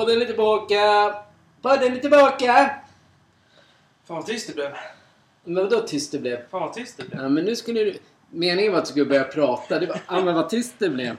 Podden 0.00 0.22
är 0.22 0.26
tillbaka! 0.26 1.14
Podden 1.62 1.92
är 1.92 1.98
tillbaka! 1.98 2.70
Fan 4.04 4.16
vad 4.16 4.26
tyst 4.26 4.46
det 4.46 4.54
blev. 4.54 4.70
Men 5.44 5.62
vadå 5.64 5.80
tyst 5.80 6.12
det 6.12 6.18
blev? 6.18 6.48
Fan 6.48 6.60
vad 6.60 6.72
tyst 6.72 6.96
det 6.96 7.04
blev. 7.08 7.22
Ja, 7.22 7.28
men 7.28 7.44
nu 7.44 7.56
skulle 7.56 7.84
du... 7.84 7.98
Meningen 8.30 8.72
var 8.72 8.78
att 8.78 8.84
du 8.84 8.90
skulle 8.90 9.06
börja 9.06 9.24
prata. 9.24 9.78
Det 9.78 9.86
var... 9.86 10.00
Ja, 10.08 10.20
men 10.20 10.34
vad 10.34 10.48
tyst 10.50 10.74
det 10.78 10.88
blev. 10.88 11.16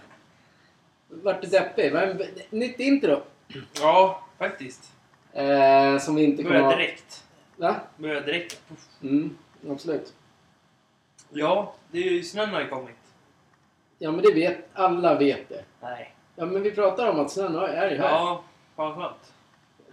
Vart 1.10 1.42
du 1.42 1.48
deppig? 1.48 1.94
Vad 1.94 2.04
är- 2.04 2.28
Nytt 2.50 2.80
intro. 2.80 3.22
Ja, 3.82 4.23
faktiskt. 4.38 4.92
Eh, 5.34 5.98
som 5.98 6.16
vi 6.16 6.23
inte 6.23 6.44
kommer 6.44 6.55
Börjar 6.55 6.72
ha... 6.72 6.78
direkt. 6.78 7.23
Va? 7.58 7.76
Börjar 7.98 8.22
direkt. 8.22 8.61
Puff. 8.70 8.80
Mm, 9.04 9.38
absolut. 9.70 10.14
Ja, 11.30 11.73
det 11.92 11.98
är 11.98 12.11
ju 12.11 12.23
snön 12.23 12.50
har 12.50 12.61
ju 12.61 12.67
kommit. 12.67 12.95
Ja, 14.00 14.11
men 14.11 14.22
det 14.22 14.34
vet... 14.34 14.58
Alla 14.73 15.17
vet 15.17 15.50
det. 15.50 15.64
Nej. 15.82 16.16
Ja, 16.36 16.45
men 16.45 16.61
vi 16.61 16.72
pratar 16.72 17.08
om 17.10 17.20
att 17.20 17.32
snön 17.32 17.55
är 17.55 17.92
ju 17.92 17.98
här. 17.98 18.10
Ja, 18.11 18.44
skönt. 18.95 19.33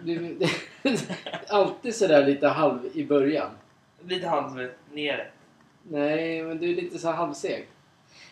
Du, 0.00 0.38
alltid 1.49 1.94
sådär 1.94 2.26
lite 2.26 2.49
halv 2.49 2.78
i 2.94 3.04
början. 3.04 3.50
Lite 4.06 4.28
hand 4.28 4.69
nere. 4.93 5.26
Nej, 5.82 6.43
men 6.43 6.59
du 6.59 6.71
är 6.71 6.75
lite 6.75 6.99
så 6.99 7.10
halvseg. 7.10 7.69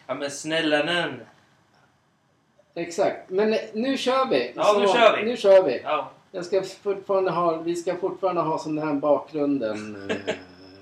Ja 0.06 0.14
men 0.14 0.30
snälla 0.30 0.84
nån. 0.84 1.20
Exakt. 2.74 3.30
Men 3.30 3.56
nu 3.72 3.96
kör 3.96 4.26
vi! 4.26 4.52
Ja, 4.56 4.76
nu 4.80 4.86
kör 4.86 5.16
vi. 5.16 5.24
Nu 5.24 5.36
kör 5.36 5.62
vi. 5.62 5.80
Ja. 5.84 6.10
Jag 6.32 6.44
ska 6.44 6.62
fortfarande 6.62 7.30
ha, 7.30 7.56
vi 7.56 7.76
ska 7.76 7.96
fortfarande 7.96 8.40
ha 8.40 8.58
sån 8.58 8.78
här 8.78 8.94
bakgrunden. 8.94 10.10
eh, 10.10 10.34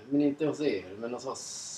men 0.08 0.20
inte 0.20 0.46
hos 0.46 0.60
er, 0.60 0.84
men 0.98 1.12
hos 1.14 1.26
oss. 1.26 1.70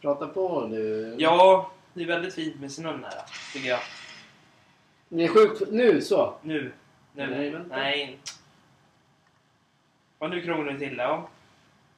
Prata 0.00 0.26
på 0.26 0.66
nu. 0.66 1.14
ja, 1.18 1.70
det 1.94 2.02
är 2.02 2.06
väldigt 2.06 2.34
fint 2.34 2.60
med 2.60 2.72
snön 2.72 3.04
här. 3.04 3.22
Tycker 3.52 3.68
jag. 3.68 3.80
Det 5.08 5.24
är 5.24 5.28
sjukt. 5.28 5.62
Nu 5.70 6.00
så. 6.02 6.34
Nu. 6.42 6.72
Nu. 7.12 7.26
Nej, 7.30 7.50
vänta. 7.50 7.76
Nej. 7.76 8.18
Ja, 10.18 10.28
nu 10.28 10.40
krånglar 10.42 10.72
det 10.72 10.78
till. 10.78 10.96
Ja. 10.98 11.28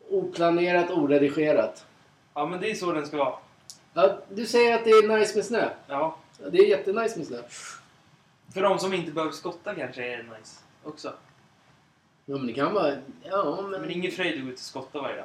Oplanerat, 0.08 0.90
oredigerat. 0.90 1.86
ja, 2.34 2.46
men 2.46 2.60
det 2.60 2.70
är 2.70 2.74
så 2.74 2.92
den 2.92 3.06
ska 3.06 3.16
vara. 3.16 3.34
Ja, 3.94 4.18
du 4.28 4.46
säger 4.46 4.74
att 4.74 4.84
det 4.84 4.90
är 4.90 5.18
nice 5.18 5.36
med 5.36 5.44
snö. 5.44 5.68
Ja. 5.86 6.16
Ja, 6.42 6.50
Det 6.50 6.58
är 6.58 6.66
jättenice 6.66 7.18
med 7.18 7.26
snö. 7.26 7.42
För 8.54 8.62
de 8.62 8.78
som 8.78 8.94
inte 8.94 9.12
behöver 9.12 9.32
skotta 9.32 9.74
kanske 9.74 10.04
är 10.12 10.16
det 10.16 10.22
nice 10.22 10.60
också. 10.84 11.12
Ja, 12.24 12.36
men 12.36 12.46
det 12.46 12.52
kan 12.52 12.74
vara... 12.74 12.96
Ja, 13.22 13.58
men... 13.62 13.70
Men 13.70 13.82
det 13.82 13.92
ingen 13.94 14.12
fröjd 14.12 14.38
att 14.38 14.44
gå 14.44 14.48
ut 14.50 14.54
och 14.54 14.60
skotta 14.60 15.02
varje 15.02 15.16
dag. 15.16 15.24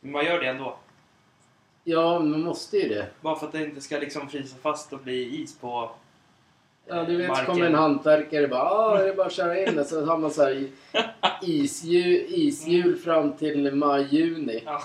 Men 0.00 0.12
man 0.12 0.24
gör 0.24 0.40
det 0.40 0.46
ändå. 0.48 0.78
Ja, 1.84 2.18
men 2.18 2.30
man 2.30 2.40
måste 2.40 2.76
ju 2.76 2.88
det. 2.88 3.06
Bara 3.20 3.36
för 3.36 3.46
att 3.46 3.52
det 3.52 3.64
inte 3.64 3.80
ska 3.80 3.98
liksom 3.98 4.28
frysa 4.28 4.56
fast 4.62 4.92
och 4.92 5.00
bli 5.00 5.42
is 5.42 5.58
på 5.58 5.90
Ja, 6.88 7.04
du 7.04 7.16
vet, 7.16 7.36
så 7.36 7.44
kommer 7.44 7.66
en 7.66 7.74
hantverkare 7.74 8.48
bara 8.48 8.62
ah, 8.62 8.98
det 8.98 9.08
är 9.08 9.14
bara 9.14 9.26
att 9.26 9.32
köra 9.32 9.66
in 9.66 9.76
det. 9.76 9.84
Så 9.84 10.04
har 10.04 10.18
man 10.18 10.30
så 10.30 10.42
här 10.42 10.68
ishjul, 11.42 12.24
ishjul 12.28 12.96
fram 12.96 13.32
till 13.32 13.74
maj-juni. 13.74 14.62
Ja. 14.66 14.82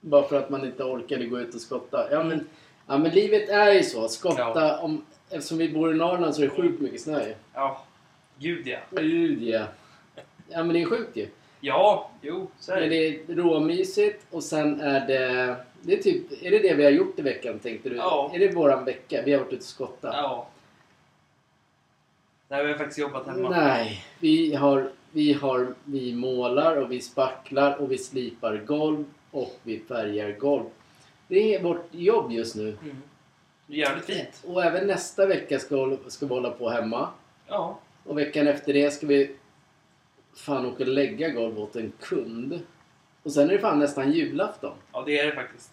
Bara 0.00 0.22
för 0.28 0.36
att 0.38 0.50
man 0.50 0.64
inte 0.64 0.84
orkade 0.84 1.24
gå 1.26 1.40
ut 1.40 1.54
och 1.54 1.60
skotta. 1.60 2.08
Ja 2.10 2.22
men, 2.22 2.48
ja, 2.86 2.98
men 2.98 3.10
livet 3.10 3.48
är 3.48 3.72
ju 3.72 3.82
så. 3.82 4.08
Skotta, 4.08 4.38
Ja. 4.54 4.78
om, 4.82 5.04
eftersom 5.30 5.58
vi 5.58 5.68
bor 5.68 5.94
i 5.94 5.96
Norrland 5.96 6.34
så 6.34 6.42
är 6.42 6.46
det 6.46 6.54
sjukt 6.54 6.80
mycket 6.80 7.00
snö. 7.00 7.32
Ja. 7.54 7.82
Gud 8.38 8.66
ja. 8.66 8.78
Gud 8.90 9.42
ja. 9.42 9.64
Ja 10.48 10.64
men 10.64 10.68
det 10.68 10.82
är 10.82 10.86
sjukt 10.86 11.16
ju. 11.16 11.28
Ja, 11.60 12.10
jo, 12.22 12.50
så 12.58 12.72
är 12.72 12.80
Men 12.80 12.88
det. 12.90 13.10
det 13.26 13.32
är 13.32 13.36
råmysigt 13.36 14.26
och 14.30 14.42
sen 14.42 14.80
är 14.80 15.06
det... 15.06 15.56
Det 15.82 15.92
är 15.98 16.02
typ... 16.02 16.42
Är 16.42 16.50
det 16.50 16.58
det 16.58 16.74
vi 16.74 16.84
har 16.84 16.90
gjort 16.90 17.18
i 17.18 17.22
veckan 17.22 17.58
tänkte 17.58 17.88
du? 17.88 17.96
Ja. 17.96 18.30
Är 18.34 18.38
det 18.38 18.54
våran 18.54 18.84
vecka? 18.84 19.22
Vi 19.24 19.32
har 19.32 19.38
varit 19.38 19.52
ute 19.52 19.56
och 19.56 19.62
skottat? 19.62 20.14
Ja. 20.16 20.48
Nej, 22.48 22.64
vi 22.64 22.70
har 22.72 22.78
faktiskt 22.78 22.98
jobbat 22.98 23.26
hemma. 23.26 23.50
Nej, 23.50 24.04
vi 24.20 24.54
har, 24.54 24.90
vi 25.10 25.32
har, 25.32 25.74
vi 25.84 26.14
målar 26.14 26.76
och 26.76 26.92
vi 26.92 27.00
spacklar 27.00 27.76
och 27.76 27.92
vi 27.92 27.98
slipar 27.98 28.56
golv 28.56 29.04
och 29.30 29.56
vi 29.62 29.78
färgar 29.78 30.32
golv. 30.32 30.64
Det 31.28 31.54
är 31.54 31.62
vårt 31.62 31.88
jobb 31.90 32.32
just 32.32 32.56
nu. 32.56 32.68
Mm. 32.82 33.02
Det 33.66 33.74
är 33.74 33.78
jävligt 33.78 34.04
fint. 34.04 34.42
Och 34.46 34.64
även 34.64 34.86
nästa 34.86 35.26
vecka 35.26 35.58
ska, 35.58 35.96
ska 36.08 36.26
vi 36.26 36.34
hålla 36.34 36.50
på 36.50 36.70
hemma. 36.70 37.08
Ja. 37.46 37.78
Och 38.04 38.18
veckan 38.18 38.48
efter 38.48 38.72
det 38.72 38.90
ska 38.90 39.06
vi 39.06 39.36
fan 40.34 40.66
åka 40.66 40.82
och 40.84 40.88
lägga 40.88 41.28
golv 41.28 41.60
åt 41.60 41.76
en 41.76 41.92
kund. 42.00 42.60
Och 43.22 43.32
sen 43.32 43.48
är 43.48 43.52
det 43.52 43.58
fan 43.58 43.78
nästan 43.78 44.12
julafton. 44.12 44.74
Ja, 44.92 45.02
det 45.06 45.18
är 45.18 45.26
det 45.26 45.32
faktiskt. 45.32 45.70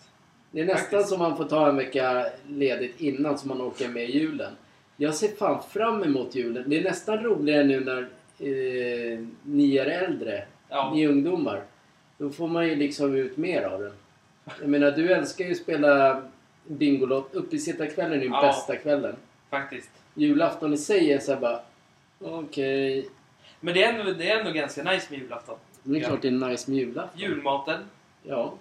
Det 0.51 0.61
är 0.61 0.65
nästan 0.65 0.89
Faktiskt. 0.89 1.09
som 1.09 1.19
man 1.19 1.37
får 1.37 1.45
ta 1.45 1.69
en 1.69 1.75
vecka 1.75 2.25
ledigt 2.47 3.01
innan 3.01 3.37
så 3.37 3.47
man 3.47 3.61
orkar 3.61 3.87
med 3.87 4.09
julen. 4.09 4.53
Jag 4.97 5.15
ser 5.15 5.27
fan 5.27 5.63
fram 5.69 6.03
emot 6.03 6.35
julen. 6.35 6.63
Det 6.69 6.77
är 6.79 6.83
nästan 6.83 7.23
roligare 7.23 7.63
nu 7.63 7.79
när 7.79 8.01
eh, 8.39 9.19
ni 9.43 9.77
är 9.77 9.85
äldre. 9.85 10.45
Ja. 10.69 10.91
Ni 10.93 11.07
ungdomar. 11.07 11.63
Då 12.17 12.29
får 12.29 12.47
man 12.47 12.67
ju 12.67 12.75
liksom 12.75 13.15
ut 13.15 13.37
mer 13.37 13.63
av 13.63 13.81
den. 13.81 13.93
Jag 14.59 14.69
menar, 14.69 14.91
du 14.91 15.13
älskar 15.13 15.45
ju 15.45 15.51
att 15.51 15.57
spela 15.57 16.21
Bingolott. 16.67 17.33
Uppesittarkvällen 17.33 18.19
är 18.19 18.23
ju 18.23 18.29
Ja. 18.29 18.41
bästa 18.41 18.75
kvällen. 18.75 19.15
Faktiskt. 19.49 19.89
Julafton 20.13 20.73
i 20.73 20.77
sig 20.77 21.13
är 21.13 21.19
såhär 21.19 21.39
bara... 21.39 21.59
Okej. 22.19 23.09
Men 23.59 23.73
det 23.73 23.83
är, 23.83 23.93
ändå, 23.93 24.11
det 24.13 24.29
är 24.29 24.39
ändå 24.39 24.51
ganska 24.51 24.83
nice 24.83 25.07
med 25.09 25.19
julafton. 25.19 25.57
Men 25.83 25.93
det 25.93 25.99
är 25.99 26.03
klart 26.03 26.21
det 26.21 26.27
är 26.27 26.31
nice 26.31 26.71
med 26.71 26.79
julafton. 26.79 27.19
Julmaten. 27.19 27.79
Ja. 28.23 28.53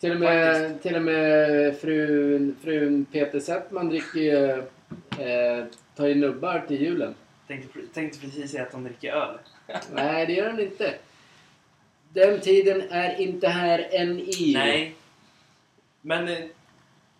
Till 0.00 0.12
och 0.12 0.20
med, 0.20 0.82
till 0.82 0.96
och 0.96 1.02
med 1.02 1.76
frun, 1.78 2.56
frun 2.62 3.04
Peter 3.12 3.40
Settman 3.40 3.88
dricker 3.88 4.20
ju... 4.20 4.50
Eh, 5.24 5.64
tar 5.96 6.06
ju 6.06 6.14
nubbar 6.14 6.64
till 6.68 6.82
julen. 6.82 7.14
Tänkte, 7.48 7.78
tänkte 7.94 8.18
precis 8.20 8.50
säga 8.50 8.62
att 8.62 8.72
de 8.72 8.84
dricker 8.84 9.12
öl. 9.12 9.38
Nej, 9.92 10.26
det 10.26 10.32
gör 10.32 10.50
han 10.50 10.60
inte. 10.60 10.94
Den 12.12 12.40
tiden 12.40 12.82
är 12.90 13.20
inte 13.20 13.48
här 13.48 13.88
än 13.92 14.18
i. 14.20 14.52
Nej. 14.54 14.94
Men 16.00 16.28
eh, 16.28 16.38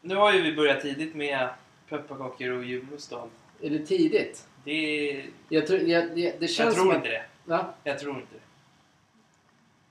nu 0.01 0.15
har 0.15 0.33
ju 0.35 0.43
vi 0.43 0.53
börjat 0.57 0.81
tidigt 0.81 1.15
med 1.15 1.49
pepparkakor 1.89 2.51
och 2.51 2.65
julmust 2.65 3.13
allt. 3.13 3.33
Är 3.63 3.71
det 3.71 3.79
tidigt? 3.87 4.47
Det, 4.65 5.25
Jag 5.49 5.67
tror, 5.67 5.81
jag, 5.81 6.19
jag, 6.19 6.33
det 6.39 6.49
känns 6.49 6.59
jag 6.59 6.73
som 6.75 6.83
tror 6.83 6.91
att- 6.93 6.97
inte 6.97 7.09
det. 7.09 7.23
Va? 7.45 7.75
Jag 7.85 7.99
tror 7.99 8.15
inte 8.15 8.27
det. 8.35 8.41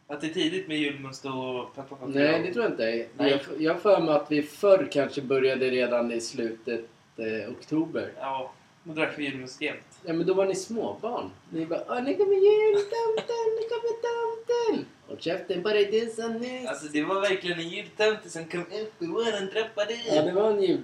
Att 0.08 0.22
det 0.22 0.28
är 0.28 0.34
tidigt 0.34 0.68
med 0.68 0.78
julmust 0.78 1.26
och 1.26 1.76
pepparkakor. 1.76 2.08
Nej, 2.08 2.42
det 2.44 2.54
tror 2.54 2.66
jag 2.66 2.74
inte. 2.74 3.08
Nej. 3.18 3.32
Jag, 3.32 3.62
jag 3.62 3.74
har 3.74 3.80
för 3.80 4.02
mig 4.02 4.16
att 4.16 4.32
vi 4.32 4.42
förr 4.42 4.88
kanske 4.92 5.22
började 5.22 5.70
redan 5.70 6.12
i 6.12 6.22
slutet 6.22 6.86
eh, 7.18 7.52
oktober. 7.52 8.12
Ja, 8.20 8.54
då 8.84 8.94
drack 8.94 9.14
vi 9.18 9.26
julmust 9.26 9.62
jämt. 9.62 10.00
Ja, 10.06 10.14
men 10.14 10.28
då 10.28 10.34
var 10.34 10.46
ni 10.46 10.56
småbarn. 10.56 11.32
Ni 11.50 11.66
bara 11.66 11.84
Åh, 11.90 12.04
nu 12.04 12.14
kommer 12.14 12.34
jultomten, 12.34 13.46
nu 13.58 13.64
kommer 13.70 13.96
tomten. 14.08 14.86
Håll 15.08 15.18
käften 15.20 15.64
dig 15.64 15.86
du 15.86 16.22
som 16.22 16.34
nyss. 16.34 16.68
Alltså 16.68 16.88
det 16.88 17.04
var 17.04 17.22
verkligen 17.22 17.60
en 17.60 17.70
jultomte 17.70 18.30
som 18.30 18.46
kom 18.46 18.62
upp 18.62 19.02
i 19.04 19.06
våran 19.06 19.50
trappa 19.54 19.86
dit. 19.86 20.06
Ja, 20.08 20.22
det 20.22 20.32
var 20.32 20.52
en 20.52 20.64
jul... 20.64 20.82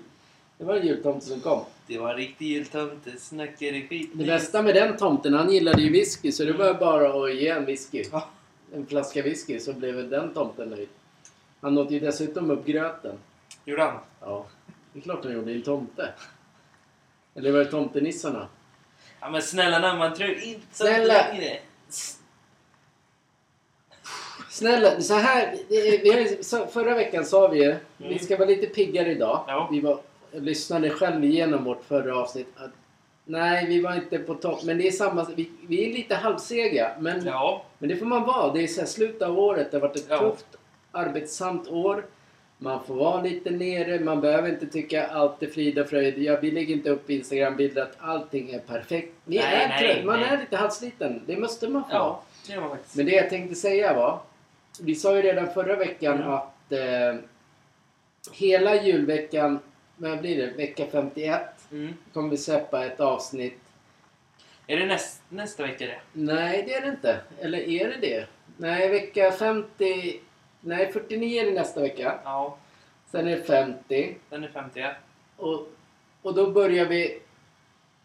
Det 0.58 0.66
var 0.66 0.76
en 0.76 0.88
jultomte 0.88 1.26
som 1.26 1.42
kom. 1.42 1.62
Det 1.88 1.98
var 1.98 2.10
en 2.10 2.18
riktig 2.18 2.48
jultomte. 2.48 3.12
Snackade 3.18 3.82
skit. 3.82 4.10
Det 4.14 4.26
bästa 4.26 4.62
med 4.62 4.76
den 4.76 4.98
tomten, 4.98 5.34
han 5.34 5.52
gillade 5.52 5.82
ju 5.82 5.92
whisky 5.92 6.32
så 6.32 6.44
det 6.44 6.54
var 6.54 6.74
bara 6.74 7.24
att 7.24 7.36
ge 7.36 7.48
en 7.48 7.66
whisky. 7.66 8.04
Ja. 8.12 8.30
En 8.74 8.86
flaska 8.88 9.22
whisky 9.22 9.60
så 9.60 9.74
blev 9.74 10.10
den 10.10 10.34
tomten 10.34 10.70
nöjd. 10.70 10.90
Han 11.62 11.78
åt 11.78 11.92
ju 11.92 12.00
dessutom 12.00 12.52
upp 12.52 12.66
gröten. 12.66 13.16
Gjorde 13.66 13.84
han? 13.84 13.98
Ja, 14.22 14.46
det 14.94 15.00
är 15.00 15.04
klart 15.04 15.24
han 15.24 15.34
gjorde. 15.34 15.52
En 15.52 15.62
tomte. 15.62 16.14
Eller 17.36 17.52
var 17.52 17.60
det 17.60 17.66
tomtenissarna? 17.66 18.48
Ja 19.20 19.30
men 19.30 19.42
snälla 19.42 19.80
nån, 19.80 19.98
man 19.98 20.14
tror 20.14 20.30
inte 20.30 20.62
så 20.72 20.84
Snälla. 20.84 21.14
längre. 21.14 21.60
Snälla, 24.50 25.02
så 25.02 25.14
här. 25.14 25.58
Vi 25.70 26.40
förra 26.74 26.96
veckan 26.96 27.26
sa 27.26 27.48
vi 27.48 27.64
ju, 27.64 27.76
vi 27.98 28.06
Mm. 28.06 28.20
ska 28.20 28.38
vara 28.38 28.48
lite 28.50 28.68
piggare 28.68 29.12
idag. 29.12 29.44
Ja. 29.48 29.68
Vi 29.72 29.80
var, 29.82 30.00
lyssnade 30.32 30.90
själv 30.90 31.24
igenom 31.24 31.64
vårt 31.64 31.84
förra 31.84 32.18
avsnitt. 32.18 32.48
Att, 32.56 32.72
nej, 33.26 33.66
vi 33.68 33.82
var 33.82 33.96
inte 33.96 34.18
på 34.20 34.34
topp. 34.36 34.64
Men 34.64 34.78
det 34.78 34.88
är 34.88 34.92
samma, 34.92 35.28
vi, 35.36 35.50
vi 35.68 35.90
är 35.90 35.94
lite 35.94 36.16
halvsega. 36.16 36.92
Men, 37.00 37.26
Ja. 37.26 37.64
men 37.78 37.90
det 37.90 37.96
får 37.96 38.06
man 38.06 38.24
vara. 38.24 38.54
Det 38.54 38.64
är 38.64 38.68
så 38.68 38.80
här, 38.82 38.88
slutet 38.88 39.22
av 39.22 39.40
året. 39.40 39.72
Det 39.72 39.78
har 39.78 39.82
varit 39.88 39.96
ett 39.98 40.06
Ja. 40.10 40.20
tufft, 40.20 40.46
arbetsamt 40.92 41.68
år. 41.68 42.06
Man 42.58 42.84
får 42.88 42.96
vara 42.96 43.22
lite 43.22 43.50
nere. 43.50 44.00
Man 44.00 44.22
behöver 44.22 44.50
inte 44.50 44.68
tycka 44.68 45.08
allt 45.08 45.44
är 45.44 45.48
frid 45.48 45.80
och 45.80 45.90
fröjd. 45.90 46.18
Ja, 46.18 46.38
vi 46.42 46.52
lägger 46.52 46.76
inte 46.76 46.90
upp 46.90 47.10
Instagram-bilder 47.10 47.82
att 47.82 47.96
allting 48.00 48.50
är 48.52 48.60
perfekt. 48.60 49.14
Vi 49.26 49.38
Nej, 49.38 49.46
är 49.64 49.68
nej, 49.68 49.94
trött. 49.96 50.06
Man 50.06 50.20
nej. 50.20 50.30
är 50.30 50.38
lite 50.40 50.58
halvsliten. 50.58 51.22
Det 51.26 51.38
måste 51.38 51.68
man 51.68 51.82
få. 51.84 51.90
Ja, 51.92 52.24
det 52.48 52.54
faktiskt. 52.62 52.96
Men 52.96 53.06
det 53.06 53.12
jag 53.12 53.30
tänkte 53.30 53.56
säga 53.56 53.94
var, 53.94 54.20
vi 54.82 54.96
sa 54.96 55.16
ju 55.16 55.22
redan 55.22 55.54
förra 55.54 55.76
veckan 55.76 56.16
Mm. 56.18 56.30
att 56.32 56.72
eh, 56.72 57.16
hela 58.34 58.84
julveckan, 58.84 59.60
vad 59.96 60.20
blir 60.20 60.38
det, 60.38 60.48
vecka 60.58 60.86
51, 60.92 61.42
Mm. 61.72 61.94
kommer 62.14 62.30
vi 62.30 62.38
släppa 62.38 62.86
ett 62.86 63.00
avsnitt. 63.00 63.60
Är 64.68 64.78
det 64.78 64.86
näst, 64.86 65.22
nästa 65.30 65.64
vecka 65.64 65.86
det? 65.86 66.00
Nej, 66.14 66.64
det 66.68 66.74
är 66.74 66.82
det 66.82 66.88
inte. 66.88 67.22
Eller 67.40 67.60
är 67.60 67.88
det 67.88 67.98
det? 67.98 68.28
Nej, 68.58 68.90
vecka 68.90 69.32
50, 69.32 70.20
nej 70.62 70.92
49 70.94 71.42
är 71.42 71.46
det 71.46 71.52
nästa 71.52 71.82
vecka. 71.82 72.20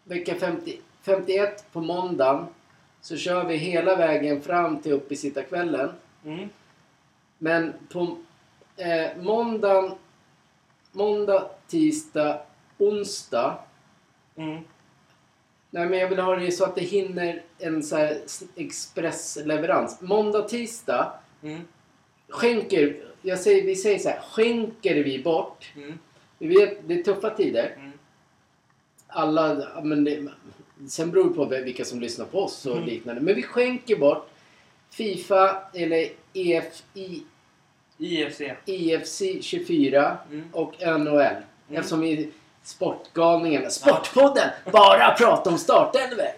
vecka 0.03 0.35
50, 0.35 0.79
51 1.01 1.65
på 1.71 1.81
måndagen 1.81 2.45
så 3.01 3.17
kör 3.17 3.45
vi 3.45 3.55
hela 3.55 3.95
vägen 3.95 4.41
fram 4.41 4.81
till 4.81 4.91
uppesittarkvällen. 4.91 5.91
Mm. 6.25 6.49
Men 7.37 7.73
på 7.89 8.17
eh, 8.77 9.17
måndagen, 9.17 9.91
måndag, 10.91 11.49
tisdag, 11.67 12.41
onsdag. 12.77 13.57
Mm. 14.35 14.63
Nej 15.69 15.89
men 15.89 15.99
jag 15.99 16.09
vill 16.09 16.19
ha 16.19 16.35
det 16.35 16.51
så 16.51 16.63
att 16.63 16.75
det 16.75 16.81
hinner 16.81 17.43
en 17.59 17.83
så 17.83 17.95
här 17.95 18.21
expressleverans. 18.55 20.01
Måndag, 20.01 20.41
tisdag 20.41 21.13
Mm. 21.43 21.61
skänker, 22.29 23.03
jag 23.21 23.39
säger, 23.39 23.63
vi 23.65 23.75
säger 23.75 23.99
så 23.99 24.09
här, 24.09 24.19
skänker 24.21 24.95
vi 25.03 25.23
bort. 25.23 25.71
Mm. 25.75 25.99
Vi 26.37 26.47
vet, 26.47 26.87
det 26.87 26.93
är 26.99 27.03
tuffa 27.03 27.29
tider. 27.29 27.73
Mm. 27.77 27.91
Alla, 29.07 29.67
men 29.83 30.03
det, 30.03 30.27
sen 30.89 31.11
beror 31.11 31.29
det 31.29 31.35
på 31.35 31.45
vilka 31.45 31.85
som 31.85 31.99
lyssnar 31.99 32.25
på 32.25 32.39
oss 32.43 32.65
och 32.65 32.75
Mm. 32.77 32.85
liknande. 32.89 33.21
Men 33.21 33.35
vi 33.35 33.43
skänker 33.43 33.95
bort 33.95 34.29
Fifa 34.89 35.61
eller 35.73 35.97
E 35.97 36.11
EFI, 36.33 37.23
IFC. 37.97 38.41
EFC 38.65 39.21
24 39.41 40.17
Mm. 40.31 40.49
och 40.53 40.73
NHL. 40.81 41.19
Mm. 41.19 41.43
Eftersom 41.71 41.99
vi 41.99 42.31
Sportgalningarna, 42.67 43.69
Sportpodden, 43.69 44.49
bara 44.71 45.11
prata 45.11 45.49
om 45.49 45.57
startelver. 45.57 46.31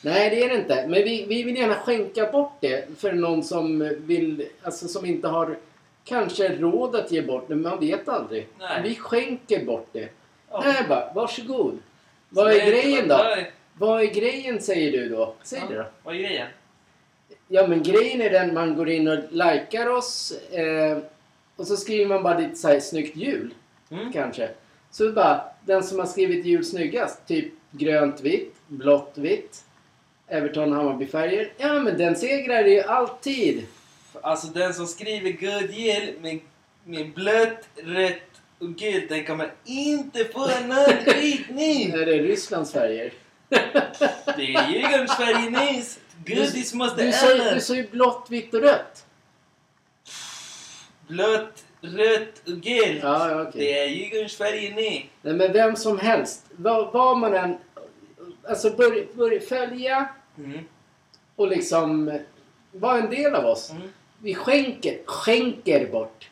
Nej, 0.00 0.30
det 0.30 0.44
är 0.44 0.48
det 0.48 0.54
inte. 0.54 0.74
Men 0.88 0.92
vi, 1.04 1.24
vi 1.28 1.42
vill 1.42 1.56
gärna 1.56 1.74
skänka 1.74 2.26
bort 2.32 2.52
det 2.60 3.00
för 3.00 3.12
någon 3.12 3.44
som 3.44 3.94
vill, 3.98 4.48
alltså 4.62 4.88
som 4.88 5.04
inte 5.06 5.28
har 5.28 5.56
kanske 6.04 6.48
råd 6.48 6.96
att 6.96 7.12
ge 7.12 7.22
bort 7.22 7.44
det, 7.48 7.54
men 7.54 7.70
man 7.70 7.80
vet 7.80 8.08
aldrig. 8.08 8.48
Nej. 8.58 8.80
Vi 8.82 8.94
skänker 8.94 9.64
bort 9.64 9.88
det. 9.92 10.08
Ja. 10.50 10.60
Här 10.60 10.88
bara, 10.88 11.12
varsågod. 11.14 11.78
Vad 12.28 12.52
är 12.52 12.66
grejen 12.66 13.08
då? 13.08 13.14
vad 13.16 13.32
är- 13.38 13.50
Vad 13.78 14.00
är 14.02 14.06
grejen 14.06 14.60
säger 14.62 14.92
du 14.92 15.08
då? 15.08 15.34
Säg 15.42 15.62
det 15.68 15.74
då. 15.74 15.84
Vad 16.02 16.14
är 16.14 16.18
grejen? 16.18 16.48
Ja 17.48 17.66
men 17.66 17.82
grejen 17.82 18.20
är 18.20 18.30
den 18.30 18.54
man 18.54 18.74
går 18.76 18.88
in 18.88 19.08
och 19.08 19.18
likar 19.30 19.88
oss 19.88 20.32
eh, 20.50 20.98
och 21.56 21.66
så 21.66 21.76
skriver 21.76 22.06
man 22.06 22.22
bara 22.22 22.38
lite 22.38 22.56
såhär 22.56 22.80
snyggt 22.80 23.16
jul 23.16 23.54
Mm. 23.90 24.12
kanske. 24.12 24.48
Så 24.90 25.12
bara 25.12 25.44
den 25.66 25.84
som 25.84 25.98
har 25.98 26.06
skrivit 26.06 26.44
jul 26.44 26.64
snyggast, 26.64 27.26
typ 27.26 27.52
grönt 27.70 28.20
vitt, 28.20 28.54
blått 28.66 29.12
vitt, 29.14 29.64
Everton 30.28 30.72
Hammarby 30.72 31.06
färger. 31.06 31.52
Ja 31.56 31.80
men 31.80 31.98
den 31.98 32.16
segrar 32.16 32.64
ju 32.64 32.80
alltid. 32.80 33.66
Alltså 34.22 34.46
den 34.46 34.74
som 34.74 34.86
skriver 34.86 35.30
God 35.30 35.70
jul 35.70 36.14
med, 36.20 36.40
med 36.84 37.12
blött, 37.14 37.68
rött 37.76 38.40
och 38.58 38.74
gult, 38.74 39.08
den 39.08 39.24
kommer 39.24 39.52
inte 39.64 40.24
få 40.24 40.48
skit 41.06 41.46
nu! 41.50 41.62
Är 42.02 42.06
det 42.06 42.18
Rysslands 42.18 42.72
färger? 42.72 43.12
Det 44.36 44.54
är 44.54 44.68
Djurgårdens 44.70 45.16
färg 45.16 45.50
nyss! 45.50 45.98
Godis 46.26 46.74
måste 46.74 47.04
Du 47.06 47.12
sa, 47.12 47.30
alla! 47.30 47.54
du 47.54 47.60
sa 47.60 47.74
ju 47.74 47.88
blått, 47.90 48.26
vitt 48.30 48.54
och 48.54 48.60
rött. 48.60 49.06
Blött, 51.08 51.64
rött 51.84 52.42
och 52.46 52.52
gult! 52.62 53.02
Ja, 53.02 53.42
okej. 53.42 53.52
Det 53.54 53.78
är 53.78 53.86
Djurgårdens 53.88 54.36
färg 54.36 54.72
nu! 54.76 54.82
Nej 55.22 55.34
men 55.34 55.52
vem 55.52 55.76
som 55.76 55.98
helst. 55.98 56.44
Vad, 56.56 56.92
vad 56.92 57.18
man 57.18 57.34
än... 57.34 57.56
Alltså 58.48 58.70
börja 58.70 59.04
börj, 59.14 59.40
följa 59.40 60.08
Mm. 60.38 60.58
och 61.36 61.48
liksom 61.48 62.18
vara 62.72 62.98
en 62.98 63.10
del 63.10 63.34
av 63.34 63.44
oss. 63.44 63.70
Mm. 63.70 63.82
Vi 64.18 64.34
skänker, 64.34 64.98
skänker 65.06 65.86
bort. 65.92 66.30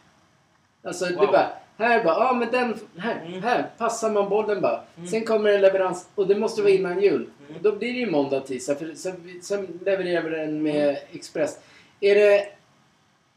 Alltså 0.83 1.05
det 1.05 1.15
Wow. 1.17 1.27
bara, 1.27 1.51
här 1.79 2.05
bara, 2.05 2.15
ja 2.25 2.33
men 2.33 2.51
den, 2.51 2.75
här, 2.99 3.23
Mm. 3.27 3.43
här 3.43 3.71
passar 3.79 4.11
man 4.11 4.29
bollen 4.29 4.61
bara. 4.61 4.83
Mm. 4.97 5.09
Sen 5.09 5.25
kommer 5.25 5.51
en 5.51 5.61
leverans 5.61 6.09
och 6.15 6.27
det 6.27 6.35
måste 6.35 6.63
vara 6.63 6.73
innan 6.73 7.03
jul. 7.03 7.27
Mm. 7.41 7.57
Och 7.57 7.63
då 7.63 7.73
blir 7.73 7.93
det 7.93 7.99
ju 7.99 8.11
måndag, 8.11 8.41
tisdag, 8.41 8.75
för 8.77 8.95
sen, 8.95 9.41
sen 9.43 9.81
levererar 9.85 10.23
vi 10.23 10.31
den 10.37 10.63
med 10.63 10.99
Express. 11.13 11.59
Är 12.01 12.15
det 12.15 12.47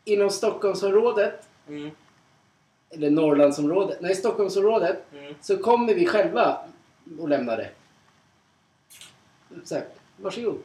inom 0.05 0.29
Stockholmsområdet, 0.29 1.47
Mm. 1.67 1.91
Eller 2.89 3.09
Norrlandsområdet, 3.09 4.01
nej 4.01 4.15
Stockholmsområdet, 4.15 4.97
Mm. 5.13 5.33
så 5.41 5.57
kommer 5.57 5.93
vi 5.93 6.05
själva 6.07 6.57
och 7.19 7.29
lämnar 7.29 7.57
det. 7.57 7.69
Så 9.63 9.75
här, 9.75 9.85
varsågod. 10.17 10.61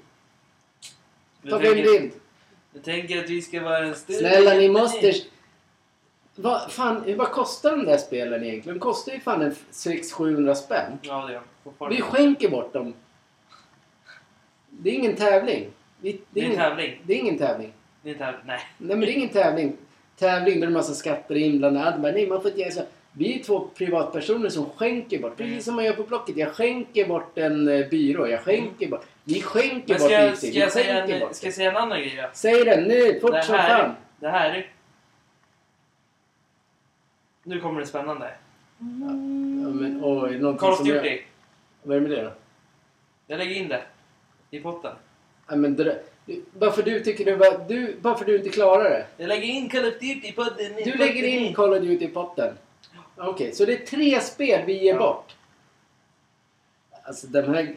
Ta 1.51 1.57
en 1.63 1.75
bild. 1.75 2.13
du 2.73 2.81
tänker 2.81 3.25
att 3.25 3.31
vi 3.31 3.43
ska 3.43 3.63
vara 3.63 3.79
en 3.87 3.95
stund 3.95 4.19
Snälla 4.19 4.55
ni 4.55 4.69
måste... 4.69 5.13
Vad 6.35 6.73
fan, 6.73 7.17
vad 7.17 7.29
kostar 7.33 7.71
de 7.77 7.85
där 7.85 7.99
spelen 7.99 8.45
egentligen? 8.45 8.79
De 8.79 8.81
kostar 8.83 9.13
ju 9.13 9.21
fan 9.21 9.43
en 9.43 9.55
600-700 9.73 10.55
spänn. 10.55 10.99
Ja, 11.03 11.27
det 11.27 11.33
gör. 11.33 11.89
Vi 11.91 12.01
skänker 12.01 12.49
bort 12.51 12.73
dem. 12.73 12.95
Det 14.71 14.91
är 14.91 14.95
ingen 14.95 15.17
tävling. 15.17 15.69
Vi, 16.01 16.21
Det 16.31 16.41
är 16.41 16.45
en 16.45 16.51
ingen, 16.53 16.61
tävling. 16.63 17.01
det 17.07 17.13
är 17.15 17.19
ingen 17.19 17.39
tävling. 17.39 17.73
Det 18.03 18.09
är 18.11 18.13
en 18.13 18.19
tävling. 18.19 18.43
Nej. 18.47 18.61
Nej 18.79 18.97
men 18.97 19.01
det 19.01 19.13
är 19.13 19.17
ingen 19.17 19.29
tävling. 19.29 19.77
Tävling 20.21 20.61
där 20.61 20.67
en 20.67 20.73
massa 20.73 20.95
skatter 20.95 21.37
inblandade. 21.37 21.99
Men 21.99 22.15
nej, 22.15 22.27
man 22.27 22.43
får 22.43 22.51
inte 22.51 22.63
göra. 22.63 22.87
Vi 23.13 23.39
är 23.41 23.43
två 23.45 23.61
privatpersoner 23.75 24.49
som 24.49 24.71
skänker 24.71 25.19
bort. 25.19 25.37
Precis 25.37 25.51
Mm. 25.53 25.63
som 25.63 25.75
man 25.77 25.85
gör 25.85 25.93
på 25.93 26.03
Blocket. 26.03 26.37
Jag 26.37 26.53
skänker 26.53 27.07
bort 27.09 27.39
en 27.39 27.69
eh, 27.69 27.89
byrå. 27.89 28.29
Jag 28.29 28.41
skänker 28.41 28.89
bort. 28.89 29.07
Vi 29.25 29.43
skänker 29.43 29.95
Mm. 29.95 30.03
Bort 30.03 30.11
jag- 30.13 30.37
ska, 30.39 30.47
jag 30.49 30.73
säga 30.73 31.05
en, 31.05 31.21
bort. 31.21 31.35
ska 31.35 31.47
jag 31.47 31.55
säga 31.55 31.71
en 31.71 31.77
annan 31.77 31.99
grej 31.99 32.19
då? 32.23 32.29
Säg 32.33 32.65
det 32.65 32.81
nu, 32.81 33.21
fort 33.21 33.45
som 33.45 33.55
fan. 33.57 33.95
det 34.21 34.29
här 34.29 34.51
är... 34.51 34.71
Nu 37.43 37.61
kommer 37.61 37.81
det 37.81 37.87
spännande. 37.87 38.31
Ja, 38.79 38.85
men, 38.85 40.01
oj, 40.05 40.39
någonting 40.39 40.59
Call 40.59 40.73
of 40.73 40.87
jag- 40.87 40.97
Duty. 41.05 41.21
Vad 41.83 41.97
är 41.97 42.01
det 42.01 42.09
med 42.09 42.19
det 42.19 42.25
då? 42.25 42.33
Jag 43.27 43.39
lägger 43.39 43.55
in 43.55 43.69
det. 43.69 43.83
I 44.51 44.61
potten. 44.61 44.93
Ja, 45.49 45.57
men 45.57 45.77
det, 45.77 46.03
du, 46.31 46.43
varför 46.59 46.83
du 46.83 47.01
tycker 47.01 47.25
det 47.25 47.37
var... 47.37 47.65
Du, 47.69 47.97
varför 48.03 48.25
du 48.25 48.37
inte 48.37 48.49
klarar 48.49 48.91
det? 48.91 49.07
Jag 49.17 49.29
lägger 49.29 49.45
in 49.45 49.69
Call 49.69 49.85
of 49.85 49.95
Duty 49.95 50.29
i 50.29 50.33
podden. 50.33 50.79
i 50.79 50.85
Du 50.85 50.91
potten 50.93 51.07
lägger 51.07 51.25
in. 51.25 51.55
Call 51.55 51.73
of 51.73 51.81
Duty 51.83 52.05
i 52.05 52.09
potten. 52.09 52.55
Okej, 53.17 53.53
så 53.53 53.65
det 53.65 53.73
är 53.83 53.87
tre 53.87 54.21
spel 54.21 54.63
vi 54.67 54.85
ger 54.85 54.93
Ja. 54.95 54.99
bort. 54.99 55.33
Alltså 57.03 57.27
de 57.27 57.43
här... 57.43 57.75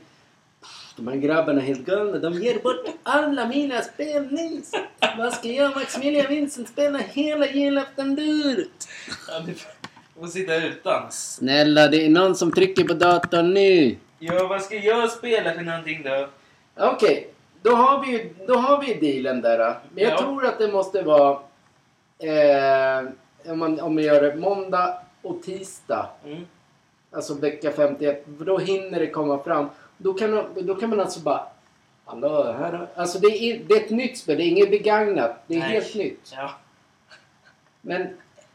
De 0.96 1.08
här 1.08 1.16
grabbarna 1.16 1.62
är 1.62 1.66
helt 1.66 1.86
galna. 1.86 2.18
De 2.18 2.34
ger 2.34 2.60
bort 2.60 2.86
alla 3.04 3.48
mina 3.48 3.82
spel 3.82 4.32
Nils. 4.32 4.72
Vad 5.18 5.34
ska 5.34 5.48
jag 5.48 5.76
Maximilian 5.76 6.26
Vincent 6.30 6.68
spela 6.70 6.98
hela 6.98 7.48
julafton 7.48 8.20
ut? 8.20 8.88
Ja, 9.28 9.40
du 9.46 9.54
får 10.20 10.28
sitta 10.28 10.56
utan. 10.56 11.12
Snälla, 11.12 11.88
det 11.88 12.06
är 12.06 12.10
någon 12.10 12.36
som 12.36 12.52
trycker 12.52 12.84
på 12.84 12.94
datorn 12.94 13.54
nu. 13.54 13.96
Ja, 14.20 14.48
vad 14.48 14.62
ska 14.64 14.76
jag 14.76 15.12
spela 15.12 15.54
för 15.54 15.62
någonting 15.62 16.04
då? 16.04 16.30
Okej, 16.78 17.33
då 17.64 17.72
har 17.76 18.06
vi 18.06 18.34
då 18.48 18.56
har 18.56 18.82
vi 18.82 18.94
dealen 18.94 19.42
där. 19.42 19.58
då. 19.60 19.76
Men 19.94 20.04
jag 20.04 20.14
Ja. 20.14 20.18
tror 20.18 20.46
att 20.46 20.58
det 20.60 20.72
måste 20.72 21.02
vara... 21.02 21.40
Eh, 22.20 23.04
om, 23.52 23.60
man, 23.60 23.80
om 23.80 23.96
man 23.96 24.04
gör 24.04 24.22
det 24.22 24.36
måndag 24.36 24.98
och 25.22 25.44
tisdag. 25.44 26.10
Mm. 26.26 26.46
Alltså 27.12 27.34
vecka 27.34 27.72
51. 27.72 28.26
För 28.38 28.46
då 28.46 28.58
hinner 28.58 29.00
det 29.00 29.08
komma 29.08 29.44
fram. 29.44 29.70
Då 29.98 30.14
kan, 30.14 30.46
då 30.62 30.76
kan 30.76 30.90
man 30.90 31.00
alltså 31.00 31.20
bara... 31.20 31.48
Hallå, 32.06 32.44
här 32.44 32.72
har... 32.74 32.88
Alltså 32.96 33.20
det 33.20 33.28
är, 33.28 33.60
det 33.68 33.74
är 33.74 33.80
ett 33.84 33.90
nytt 33.90 34.18
spel. 34.18 34.38
Det 34.38 34.44
är 34.44 34.48
inget 34.48 34.70
begagnat. 34.72 35.44
Det 35.48 35.56
är 35.56 35.60
Nej. 35.60 35.70
helt 35.70 35.96
nytt. 35.96 36.32
Ja. 36.36 36.50
Men 37.82 38.02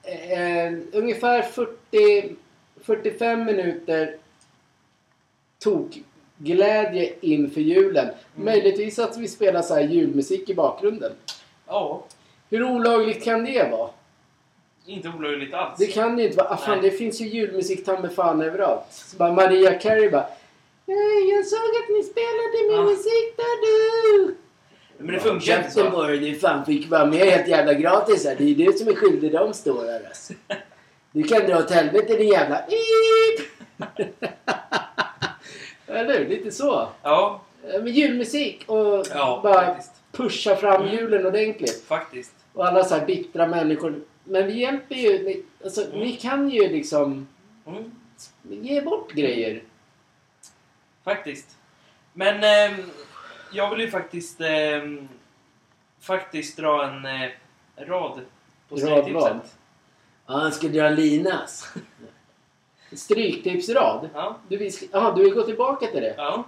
eh, 0.03 0.79
ungefär 0.93 1.43
40, 1.43 2.37
45 2.83 3.45
minuter 3.45 4.17
tog 5.59 6.03
glädje 6.39 7.13
inför 7.21 7.61
julen. 7.61 8.05
Mm. 8.05 8.45
Möjligtvis 8.45 8.99
att 8.99 9.17
vi 9.17 9.29
spelar 9.29 9.63
så 9.63 9.75
här 9.75 9.83
julmusik 9.83 10.51
i 10.51 10.55
bakgrunden. 10.55 11.13
Ja. 11.67 12.05
Hur 12.51 12.63
olagligt 12.65 13.25
kan 13.25 13.45
det 13.45 13.71
vara? 13.71 13.91
Inte 14.87 15.09
olagligt 15.09 15.55
alls. 15.55 15.79
Det 15.79 15.87
kan 15.87 16.17
det 16.17 16.23
inte 16.25 16.37
vara. 16.37 16.49
Ah, 16.49 16.57
fan, 16.57 16.79
Nej. 16.81 16.91
det 16.91 16.97
finns 16.97 17.21
ju 17.21 17.27
julmusik 17.29 17.85
ta 17.85 18.09
fan 18.09 18.43
överallt. 18.43 18.83
Så 18.91 19.17
bara 19.17 19.33
Maria 19.33 19.75
Carey 19.79 20.11
bara 20.11 20.27
"Nej, 20.87 21.31
Jag 21.31 21.47
såg 21.47 21.59
att 21.83 21.89
ni 21.89 22.03
spelade 22.03 22.69
min 22.69 22.77
Ja. 22.77 22.83
musik 22.85 23.37
där 23.37 23.67
du! 23.67 24.35
Men 24.99 25.15
det 25.15 25.21
funkar 25.21 25.35
inte 25.37 25.47
Käften 25.47 25.93
så. 25.93 26.03
dig, 26.03 26.19
du 26.19 26.35
fan 26.35 26.65
fick 26.67 26.91
vara 26.91 27.07
med 27.07 27.19
helt 27.19 27.49
jävla 27.49 27.75
gratis 27.75 28.25
här. 28.25 28.35
Det 28.39 28.45
är 28.51 28.55
du 28.55 28.73
som 28.73 28.89
är 28.89 28.95
skyldig 28.95 29.33
de 29.33 29.55
står 29.55 29.85
här 29.87 30.03
alltså. 30.09 30.33
Du 31.13 31.23
kan 31.23 31.47
dra 31.47 31.59
åt 31.59 31.71
helvete 31.71 32.17
din 32.17 32.29
jävla! 32.29 32.63
Eller? 35.89 36.29
Lite 36.29 36.51
så. 36.51 36.89
Ja, 37.03 37.41
Eh, 37.75 37.83
Med 37.83 37.93
julmusik 37.93 38.65
och 38.67 39.07
ja 39.11 39.41
bara 39.43 39.67
faktiskt. 39.67 39.93
pusha 40.13 40.57
fram 40.57 40.83
Mm. 40.83 40.95
julen 40.95 41.27
ordentligt. 41.27 41.85
Faktiskt. 41.85 42.33
Och 42.53 42.67
alla 42.67 42.85
så 42.85 42.95
här 42.95 43.07
bittra 43.07 43.47
människor. 43.47 44.01
Men 44.25 44.47
vi 44.47 44.61
hjälper 44.61 44.95
ju. 44.95 45.43
Alltså, 45.65 45.85
Mm. 45.87 46.01
vi 46.01 46.13
kan 46.13 46.51
ju 46.51 46.69
liksom 46.69 47.29
Mm. 47.67 47.91
ge 48.43 48.81
bort 48.81 49.13
grejer. 49.13 49.63
Faktiskt. 51.05 51.57
Men 52.13 52.45
ehm, 52.45 52.91
jag 53.53 53.71
vill 53.71 53.81
ju 53.81 53.91
faktiskt 53.91 54.41
ehm, 54.41 55.09
faktiskt 56.01 56.57
dra 56.57 56.85
en 56.89 57.05
eh, 57.07 57.31
rad 57.77 58.21
på 58.69 58.77
Rad 58.77 58.81
vad? 58.83 59.01
Stryktipset. 59.03 59.57
Ja, 60.27 60.35
han 60.35 60.53
ska 60.53 60.69
dra 60.69 60.89
linas. 60.91 61.75
Stryktipsrad. 62.93 64.09
Ja. 64.15 64.37
Du 64.49 64.57
vill, 64.57 64.69
sk- 64.69 64.97
aha, 64.97 65.13
du 65.17 65.25
vill 65.25 65.35
gå 65.35 65.43
tillbaka 65.43 65.87
till 65.87 66.01
det? 66.03 66.15
Ja, 66.17 66.45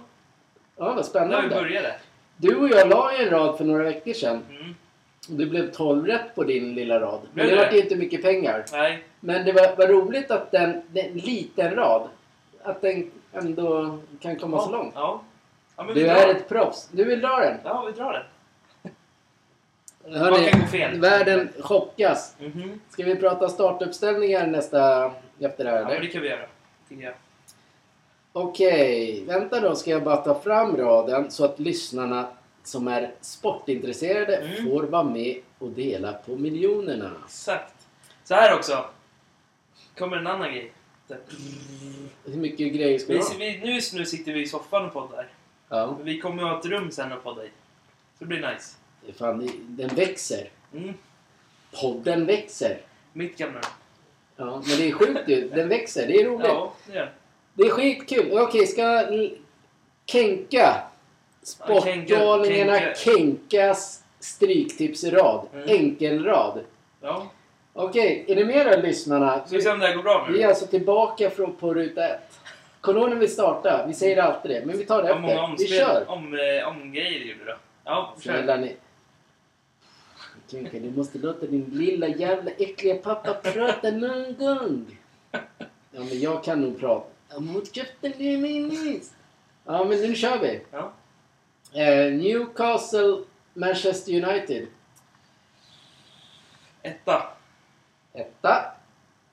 Ja, 0.77 0.85
vad 0.85 0.89
där 0.95 0.95
vi 0.97 1.03
spännande. 1.03 1.55
började. 1.55 1.95
Du 2.37 2.55
och 2.55 2.69
jag 2.69 2.89
la 2.89 3.17
ju 3.17 3.23
en 3.25 3.29
rad 3.29 3.57
för 3.57 3.63
några 3.65 3.83
veckor 3.83 4.13
sedan. 4.13 4.41
Mm. 4.49 4.75
Och 5.29 5.33
det 5.35 5.45
blev 5.45 5.71
12 5.71 6.05
rätt 6.07 6.35
på 6.35 6.43
din 6.43 6.75
lilla 6.75 6.99
rad. 6.99 7.19
Men 7.23 7.33
Blev 7.33 7.57
det 7.57 7.65
det? 7.65 7.71
var 7.71 7.77
inte 7.83 7.95
mycket 7.95 8.21
pengar. 8.21 8.65
Nej, 8.71 9.03
Men 9.19 9.45
det 9.45 9.51
var, 9.51 9.75
var 9.75 9.87
roligt 9.87 10.31
att 10.31 10.51
den, 10.51 10.81
den 10.87 11.11
liten 11.13 11.75
rad, 11.75 12.09
att 12.63 12.81
den 12.81 13.11
ändå 13.33 13.97
kan 14.19 14.35
komma 14.35 14.59
så 14.61 14.71
långt. 14.71 14.91
Ja. 14.95 15.21
ja 15.77 15.83
men 15.83 15.93
vi 15.93 16.01
Du 16.01 16.07
drar. 16.07 16.15
är 16.15 16.27
ett 16.29 16.49
proffs. 16.49 16.89
Du 16.91 17.03
vill 17.03 17.21
dra 17.21 17.39
den? 17.39 17.57
Ja, 17.63 17.83
vi 17.87 17.91
drar 17.91 18.13
den. 18.13 18.23
Hörni, 20.03 20.29
Vad 20.41 20.49
kan 20.49 20.59
gå 20.61 20.67
fel? 20.67 20.99
världen 20.99 21.49
chockas. 21.59 22.35
Mhm. 22.39 22.79
Ska 22.89 23.03
vi 23.03 23.15
prata 23.15 23.49
startuppställningar 23.49 24.47
nästa 24.47 25.11
efter 25.39 25.63
det 25.63 25.69
här 25.69 25.81
Ja, 25.81 25.89
eller? 25.89 25.99
det 26.01 26.07
kan 26.07 26.21
vi 26.21 26.27
göra. 26.29 26.45
Tycker 26.89 27.03
jag. 27.03 27.13
Okej, 28.33 29.23
vänta 29.27 29.59
då 29.59 29.75
ska 29.75 29.91
jag 29.91 30.03
bara 30.03 30.17
ta 30.17 30.39
fram 30.41 30.77
raden 30.77 31.31
så 31.31 31.45
att 31.45 31.59
lyssnarna 31.59 32.27
som 32.63 32.87
är 32.87 33.11
sportintresserade 33.21 34.35
Mm. 34.37 34.63
får 34.71 34.83
vara 34.83 35.03
med 35.03 35.37
och 35.59 35.69
dela 35.69 36.13
på 36.13 36.35
miljonerna. 36.35 37.11
Exakt. 37.25 37.73
Så 38.23 38.33
här 38.35 38.55
också. 38.55 38.85
Kommer 39.97 40.17
en 40.17 40.27
annan 40.27 40.49
grej. 40.53 40.71
Hur 42.25 42.37
mycket 42.37 42.73
grejer 42.73 42.99
ska 42.99 43.13
Vi, 43.13 43.21
vi, 43.39 43.57
nu, 43.59 43.79
nu 43.99 44.05
sitter 44.05 44.31
vi 44.33 44.41
i 44.41 44.47
soffan 44.47 44.85
och 44.85 44.93
poddar. 44.93 45.27
Ja, 45.69 45.97
vi 46.03 46.19
kommer 46.19 46.43
att 46.43 46.49
ha 46.49 46.59
ett 46.59 46.65
rum 46.65 46.91
sen 46.91 47.11
och 47.11 47.23
podda 47.23 47.45
i. 47.45 47.47
Så 48.17 48.23
det 48.23 48.25
blir 48.25 48.37
nice. 48.53 48.77
Fan, 49.17 49.49
den 49.67 49.87
växer. 49.95 50.49
Mm. 50.73 50.93
Podden 51.81 52.25
växer. 52.25 52.77
Mitt 53.13 53.37
gamla. 53.37 53.59
Ja, 54.37 54.45
men 54.67 54.77
det 54.77 54.87
är 54.87 54.91
sjukt 54.91 55.27
ju. 55.27 55.49
Den 55.49 55.69
växer. 55.69 56.07
Det 56.07 56.21
är 56.21 56.25
roligt. 56.25 56.47
Ja, 56.47 56.73
det 56.87 56.93
gör 56.93 57.11
det. 57.53 57.63
Är 57.63 57.69
skitkul. 57.69 58.37
Okej, 58.39 58.67
ska 58.67 59.03
Kenka. 60.05 60.75
Sportgalningarna 61.43 62.79
Kenka- 62.79 62.95
Kenkas 62.95 64.03
stryktipsrad. 64.19 65.47
Mm. 65.53 65.69
Enkelrad. 65.69 66.59
Ja. 67.01 67.31
Okej, 67.73 68.25
är 68.27 68.35
ni 68.35 68.43
med 68.43 68.65
då 68.65 68.81
lyssnarna? 68.81 69.45
Ska 69.47 69.55
vi 69.55 69.61
se 69.61 69.69
om 69.71 69.79
det 69.79 69.87
här 69.87 69.95
går 69.95 70.03
bra 70.03 70.25
nu? 70.27 70.33
Vi 70.37 70.43
är 70.43 70.47
alltså 70.47 70.67
tillbaka 70.67 71.29
från, 71.29 71.55
på 71.55 71.73
ruta 71.73 72.07
ett. 72.07 72.39
Kommer 72.81 72.99
du 72.99 73.01
ihåg 73.05 73.09
när 73.13 73.17
vi 73.19 73.27
startade? 73.27 73.87
Vi 73.87 73.93
säger 73.93 74.17
alltid 74.21 74.51
det, 74.51 74.65
men 74.65 74.77
vi 74.77 74.85
tar 74.85 75.03
det 75.03 75.09
efter. 75.09 75.55
Vi 75.57 75.67
kör! 75.67 76.05
om, 76.07 76.33
eh, 76.33 76.67
om 76.67 76.91
grejer 76.91 77.19
du 77.19 77.31
gjorde 77.31 77.45
då. 77.45 77.57
Ja, 77.83 78.15
kör. 78.21 78.33
Kenka, 80.51 80.79
du 80.79 80.91
måste 80.91 81.17
låta 81.17 81.45
din 81.45 81.65
lilla 81.65 82.07
jävla 82.07 82.51
äckliga 82.51 82.95
pappa 82.95 83.33
prata 83.33 83.91
någon 83.91 84.35
gång. 84.35 84.97
Ja, 85.31 85.39
men 85.91 86.19
jag 86.19 86.43
kan 86.43 86.61
nog 86.61 86.79
prata. 86.79 87.39
Må 87.39 87.65
köpte 87.65 88.09
det 88.09 88.37
minst. 88.37 89.13
Ja, 89.65 89.83
men 89.83 90.01
nu 90.01 90.15
kör 90.15 90.39
vi. 90.39 90.61
Ja. 90.71 90.93
Eh, 91.73 92.13
Newcastle, 92.13 93.23
Manchester 93.53 94.13
United. 94.13 94.67
Etta. 96.81 97.23
Etta. 98.13 98.75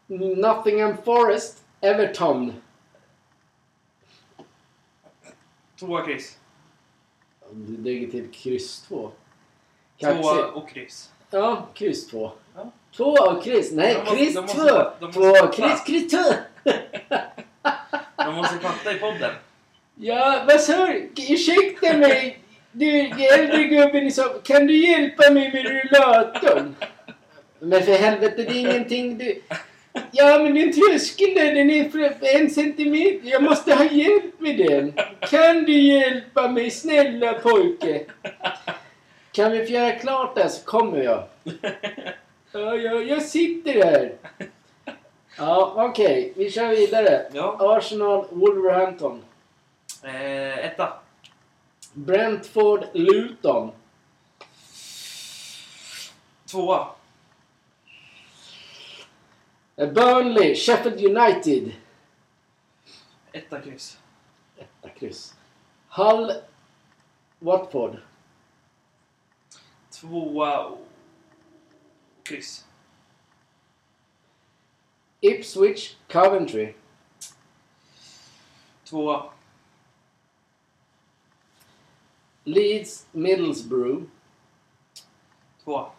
Nottingham 0.06 0.96
Forest, 1.04 1.64
Everton. 1.80 2.52
Tvåa 5.78 6.06
kryss. 6.06 6.38
Du 7.52 7.76
lägger 7.76 8.10
till 8.10 8.30
kryss 8.30 8.82
2. 8.82 9.10
Tvåa 10.00 10.46
och 10.46 10.68
kryss. 10.68 11.10
Ja, 11.30 11.68
kryss 11.74 12.06
2. 12.10 12.30
Ja. 12.56 12.70
Två 12.96 13.04
och 13.04 13.44
kryss. 13.44 13.72
Nej, 13.72 13.94
De 13.94 14.00
måste- 14.00 14.16
kryss 14.16 14.34
de 14.34 14.40
måste- 14.40 14.58
2. 14.60 14.66
de 15.00 15.06
måste 15.06 15.20
Två, 15.20 15.46
kryss, 15.52 15.84
kryss 15.86 16.10
2. 16.12 16.18
Man 18.16 18.34
måste 18.34 18.58
fatta 18.58 18.92
i 18.92 18.98
podden. 18.98 19.30
Ja, 19.94 20.42
vad 20.46 20.60
sa 20.60 20.86
du? 20.86 21.10
Ursäkta 21.28 21.96
mig. 21.96 22.38
Du, 22.72 23.00
äldre 23.08 23.64
gubben 23.64 24.06
i 24.06 24.10
soffan. 24.10 24.40
Kan 24.44 24.66
du 24.66 24.76
hjälpa 24.90 25.30
mig 25.30 25.52
med 25.52 25.64
rullatorn? 25.66 26.74
Men 27.58 27.82
för 27.82 27.92
helvete, 27.92 28.34
det 28.36 28.50
är 28.50 28.54
ingenting 28.60 29.18
du... 29.18 29.42
Ja, 30.12 30.38
men 30.38 30.54
det 30.54 30.60
är 30.60 30.66
en 30.66 30.72
tröskel 30.72 31.34
där. 31.34 31.54
Den 31.54 31.70
är 31.70 32.40
en 32.40 32.50
centimeter. 32.50 33.28
Jag 33.30 33.42
måste 33.42 33.74
ha 33.74 33.84
hjälp 33.84 34.40
med 34.40 34.56
den. 34.58 34.92
Kan 35.30 35.64
du 35.64 35.72
hjälpa 35.82 36.48
mig, 36.48 36.70
snälla 36.70 37.32
pojke? 37.32 38.00
Kan 39.38 39.52
vi 39.52 39.66
få 39.66 39.72
göra 39.72 39.98
klart 39.98 40.34
det 40.34 40.48
så 40.48 40.64
kommer 40.64 40.98
jag. 40.98 41.24
Ja, 42.52 42.74
ja, 42.74 43.00
jag 43.00 43.22
sitter 43.22 43.84
här. 43.84 44.12
Ja, 45.38 45.72
okej. 45.76 46.32
Vi 46.36 46.50
kör 46.50 46.68
vidare. 46.68 47.30
Ja. 47.32 47.56
Arsenal, 47.60 48.26
Wolverhampton. 48.30 49.22
Eh, 50.02 50.58
etta. 50.58 50.92
Brentford, 51.92 52.84
Luton. 52.92 53.70
Tvåa. 56.50 56.88
Eh, 59.76 59.92
Burnley, 59.92 60.54
Sheffield 60.54 61.16
United. 61.16 61.72
Etta 63.32 63.60
kryss. 63.60 63.98
Etta 64.56 64.88
kryss. 64.88 65.34
Hull, 65.88 66.32
Watford. 67.38 67.96
Tvåa 70.00 70.64
och 70.64 70.86
kryss. 72.22 72.66
Ipswich, 75.20 75.96
Coventry. 76.08 76.74
Tvåa. 78.84 79.32
Leeds, 82.44 83.06
Middlesbrough. 83.12 84.04
Tvåa. 85.64 85.90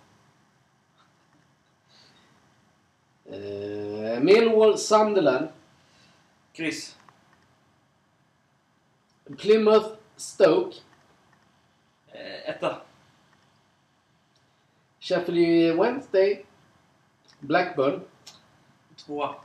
Eh, 3.26 4.20
Millwall, 4.22 4.78
Sunderland. 4.78 5.48
Kryss. 6.54 6.98
Plymouth, 9.38 9.90
Stoke. 10.16 10.78
Eh, 12.08 12.50
etta. 12.50 12.89
Sheffield 15.10 15.78
Wednesday, 15.80 16.46
Blackburn. 17.40 18.02
Tvåa. 18.96 19.36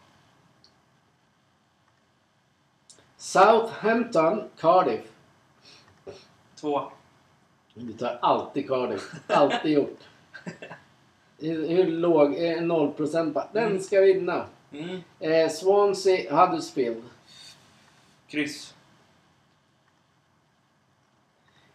Southampton, 3.17 4.49
Cardiff. 4.61 5.01
Tvåa. 6.61 6.91
Du 7.75 7.93
tar 7.93 8.19
alltid 8.23 8.69
Cardiff. 8.69 9.13
Alltid 9.27 9.73
gjort. 9.73 9.99
Hur, 11.39 11.69
hur 11.69 11.87
låg? 11.91 12.35
Eh, 12.45 12.63
0 12.63 12.93
procent 12.93 13.35
bara. 13.35 13.49
Den 13.53 13.67
Mm. 13.67 13.83
ska 13.83 14.01
vinna. 14.01 14.47
Mm. 14.73 15.01
Eh, 15.21 15.51
Swansea, 15.51 16.37
Huddersfield. 16.47 17.03
Kryss. 18.29 18.75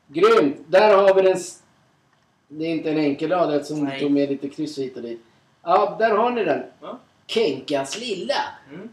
Grymt! 0.08 0.58
Där 0.68 0.98
har 0.98 1.14
vi 1.14 1.22
den... 1.22 1.38
Det 2.52 2.66
är 2.66 2.70
inte 2.70 2.90
en 2.92 2.98
enkel 2.98 3.30
rad 3.32 3.54
eftersom 3.56 3.86
du 3.86 4.00
tog 4.00 4.12
med 4.12 4.30
lite 4.30 4.50
kryss 4.50 4.78
hit 4.78 4.96
och 4.98 5.02
dit. 5.04 5.22
Ja, 5.64 5.96
där 6.00 6.12
har 6.18 6.32
ni 6.32 6.44
den. 6.44 6.64
Ja. 6.82 7.00
Kenkas 7.28 8.00
lilla. 8.00 8.34
Mm. 8.74 8.90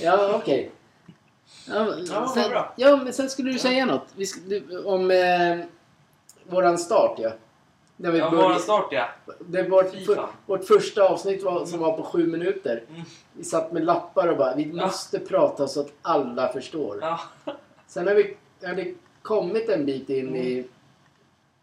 Ja, 0.00 0.32
okej. 0.36 0.70
Ja, 1.68 1.94
Ja, 2.08 2.28
sen, 2.34 2.50
bra. 2.50 2.72
ja, 2.76 2.96
men 2.96 3.12
sen 3.12 3.30
skulle 3.30 3.52
du 3.52 3.58
säga 3.58 3.86
något. 3.86 4.06
Vi 4.16 4.26
du, 4.48 4.84
om 4.84 5.10
eh, 5.10 5.58
våran 6.44 6.78
start, 6.78 7.18
ja. 7.18 7.30
När 7.96 8.10
vi 8.10 8.18
Ja, 8.18 8.30
började- 8.30 8.48
våran 8.48 8.60
start 8.60 8.88
ja. 8.90 9.08
Det 9.40 9.62
var 9.62 9.84
för, 9.84 10.26
vårt 10.46 10.64
första 10.64 11.02
avsnitt 11.08 11.42
var, 11.42 11.66
som 11.66 11.78
var 11.78 11.96
på 11.96 12.02
sju 12.02 12.26
minuter. 12.26 12.82
Mm. 12.90 13.02
Vi 13.32 13.44
satt 13.44 13.72
med 13.72 13.84
lappar 13.84 14.28
och 14.28 14.36
bara, 14.36 14.54
vi 14.54 14.62
Ja. 14.74 14.84
måste 14.86 15.18
prata 15.18 15.68
så 15.68 15.80
att 15.80 15.92
alla 16.02 16.52
förstår. 16.52 16.98
Ja. 17.00 17.20
Sen 17.86 18.04
när 18.04 18.14
vi 18.14 18.36
hade 18.66 18.94
kommit 19.22 19.68
en 19.68 19.86
bit 19.86 20.10
in 20.10 20.36
i, 20.36 20.64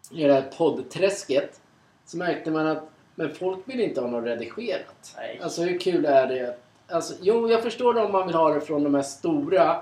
i 0.10 0.24
det 0.24 0.34
här 0.34 0.52
poddträsket 0.58 1.62
så 2.06 2.18
märkte 2.18 2.52
man 2.52 2.68
att 2.68 2.90
men 3.16 3.36
folk 3.36 3.60
vill 3.66 3.80
inte 3.80 4.02
ha 4.02 4.08
något 4.08 4.26
redigerat. 4.26 5.16
Nej. 5.18 5.40
Alltså 5.44 5.62
hur 5.62 5.80
kul 5.80 6.06
är 6.06 6.28
det? 6.28 6.58
Alltså, 6.88 7.14
jo, 7.22 7.50
jag 7.50 7.64
förstår 7.64 7.94
det 7.94 8.02
om 8.02 8.12
man 8.12 8.28
vill 8.28 8.36
ha 8.36 8.54
det 8.54 8.62
från 8.62 8.84
de 8.84 8.96
här 8.96 9.02
stora, 9.02 9.82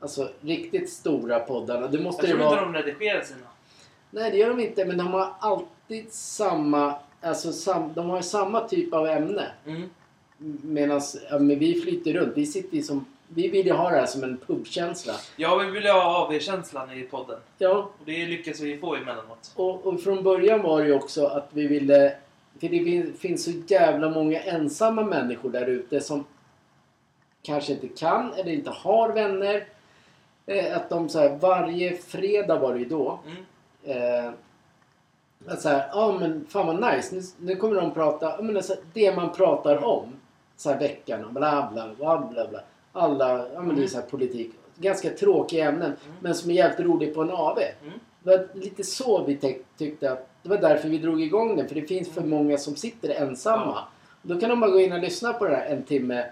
alltså 0.00 0.28
riktigt 0.40 0.90
stora 0.90 1.40
poddarna. 1.40 1.86
Det 1.86 1.98
måste 1.98 2.26
Jag 2.26 2.36
tror 2.36 2.42
inte 2.42 2.56
vara. 2.56 2.72
de 2.72 2.74
redigerar 2.74 3.22
sina. 3.22 3.46
Nej, 4.10 4.30
det 4.30 4.36
gör 4.36 4.48
de 4.48 4.60
inte, 4.60 4.84
men 4.84 4.98
de 4.98 5.06
har 5.06 5.32
alltid 5.38 6.12
samma, 6.12 6.94
alltså 7.20 7.52
sam, 7.52 7.92
de 7.94 8.10
har 8.10 8.20
samma 8.20 8.68
typ 8.68 8.94
av 8.94 9.06
ämne. 9.06 9.46
Mm. 9.66 9.90
Medan 10.62 11.00
ja, 11.30 11.38
men 11.38 11.58
vi 11.58 11.80
flyter 11.80 12.12
runt. 12.12 12.32
Vi 12.36 12.46
sitter 12.46 12.76
ju 12.76 12.82
som, 12.82 13.04
vi 13.28 13.48
vill 13.48 13.66
ju 13.66 13.72
ha 13.72 13.90
det 13.90 13.96
här 13.96 14.06
som 14.06 14.22
en 14.24 14.36
pubkänsla. 14.46 15.12
Ja, 15.36 15.56
vi 15.56 15.70
vill 15.70 15.84
ju 15.84 15.90
ha 15.90 16.24
AV-känslan 16.26 16.92
i 16.92 17.02
podden. 17.02 17.38
Ja, 17.58 17.78
Och 17.98 18.04
det 18.04 18.26
lyckas 18.26 18.60
vi 18.60 18.78
få 18.78 18.94
emellanåt. 18.94 19.52
Och, 19.56 19.86
och 19.86 20.00
från 20.00 20.22
början 20.22 20.62
var 20.62 20.80
det 20.80 20.86
ju 20.86 20.94
också 20.94 21.26
att 21.26 21.48
vi 21.52 21.66
ville... 21.66 22.14
För 22.60 22.68
det 22.68 22.84
fin- 22.84 23.14
finns 23.18 23.44
så 23.44 23.50
jävla 23.66 24.10
många 24.10 24.40
ensamma 24.40 25.02
människor 25.02 25.50
där 25.50 25.66
ute 25.66 26.00
som 26.00 26.24
kanske 27.42 27.72
inte 27.72 27.88
kan 27.88 28.32
eller 28.34 28.52
inte 28.52 28.70
har 28.70 29.12
vänner. 29.12 29.66
Eh, 30.46 30.76
att 30.76 30.90
de 30.90 31.08
så 31.08 31.18
här, 31.18 31.36
varje 31.40 31.96
fredag 31.96 32.58
var 32.58 32.72
det 32.74 32.78
ju 32.78 32.84
då. 32.88 33.20
Mm. 33.26 34.24
Eh, 34.24 34.32
att 35.46 35.60
så 35.62 35.68
här, 35.68 35.88
ja 35.92 36.16
men 36.20 36.46
fan 36.48 36.66
vad 36.66 36.94
nice. 36.94 37.14
Nu, 37.14 37.22
nu 37.38 37.56
kommer 37.56 37.74
de 37.80 37.94
prata, 37.94 38.42
men 38.42 38.56
alltså, 38.56 38.76
det 38.92 39.16
man 39.16 39.32
pratar 39.32 39.84
om. 39.84 40.12
Så 40.56 40.70
här 40.70 40.78
veckan 40.78 41.24
och 41.24 41.32
bla 41.32 41.70
bla 41.72 41.88
bla 41.98 42.18
bla 42.32 42.48
bla. 42.48 42.60
Alla, 42.92 43.46
ja 43.54 43.60
men 43.62 43.76
det 43.76 43.82
är 43.82 43.86
så 43.86 43.96
här 44.00 44.06
politik. 44.06 44.50
Ganska 44.76 45.10
tråkiga 45.10 45.68
ämnen. 45.68 45.92
Men 46.20 46.34
som 46.34 46.50
är 46.50 46.54
jävligt 46.54 46.80
roligt 46.86 47.14
på 47.14 47.22
en 47.22 47.30
AV. 47.30 47.58
Mm. 47.58 47.92
Det 48.22 48.30
var 48.36 48.48
lite 48.54 48.84
så 48.84 49.24
vi 49.24 49.36
tyck- 49.36 49.62
tyckte 49.78 50.12
att 50.12 50.28
det 50.42 50.48
var 50.48 50.56
därför 50.58 50.88
vi 50.88 50.98
drog 50.98 51.22
igång 51.22 51.56
den. 51.56 51.68
För 51.68 51.74
det 51.74 51.82
finns 51.82 52.08
för 52.08 52.20
många 52.22 52.58
som 52.58 52.76
sitter 52.76 53.08
ensamma. 53.10 53.62
Ja. 53.66 53.88
Då 54.22 54.40
kan 54.40 54.50
de 54.50 54.60
bara 54.60 54.70
gå 54.70 54.80
in 54.80 54.92
och 54.92 54.98
lyssna 55.00 55.32
på 55.32 55.44
det 55.48 55.56
här 55.56 55.66
en 55.66 55.82
timme. 55.82 56.24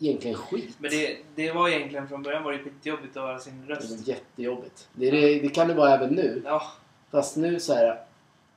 Egentligen 0.00 0.36
skit. 0.36 0.76
Men 0.78 0.90
det, 0.90 1.16
det 1.34 1.52
var 1.52 1.68
egentligen 1.68 2.08
från 2.08 2.22
början 2.22 2.42
var 2.44 2.52
det 2.52 2.58
skitjobbigt 2.58 3.16
att 3.16 3.22
höra 3.22 3.38
sin 3.38 3.66
Det 3.66 3.74
röst. 3.74 4.08
är 4.08 4.08
jättejobbigt. 4.12 4.88
Det, 4.92 5.08
är 5.08 5.12
det, 5.12 5.40
det 5.40 5.48
kan 5.48 5.68
det 5.68 5.74
vara 5.74 5.94
även 5.94 6.10
nu. 6.14 6.42
Ja, 6.44 6.62
Fast 7.10 7.36
nu 7.36 7.60
så 7.60 7.74
här. 7.74 8.00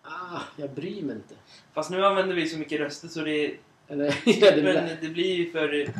Ah, 0.04 0.40
jag 0.58 0.70
bryr 0.70 1.02
mig 1.02 1.16
inte. 1.16 1.36
fast 1.74 1.90
nu 1.92 2.06
använder 2.06 2.36
vi 2.36 2.48
så 2.50 2.58
mycket 2.58 2.80
röster 2.80 3.08
så 3.08 3.20
det, 3.22 3.56
Eller, 3.88 4.06
ja, 4.26 4.52
det, 4.56 4.64
men 4.64 4.90
det 5.02 5.08
blir 5.10 5.36
ju 5.36 5.52
för... 5.52 5.94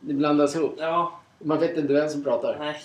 det 0.00 0.14
blandas 0.14 0.56
ihop. 0.56 0.74
Ja, 0.78 1.20
Man 1.38 1.58
vet 1.58 1.76
inte 1.76 1.92
vem 1.92 2.08
som 2.08 2.24
pratar. 2.24 2.56
nej. 2.58 2.76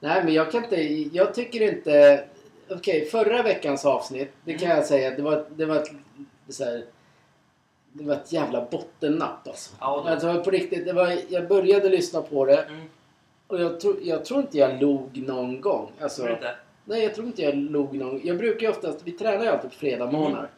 Nej, 0.00 0.24
men 0.24 0.34
jag 0.34 0.50
kan 0.52 0.64
inte... 0.64 0.76
Jag 1.16 1.34
tycker 1.34 1.62
inte... 1.72 2.24
Okej, 2.70 3.04
förra 3.04 3.42
veckans 3.42 3.84
avsnitt. 3.84 4.32
Det 4.44 4.52
kan 4.54 4.66
Mm. 4.66 4.76
jag 4.78 4.86
säga. 4.86 5.10
Det 5.16 5.22
var, 5.22 5.44
det 5.56 5.64
var 5.64 5.76
ett... 5.76 5.90
Så 6.48 6.64
här, 6.64 6.84
det 7.92 8.04
var 8.04 8.14
ett 8.14 8.32
jävla 8.32 8.64
bottennapp 8.70 9.48
alltså. 9.48 9.74
Ja, 9.80 10.02
det- 10.06 10.10
alltså 10.12 10.42
på 10.44 10.50
riktigt. 10.50 10.84
Det 10.86 10.92
var, 10.92 11.18
jag 11.28 11.48
började 11.48 11.88
lyssna 11.88 12.22
på 12.22 12.44
det. 12.44 12.62
Mm. 12.62 12.80
Och 13.46 13.60
jag, 13.60 13.80
tror 13.80 13.96
jag 14.02 14.24
tror 14.24 14.40
inte 14.40 14.58
jag 14.58 14.82
log 14.82 15.22
någon 15.26 15.60
gång. 15.60 15.92
Alltså, 16.00 16.22
Tror 16.22 16.34
inte? 16.34 16.54
Nej, 16.84 17.02
jag 17.02 17.14
tror 17.14 17.26
inte 17.26 17.42
jag 17.42 17.54
log 17.54 17.94
någon 17.94 18.20
Jag 18.24 18.38
brukar 18.38 18.60
ju 18.60 18.68
oftast... 18.68 18.98
Vi 19.04 19.12
tränar 19.12 19.44
ju 19.44 19.50
alltid 19.50 19.70
på 19.70 19.76
fredag 19.76 20.10
morgnar. 20.10 20.38
Mm. 20.38 20.50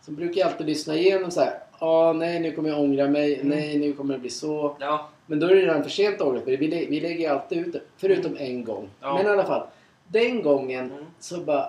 Så 0.00 0.10
brukar 0.10 0.40
jag 0.40 0.48
alltid 0.50 0.66
lyssna 0.66 0.94
igenom 0.94 1.30
så 1.30 1.40
här. 1.40 1.58
Ja, 1.82 1.88
ah, 2.08 2.12
nej 2.12 2.40
nu 2.40 2.52
kommer 2.52 2.68
jag 2.68 2.80
ångra 2.80 3.08
mig. 3.08 3.34
Mm. 3.34 3.48
Nej, 3.48 3.78
nu 3.78 3.92
kommer 3.92 4.14
det 4.14 4.20
bli 4.20 4.30
så. 4.30 4.76
Ja. 4.80 5.08
Men 5.26 5.40
då 5.40 5.46
är 5.46 5.54
det 5.54 5.60
redan 5.60 5.82
för 5.82 5.90
sent 5.90 6.14
att 6.14 6.26
ångra 6.26 6.40
för 6.40 6.56
vi, 6.56 6.68
lä- 6.68 6.86
vi 6.88 7.00
lägger 7.00 7.30
alltid 7.30 7.58
ut 7.66 7.72
det. 7.72 7.80
Förutom 7.96 8.36
en 8.36 8.64
gång. 8.64 8.88
Ja. 9.00 9.14
Men 9.16 9.26
i 9.26 9.28
alla 9.30 9.44
fall. 9.44 9.66
Den 10.08 10.42
gången 10.42 10.90
Mm. 10.90 11.04
så 11.18 11.40
bara... 11.40 11.68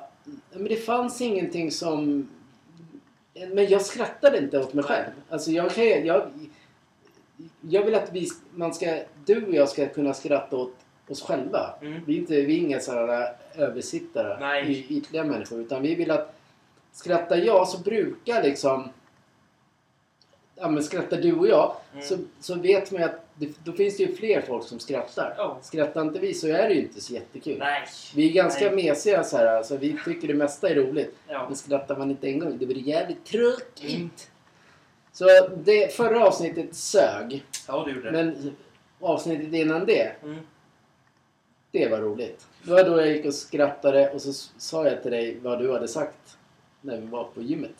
Men 0.53 0.63
det 0.63 0.75
fanns 0.75 1.21
ingenting 1.21 1.71
som... 1.71 2.29
Men 3.51 3.67
jag 3.67 3.81
skrattade 3.81 4.37
inte 4.37 4.59
åt 4.59 4.73
mig 4.73 4.83
själv. 4.83 5.05
Alltså 5.29 5.51
jag 5.51 5.71
kan 5.71 5.85
jag, 6.05 6.23
jag 7.61 7.85
vill 7.85 7.95
att 7.95 8.09
vi, 8.13 8.27
man 8.53 8.73
ska, 8.73 8.99
du 9.25 9.45
och 9.45 9.53
jag 9.53 9.69
ska 9.69 9.87
kunna 9.87 10.13
skratta 10.13 10.55
åt 10.57 10.75
oss 11.09 11.21
själva. 11.21 11.73
Mm. 11.81 12.01
Vi 12.05 12.13
är, 12.15 12.19
inte, 12.19 12.41
vi 12.41 12.53
är 12.57 12.59
inga 12.61 12.79
sådana 12.79 13.25
översittare, 13.55 14.37
Nej. 14.39 14.71
y- 14.71 14.85
ytliga 14.97 15.23
människor. 15.23 15.59
Utan 15.61 15.81
vi 15.81 15.95
vill 15.95 16.11
att 16.11 16.35
skrattar 16.91 17.37
jag 17.37 17.67
så 17.67 17.77
brukar 17.81 18.43
liksom... 18.43 18.89
Ja 20.55 20.69
men 20.69 20.83
skrattar 20.83 21.17
du 21.21 21.33
och 21.35 21.47
jag 21.47 21.75
Mm. 21.93 22.05
så, 22.05 22.17
så 22.39 22.55
vet 22.55 22.91
man 22.91 23.01
ju 23.01 23.07
att 23.07 23.25
det, 23.35 23.49
då 23.63 23.71
finns 23.71 23.97
det 23.97 24.03
ju 24.03 24.15
fler 24.15 24.41
folk 24.41 24.63
som 24.67 24.79
skrattar. 24.79 25.33
Ja. 25.37 25.57
Skrattar 25.61 26.01
inte 26.01 26.19
vi 26.19 26.33
så 26.33 26.47
är 26.47 26.69
det 26.69 26.73
ju 26.73 26.81
inte 26.81 27.01
så 27.01 27.13
jättekul. 27.13 27.57
Nej. 27.59 27.81
Vi 28.15 28.29
är 28.29 28.33
ganska 28.33 28.65
Nej. 28.71 28.75
mesiga 28.89 29.23
så 29.23 29.37
här, 29.37 29.45
alltså, 29.45 29.77
vi 29.77 29.99
tycker 30.05 30.27
det 30.27 30.33
mesta 30.33 30.69
är 30.69 30.75
roligt. 30.75 31.15
Ja. 31.27 31.45
Men 31.47 31.55
skrattar 31.55 31.97
man 31.97 32.09
inte 32.11 32.27
en 32.27 32.39
gång, 32.39 32.57
det 32.57 32.65
blir 32.65 32.77
jävligt 32.87 33.25
tråkigt. 33.25 33.95
Mm. 33.95 34.09
Så 35.11 35.25
det 35.63 35.93
förra 35.95 36.27
avsnittet 36.27 36.75
sög. 36.75 37.45
Ja, 37.67 37.83
du 37.87 37.95
gjorde 37.95 38.11
det. 38.11 38.23
Men 38.23 38.55
avsnittet 38.99 39.53
innan 39.53 39.85
det, 39.85 40.11
Mm. 40.23 40.39
det 41.71 41.87
var 41.87 41.97
roligt. 41.97 42.47
Det 42.63 42.71
var 42.71 42.83
då 42.83 42.97
jag 42.99 43.07
gick 43.07 43.25
och 43.25 43.33
skrattade 43.33 44.09
och 44.09 44.21
så 44.21 44.33
sa 44.57 44.87
jag 44.87 45.01
till 45.01 45.11
dig 45.11 45.37
vad 45.41 45.59
du 45.59 45.71
hade 45.73 45.87
sagt 45.87 46.37
när 46.81 46.97
vi 46.97 47.05
var 47.07 47.23
på 47.23 47.41
gymmet. 47.41 47.75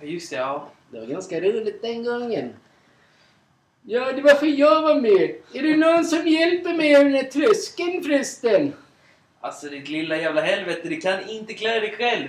Just 0.00 0.30
det. 0.30 0.36
Ja. 0.36 0.68
Det 0.90 1.00
var 1.00 1.06
ganska 1.06 1.40
roligt 1.40 1.82
den 1.82 2.04
gången. 2.04 2.52
Ja, 3.82 4.12
det 4.12 4.22
var 4.22 4.34
för 4.34 4.46
jag 4.46 4.82
var 4.82 5.00
med. 5.00 5.34
Är 5.54 5.62
det 5.62 5.76
någon 5.76 6.04
som 6.04 6.26
hjälper 6.28 6.74
mig 6.74 6.94
över 6.96 7.04
den 7.04 7.14
här 7.14 7.22
tröskeln 7.30 8.02
förresten? 8.02 8.72
Alltså 9.40 9.68
ditt 9.68 9.88
lilla 9.88 10.16
jävla 10.16 10.40
helvete, 10.40 10.88
du 10.88 11.00
kan 11.00 11.28
inte 11.28 11.54
klara 11.54 11.80
dig 11.80 11.94
själv. 11.98 12.28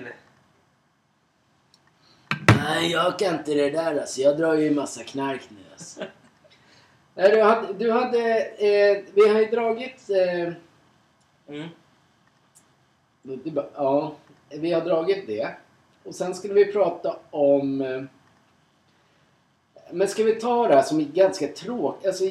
Nej, 2.58 2.92
jag 2.92 3.20
kan 3.20 3.36
inte 3.36 3.54
det 3.54 3.70
där 3.70 4.00
alltså. 4.00 4.22
Jag 4.22 4.38
drar 4.38 4.54
ju 4.54 4.68
en 4.68 4.76
massa 4.76 5.04
knark 5.04 5.42
nu 5.50 5.58
alltså. 5.72 6.02
Nej, 7.16 7.32
du 7.32 7.42
hade... 7.42 7.74
Du 7.74 7.92
hade 7.92 8.40
eh, 8.46 9.04
vi 9.14 9.28
har 9.30 9.40
ju 9.40 9.46
dragit... 9.46 10.10
Eh, 10.10 10.54
Mm. 11.48 11.68
det 13.24 13.52
bara- 13.52 13.70
ja, 13.76 14.16
vi 14.50 14.72
har 14.74 14.82
dragit 14.82 15.28
det. 15.28 15.56
Och 16.04 16.16
sen 16.16 16.36
skulle 16.36 16.54
vi 16.54 16.72
prata 16.74 17.16
om... 17.30 17.82
Eh, 17.82 18.04
men 19.92 20.08
ska 20.08 20.24
vi 20.24 20.36
ta 20.36 20.68
det 20.68 20.76
här 20.76 20.82
som 20.82 21.00
är 21.00 21.04
ganska 21.04 21.48
tråkigt? 21.48 22.08
Alltså, 22.08 22.24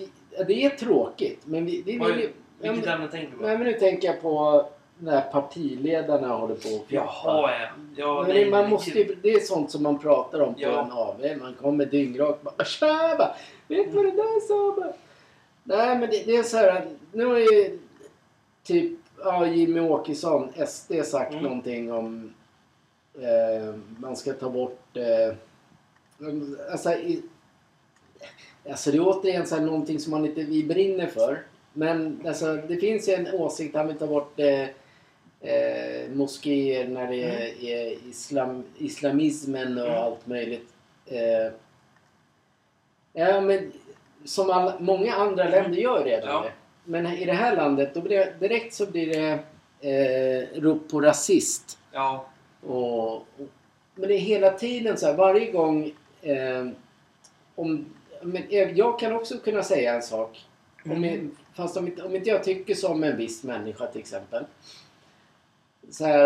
det 0.47 0.65
är 0.65 0.71
tråkigt, 0.71 1.41
men 1.47 1.67
vi, 1.67 1.83
vi. 1.83 2.01
Oj, 2.01 2.33
Ja, 2.65 2.73
Vilket 2.73 2.91
ämne 2.91 3.09
tänker 3.09 3.31
du 3.33 3.37
på? 3.37 3.43
nej, 3.43 3.59
men 3.59 3.67
nu 3.67 3.73
tänker 3.73 4.09
jag 4.09 4.21
på 4.23 4.67
när 4.99 5.21
partiledarna 5.21 6.29
håller 6.29 6.55
på 6.55 6.69
och 6.69 6.89
pratar. 6.89 7.31
Jaha, 7.31 7.51
ja. 7.61 7.69
ja 7.97 8.23
Men 8.27 8.31
nej, 8.37 8.51
man 8.51 8.71
måste 8.71 8.91
ju, 8.99 9.17
det 9.23 9.29
är 9.33 9.41
sånt 9.41 9.71
som 9.71 9.83
man 9.83 9.99
pratar 9.99 10.41
om 10.41 10.55
på 10.55 10.61
Ja. 10.61 10.85
en 10.85 10.93
AV. 10.93 11.39
Man 11.41 11.55
kommer 11.55 11.87
dyngrak 11.87 12.43
bara 12.43 12.65
Tja! 12.65 13.15
Bara, 13.19 13.35
Vet 13.69 13.91
du 13.91 13.97
vad 13.97 14.05
det 14.05 14.11
där 14.11 14.41
sa? 14.41 14.93
Nej 15.65 15.99
men 15.99 16.11
det, 16.11 16.23
det 16.27 16.37
är 16.37 16.43
så 16.43 16.57
här. 16.57 16.87
Nu 17.13 17.25
har 17.27 17.39
ju 17.39 17.79
typ 18.65 18.99
ja, 19.25 19.47
Jimmy 19.47 19.81
Åkesson, 19.81 20.49
SD, 20.67 20.93
sagt 21.05 21.31
Mm. 21.33 21.45
någonting 21.45 21.93
om 21.93 22.35
eh, 23.19 23.75
man 23.99 24.17
ska 24.17 24.33
ta 24.33 24.51
bort 24.51 24.97
eh, 24.97 25.35
alltså, 26.73 26.93
i, 26.93 27.23
alltså 28.71 28.91
det 28.91 28.97
är 28.97 29.03
återigen 29.09 29.47
så 29.47 29.55
här, 29.57 29.63
någonting 29.63 29.99
som 30.01 30.11
man 30.11 30.25
inte 30.27 30.43
vi 30.43 30.65
brinner 30.65 31.07
för. 31.07 31.43
Men 31.73 32.21
alltså, 32.27 32.55
det 32.55 32.77
finns 32.77 33.09
ju 33.09 33.13
en 33.13 33.35
åsikt, 33.35 33.77
han 33.77 33.87
vill 33.89 33.97
ta 33.99 34.07
bort 34.07 34.41
eh, 34.41 34.69
eh, 35.41 36.09
moskéer 36.15 36.89
när 36.89 37.07
det 37.11 37.23
är, 37.25 37.65
är 37.65 37.93
islam, 38.09 38.65
islamismen 38.79 39.79
och 39.79 39.87
Mm. 39.87 39.99
allt 40.03 40.27
möjligt. 40.27 40.69
Eh, 41.07 41.53
ja, 43.13 43.41
men 43.41 43.73
som 44.25 44.51
alla, 44.51 44.79
många 44.81 45.15
andra 45.15 45.49
länder 45.49 45.79
gör 45.79 46.05
redan 46.05 46.29
Ja. 46.31 46.43
det. 46.43 46.53
Men 46.85 47.07
i 47.07 47.25
det 47.25 47.33
här 47.33 47.57
landet, 47.57 47.95
då 47.95 48.01
blir 48.01 48.19
det, 48.19 48.35
direkt 48.49 48.75
så 48.75 48.87
blir 48.87 49.07
det 49.07 49.39
eh, 49.91 50.61
rop 50.61 50.89
på 50.91 51.01
rasist. 51.01 51.79
Ja. 51.93 52.27
Och, 52.67 53.13
och, 53.15 53.27
men 53.95 54.09
det 54.09 54.15
är 54.15 54.19
hela 54.19 54.51
tiden 54.51 54.97
så 54.97 55.07
här, 55.07 55.15
varje 55.15 55.51
gång... 55.53 55.93
Eh, 56.23 56.67
om, 57.55 57.85
men 58.23 58.43
jag 58.75 58.99
kan 58.99 59.13
också 59.13 59.39
kunna 59.39 59.63
säga 59.63 59.95
en 59.95 60.03
sak. 60.03 60.41
Om 60.85 61.05
jag, 61.05 61.29
fast 61.55 61.77
om, 61.77 61.87
inte- 61.87 62.03
om 62.03 62.17
inte 62.17 62.29
jag 62.31 62.45
tycker 62.45 62.75
som 62.75 63.05
en 63.05 63.17
viss 63.17 63.45
människa 63.45 63.87
till 63.87 64.01
exempel. 64.01 64.45
Så 65.91 66.05
här, 66.05 66.25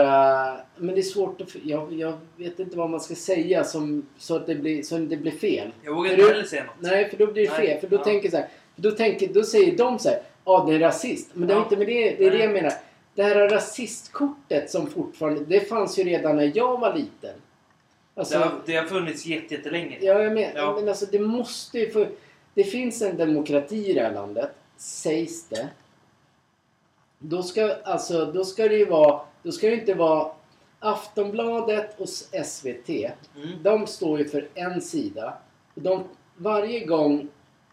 eh, 0.54 0.60
men 0.76 0.94
det 0.94 1.00
är 1.00 1.02
svårt 1.02 1.40
att... 1.40 1.54
Jag, 1.64 1.92
jag 1.92 2.18
vet 2.36 2.58
inte 2.58 2.76
vad 2.78 2.90
man 2.90 3.00
ska 3.00 3.14
säga 3.14 3.64
som, 3.64 4.06
så 4.18 4.36
att 4.36 4.46
det 4.46 4.54
blir, 4.54 4.82
så 4.82 4.96
att 4.96 5.10
det 5.10 5.16
blir 5.16 5.32
fel. 5.32 5.70
Jag 5.84 5.94
vågar 5.94 6.10
För 6.10 6.14
inte 6.16 6.26
du- 6.28 6.34
heller 6.34 6.46
säga 6.48 6.64
något. 6.64 6.74
Nej, 6.80 7.10
för 7.10 7.16
då 7.16 7.26
blir 7.32 7.46
det 7.46 7.52
Nej, 7.58 7.66
fel. 7.66 7.80
För 7.80 7.88
då 7.88 7.96
ja. 7.96 8.04
tänker 8.04 8.30
så 8.30 8.36
här, 8.36 8.48
då, 8.76 8.90
tänker, 8.90 9.28
då 9.28 9.42
säger 9.42 9.76
de 9.76 9.98
så 9.98 10.08
här, 10.08 10.20
ja 10.44 10.64
det 10.68 10.74
är 10.74 10.78
rasist. 10.78 11.30
Men 11.34 11.48
det 11.48 11.54
Ja. 11.54 11.62
inte 11.62 11.76
med 11.76 11.86
det, 11.86 12.10
det 12.10 12.26
är 12.26 12.30
det 12.30 12.38
jag 12.38 12.52
menar. 12.52 12.72
Det 13.16 13.22
här 13.22 13.48
rasistkortet 13.48 14.70
som 14.70 14.86
fortfarande, 14.86 15.44
det 15.44 15.60
fanns 15.60 15.98
ju 15.98 16.04
redan 16.04 16.36
när 16.36 16.52
jag 16.54 16.80
var 16.80 16.94
liten. 16.94 17.34
Alltså, 18.14 18.38
Det 18.38 18.44
har, 18.44 18.52
det 18.66 18.76
har 18.76 18.84
funnits 18.84 19.26
jätte- 19.26 19.54
jättelänge. 19.54 19.98
ja, 20.00 20.22
jag 20.22 20.32
men, 20.32 20.44
Ja. 20.54 20.74
men 20.76 20.88
alltså 20.88 21.06
det 21.12 21.18
måste 21.18 21.78
ju 21.78 21.90
för, 21.90 22.08
Det 22.54 22.64
finns 22.64 23.02
en 23.02 23.16
demokrati 23.16 23.90
i 23.90 23.92
det 23.92 24.00
här 24.02 24.14
landet, 24.14 24.50
sägs 24.76 25.48
det. 25.48 25.68
Då 27.18 27.42
ska, 27.42 27.74
alltså, 27.84 28.24
då 28.32 28.44
ska 28.44 28.68
det 28.68 28.76
ju 28.76 28.84
vara, 28.84 29.20
då 29.42 29.52
ska 29.52 29.66
det 29.70 29.74
inte 29.74 29.94
vara 29.94 30.30
Aftonbladet 30.78 32.00
och 32.00 32.08
SVT. 32.44 32.88
Mm. 33.36 33.62
De 33.62 33.86
står 33.86 34.18
ju 34.18 34.24
för 34.28 34.48
en 34.54 34.80
sida. 34.80 35.34
De, 35.74 36.04
varje 36.36 36.84
gång 36.84 37.28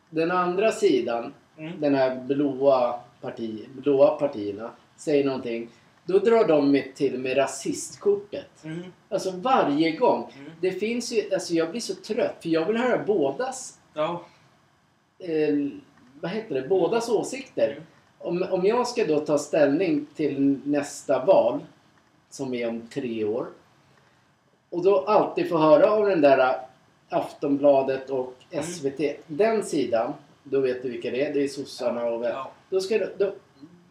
den 0.10 0.32
andra 0.32 0.72
sidan, 0.72 1.34
Mm. 1.58 1.82
den 1.82 1.96
här 1.96 2.16
blåa, 2.16 3.00
parti, 3.22 3.66
blåa 3.74 4.16
partierna, 4.16 4.72
säger 5.04 5.26
någonting. 5.26 5.70
Då 6.06 6.20
drar 6.20 6.48
de 6.48 6.72
med, 6.72 6.96
till 6.96 7.18
med 7.20 7.38
rasistkortet. 7.38 8.64
Mm. 8.64 8.84
Alltså 9.10 9.32
varje 9.32 9.92
gång. 9.92 10.32
Mm. 10.40 10.52
Det 10.62 10.72
finns 10.72 11.12
ju, 11.14 11.34
alltså 11.34 11.54
jag 11.54 11.72
blir 11.72 11.82
så 11.82 11.96
trött 11.96 12.36
för 12.42 12.50
jag 12.50 12.66
vill 12.66 12.78
höra 12.78 13.04
bådas, 13.04 13.80
Ja. 13.94 14.26
eh, 15.20 15.56
vad 16.22 16.32
heter 16.32 16.56
det, 16.62 16.68
bådas 16.68 17.10
åsikter. 17.10 17.72
Mm. 17.72 17.84
Om, 18.20 18.46
om 18.60 18.66
jag 18.66 18.88
ska 18.88 19.06
då 19.06 19.20
ta 19.20 19.38
ställning 19.38 20.06
till 20.16 20.60
nästa 20.64 21.26
val, 21.26 21.60
som 22.30 22.54
är 22.54 22.68
om 22.70 22.88
tre 22.94 23.24
år. 23.24 23.48
Och 24.70 24.84
då 24.84 25.00
alltid 25.00 25.50
få 25.50 25.58
höra 25.58 25.92
av 25.92 26.06
den 26.06 26.22
där 26.22 26.60
Aftonbladet 27.10 28.10
och 28.10 28.34
Mm. 28.52 28.66
SVT, 28.66 29.00
den 29.28 29.64
sidan. 29.64 30.14
Då 30.44 30.60
vet 30.60 30.84
du 30.84 30.90
vilka 30.90 31.12
det 31.12 31.26
är. 31.26 31.34
Det 31.34 31.44
är 31.44 31.48
sossarna 31.48 32.06
och... 32.06 32.26
Ja. 32.26 32.52
Då 32.70 32.82
ska 32.82 32.98
du, 32.98 33.14
då, 33.18 33.34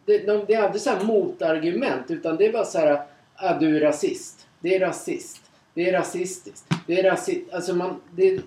det, 0.05 0.17
de, 0.17 0.45
det 0.47 0.53
är 0.53 0.63
aldrig 0.63 0.81
så 0.81 0.89
här 0.89 1.03
motargument 1.03 2.11
utan 2.11 2.37
det 2.37 2.45
är 2.45 2.53
bara 2.53 2.65
så 2.65 2.79
här 2.79 3.05
ah, 3.35 3.59
du 3.59 3.77
är 3.77 3.81
rasist. 3.81 4.47
Det 4.59 4.75
är 4.75 4.79
rasist. 4.79 5.41
Det 5.73 5.89
är 5.89 5.93
rasistiskt. 5.93 6.65
Det 6.87 6.99
är 6.99 7.03
rasist. 7.03 7.53
Alltså 7.53 7.75
man... 7.75 8.01
Det, 8.11 8.41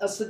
alltså, 0.00 0.24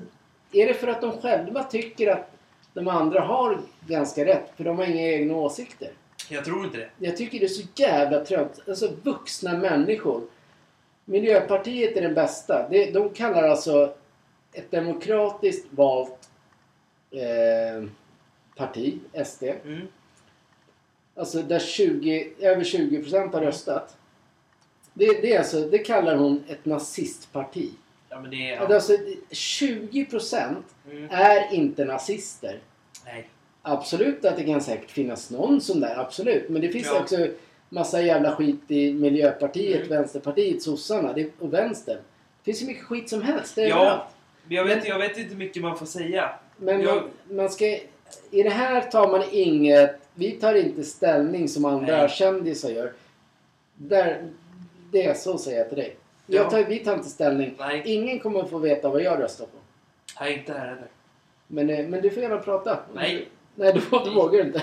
är 0.52 0.66
det 0.66 0.74
för 0.74 0.88
att 0.88 1.00
de 1.00 1.12
själva 1.12 1.62
tycker 1.62 2.12
att 2.12 2.30
de 2.74 2.88
andra 2.88 3.20
har 3.20 3.60
ganska 3.86 4.24
rätt? 4.24 4.50
För 4.56 4.64
de 4.64 4.78
har 4.78 4.84
inga 4.84 5.02
egna 5.02 5.34
åsikter. 5.34 5.90
Jag 6.28 6.44
tror 6.44 6.64
inte 6.64 6.78
det. 6.78 6.90
Jag 6.98 7.16
tycker 7.16 7.38
det 7.38 7.46
är 7.46 7.48
så 7.48 7.66
jävla 7.74 8.24
trött. 8.24 8.68
Alltså 8.68 8.90
vuxna 9.02 9.58
människor. 9.58 10.22
Miljöpartiet 11.04 11.96
är 11.96 12.02
den 12.02 12.14
bästa. 12.14 12.68
Det, 12.70 12.90
de 12.90 13.10
kallar 13.10 13.42
alltså 13.42 13.94
ett 14.52 14.70
demokratiskt 14.70 15.66
valt 15.70 16.30
eh, 17.10 17.88
parti, 18.56 18.98
SD. 19.26 19.42
Mm. 19.42 19.88
Alltså 21.18 21.42
där 21.42 21.58
20, 21.58 22.28
över 22.40 22.64
20 22.64 23.02
procent 23.02 23.32
har 23.34 23.40
röstat. 23.40 23.96
Det, 24.94 25.06
det, 25.22 25.32
är 25.34 25.38
alltså, 25.38 25.60
det 25.60 25.78
kallar 25.78 26.16
hon 26.16 26.44
ett 26.48 26.64
nazistparti. 26.64 27.70
Ja, 28.08 28.20
men 28.20 28.30
det 28.30 28.50
är... 28.50 28.60
Att 28.60 28.72
Alltså, 28.72 28.92
20 29.30 30.04
procent 30.04 30.64
Mm. 30.90 31.08
är 31.10 31.54
inte 31.54 31.84
nazister. 31.84 32.58
Nej. 33.04 33.28
Absolut 33.62 34.24
att 34.24 34.36
det 34.36 34.44
kan 34.44 34.60
säkert 34.60 34.90
finnas 34.90 35.30
någon 35.30 35.60
sån 35.60 35.80
där, 35.80 35.96
absolut. 35.96 36.48
Men 36.48 36.62
det 36.62 36.68
finns 36.68 36.86
Ja. 36.86 37.00
också 37.00 37.26
massa 37.68 38.02
jävla 38.02 38.36
skit 38.36 38.60
i 38.68 38.92
Miljöpartiet, 38.92 39.76
Mm. 39.76 39.88
Vänsterpartiet, 39.88 40.62
sossarna 40.62 41.12
det, 41.12 41.30
och 41.38 41.52
vänstern. 41.54 41.96
Det 41.96 42.44
finns 42.44 42.62
ju 42.62 42.66
mycket 42.66 42.84
skit 42.84 43.08
som 43.08 43.22
helst. 43.22 43.54
Det 43.54 43.62
är 43.64 43.68
Ja. 43.68 44.08
Men 44.46 44.56
jag 44.56 44.64
vet, 44.64 44.78
Men- 44.78 44.86
jag 44.86 44.98
vet 44.98 45.18
inte 45.18 45.34
mycket 45.34 45.62
man 45.62 45.78
får 45.78 45.86
säga. 45.86 46.30
Men 46.56 46.80
Jag- 46.80 46.94
man, 46.96 47.36
man 47.36 47.50
ska... 47.50 47.64
I 48.30 48.42
det 48.42 48.50
här 48.50 48.80
tar 48.90 49.08
man 49.08 49.24
inget... 49.32 50.07
Vi 50.18 50.30
tar 50.32 50.54
inte 50.54 50.84
ställning 50.84 51.48
som 51.48 51.64
andra 51.64 51.96
Nej. 51.96 52.08
kändisar 52.08 52.70
gör. 52.70 52.92
Där, 53.74 54.28
det 54.92 55.04
är 55.04 55.14
så 55.14 55.38
säger 55.38 55.58
jag 55.58 55.68
till 55.68 55.78
dig. 55.78 55.96
Ja. 56.26 56.36
Jag 56.42 56.50
tar, 56.50 56.64
vi 56.64 56.78
tar 56.78 56.94
inte 56.94 57.08
ställning. 57.08 57.54
Nej, 57.58 57.82
Ingen 57.84 58.18
kommer 58.18 58.44
få 58.44 58.58
veta 58.58 58.88
vad 58.88 59.02
jag 59.02 59.20
röstar 59.20 59.44
på. 59.46 59.58
nej 60.20 60.32
inte 60.38 60.52
här 60.52 60.66
heller. 60.66 60.88
Men, 61.46 61.70
eh, 61.70 61.88
men 61.88 62.02
du 62.02 62.10
får 62.10 62.22
gärna 62.22 62.38
prata. 62.38 62.78
Nej. 62.94 63.28
Nej, 63.54 63.72
du, 63.72 63.80
du 64.04 64.10
vågar 64.14 64.44
inte. 64.46 64.62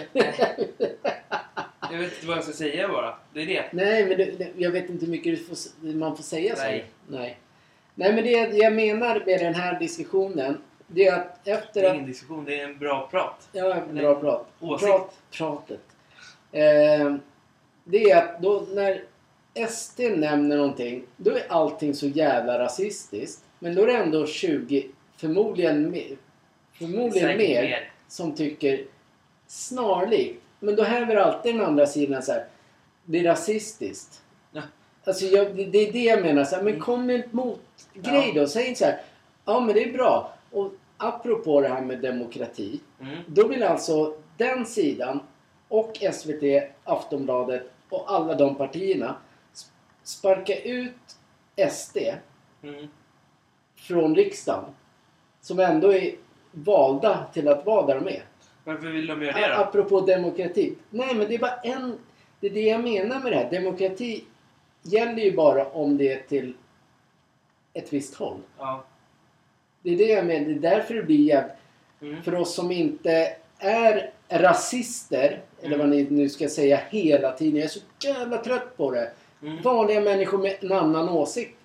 Jag 1.91 1.97
vet 1.97 2.13
inte 2.13 2.27
vad 2.27 2.37
jag 2.37 2.43
ska 2.43 2.53
säga 2.53 2.87
bara. 2.87 3.15
Det 3.33 3.41
är 3.41 3.45
det. 3.45 3.65
Nej, 3.71 4.05
men 4.05 4.17
det, 4.17 4.47
jag 4.57 4.71
vet 4.71 4.89
inte 4.89 5.05
hur 5.05 5.11
mycket 5.11 5.47
får, 5.47 5.57
man 5.93 6.15
får 6.15 6.23
säga 6.23 6.55
så. 6.55 6.63
Nej. 6.63 6.85
Nej. 7.07 7.39
Nej, 7.95 8.13
men 8.13 8.23
det 8.23 8.57
jag 8.57 8.73
menar 8.73 9.23
med 9.25 9.39
den 9.39 9.55
här 9.55 9.79
diskussionen, 9.79 10.57
det 10.87 11.07
är 11.07 11.13
att 11.15 11.39
Det 11.45 11.51
efter 11.51 11.83
är 11.83 11.87
att... 11.89 11.93
ingen 11.95 12.07
diskussion, 12.07 12.45
det 12.45 12.59
är 12.59 12.63
en 12.65 12.77
bra 12.77 13.07
prat. 13.11 13.49
Ja, 13.51 13.75
bra 13.93 14.15
prat. 14.19 14.47
Åsikt. 14.59 14.87
prat 14.91 15.13
pratet. 15.31 15.81
Eh, 16.51 17.15
det 17.83 18.11
är 18.11 18.17
att 18.17 18.41
då 18.41 18.65
när 18.73 19.03
SD 19.69 19.99
nämner 19.99 20.57
någonting, 20.57 21.03
då 21.17 21.31
är 21.31 21.43
allting 21.49 21.93
så 21.95 22.07
jävla 22.07 22.59
rasistiskt. 22.59 23.43
Men 23.59 23.75
då 23.75 23.81
är 23.81 23.87
det 23.87 23.93
ändå 23.93 24.27
20, 24.27 24.87
förmodligen 25.17 25.91
mer, 25.91 26.17
förmodligen 26.73 27.37
mer, 27.37 27.61
mer. 27.61 27.91
som 28.07 28.35
tycker 28.35 28.85
snarlikt. 29.47 30.41
Men 30.59 30.75
då 30.75 30.83
häver 30.83 31.15
alltid 31.15 31.55
den 31.55 31.65
andra 31.65 31.85
sidan 31.85 32.23
så 32.23 32.31
här. 32.31 32.45
Det 33.05 33.19
är 33.19 33.23
rasistiskt. 33.23 34.21
Ja. 34.51 34.61
Alltså 35.03 35.25
jag, 35.25 35.55
det, 35.55 35.65
det 35.65 35.87
är 35.87 35.91
det 35.93 36.03
jag 36.03 36.21
menar. 36.21 36.43
Så 36.43 36.55
här, 36.55 36.63
men 36.63 36.73
Mm. 36.73 36.85
kom 36.85 37.05
med 37.05 37.19
ett 37.19 37.33
motgrej 37.33 38.31
Ja. 38.35 38.41
då. 38.41 38.47
Säg 38.47 38.67
inte 38.67 38.79
så 38.79 38.85
här. 38.85 39.01
Ja 39.45 39.59
men 39.59 39.75
det 39.75 39.83
är 39.83 39.93
bra. 39.93 40.33
Och 40.55 40.71
apropå 40.97 41.61
det 41.61 41.67
här 41.67 41.81
med 41.81 41.99
demokrati. 41.99 42.79
Mm. 43.01 43.17
Då 43.27 43.47
vill 43.47 43.63
alltså 43.63 44.17
den 44.37 44.65
sidan 44.65 45.19
och 45.67 45.97
SVT, 46.13 46.43
Aftonbladet 46.83 47.71
och 47.89 48.11
alla 48.13 48.35
de 48.35 48.55
partierna 48.55 49.15
sp- 49.53 49.69
sparka 50.03 50.59
ut 50.61 51.17
SD 51.71 51.97
Mm. 52.63 52.87
från 53.75 54.15
riksdagen. 54.15 54.63
Som 55.41 55.59
ändå 55.59 55.93
är 55.93 56.15
valda 56.51 57.25
till 57.33 57.47
att 57.47 57.65
vara 57.65 57.85
där 57.85 57.95
de 58.01 58.07
är. 58.15 58.23
Varför 58.63 58.87
vill 58.87 59.07
de 59.07 59.21
göra 59.23 59.37
det 59.47 59.47
då? 59.55 59.61
Apropå 59.61 60.01
demokrati. 60.01 60.75
Nej, 60.89 61.15
men 61.15 61.27
det 61.27 61.35
är 61.35 61.39
bara 61.39 61.55
en... 61.63 61.97
Det 62.39 62.47
är 62.47 62.51
det 62.53 62.61
jag 62.61 62.83
menar 62.83 63.19
med 63.19 63.31
det 63.31 63.35
här. 63.37 63.51
Demokrati 63.51 64.23
gäller 64.81 65.23
ju 65.23 65.35
bara 65.35 65.65
om 65.69 65.97
det 65.97 66.13
är 66.13 66.23
till 66.27 66.53
ett 67.73 67.93
visst 67.93 68.15
håll. 68.15 68.37
Ja. 68.57 68.83
Det 69.85 69.93
är 69.93 69.97
det 69.97 70.03
jag 70.13 70.25
menar. 70.25 70.47
Det 70.49 70.53
är 70.67 70.71
därför 70.75 70.93
det 70.93 71.03
blir 71.03 71.19
jävligt... 71.27 71.51
Mm. 72.01 72.23
För 72.23 72.35
oss 72.35 72.55
som 72.55 72.71
inte 72.71 73.33
är 73.59 74.09
rasister, 74.29 75.39
eller 75.61 75.75
Mm. 75.75 75.79
vad 75.79 75.89
ni 75.89 76.07
nu 76.09 76.29
ska 76.29 76.49
säga 76.49 76.79
hela 76.89 77.31
tiden. 77.31 77.55
Jag 77.55 77.63
är 77.65 77.69
så 77.69 77.79
jävla 78.03 78.37
trött 78.37 78.77
på 78.77 78.91
det. 78.91 79.11
Mm. 79.41 79.61
Vanliga 79.61 80.01
människor 80.01 80.37
med 80.37 80.55
en 80.63 80.71
annan 80.71 81.09
åsikt 81.09 81.57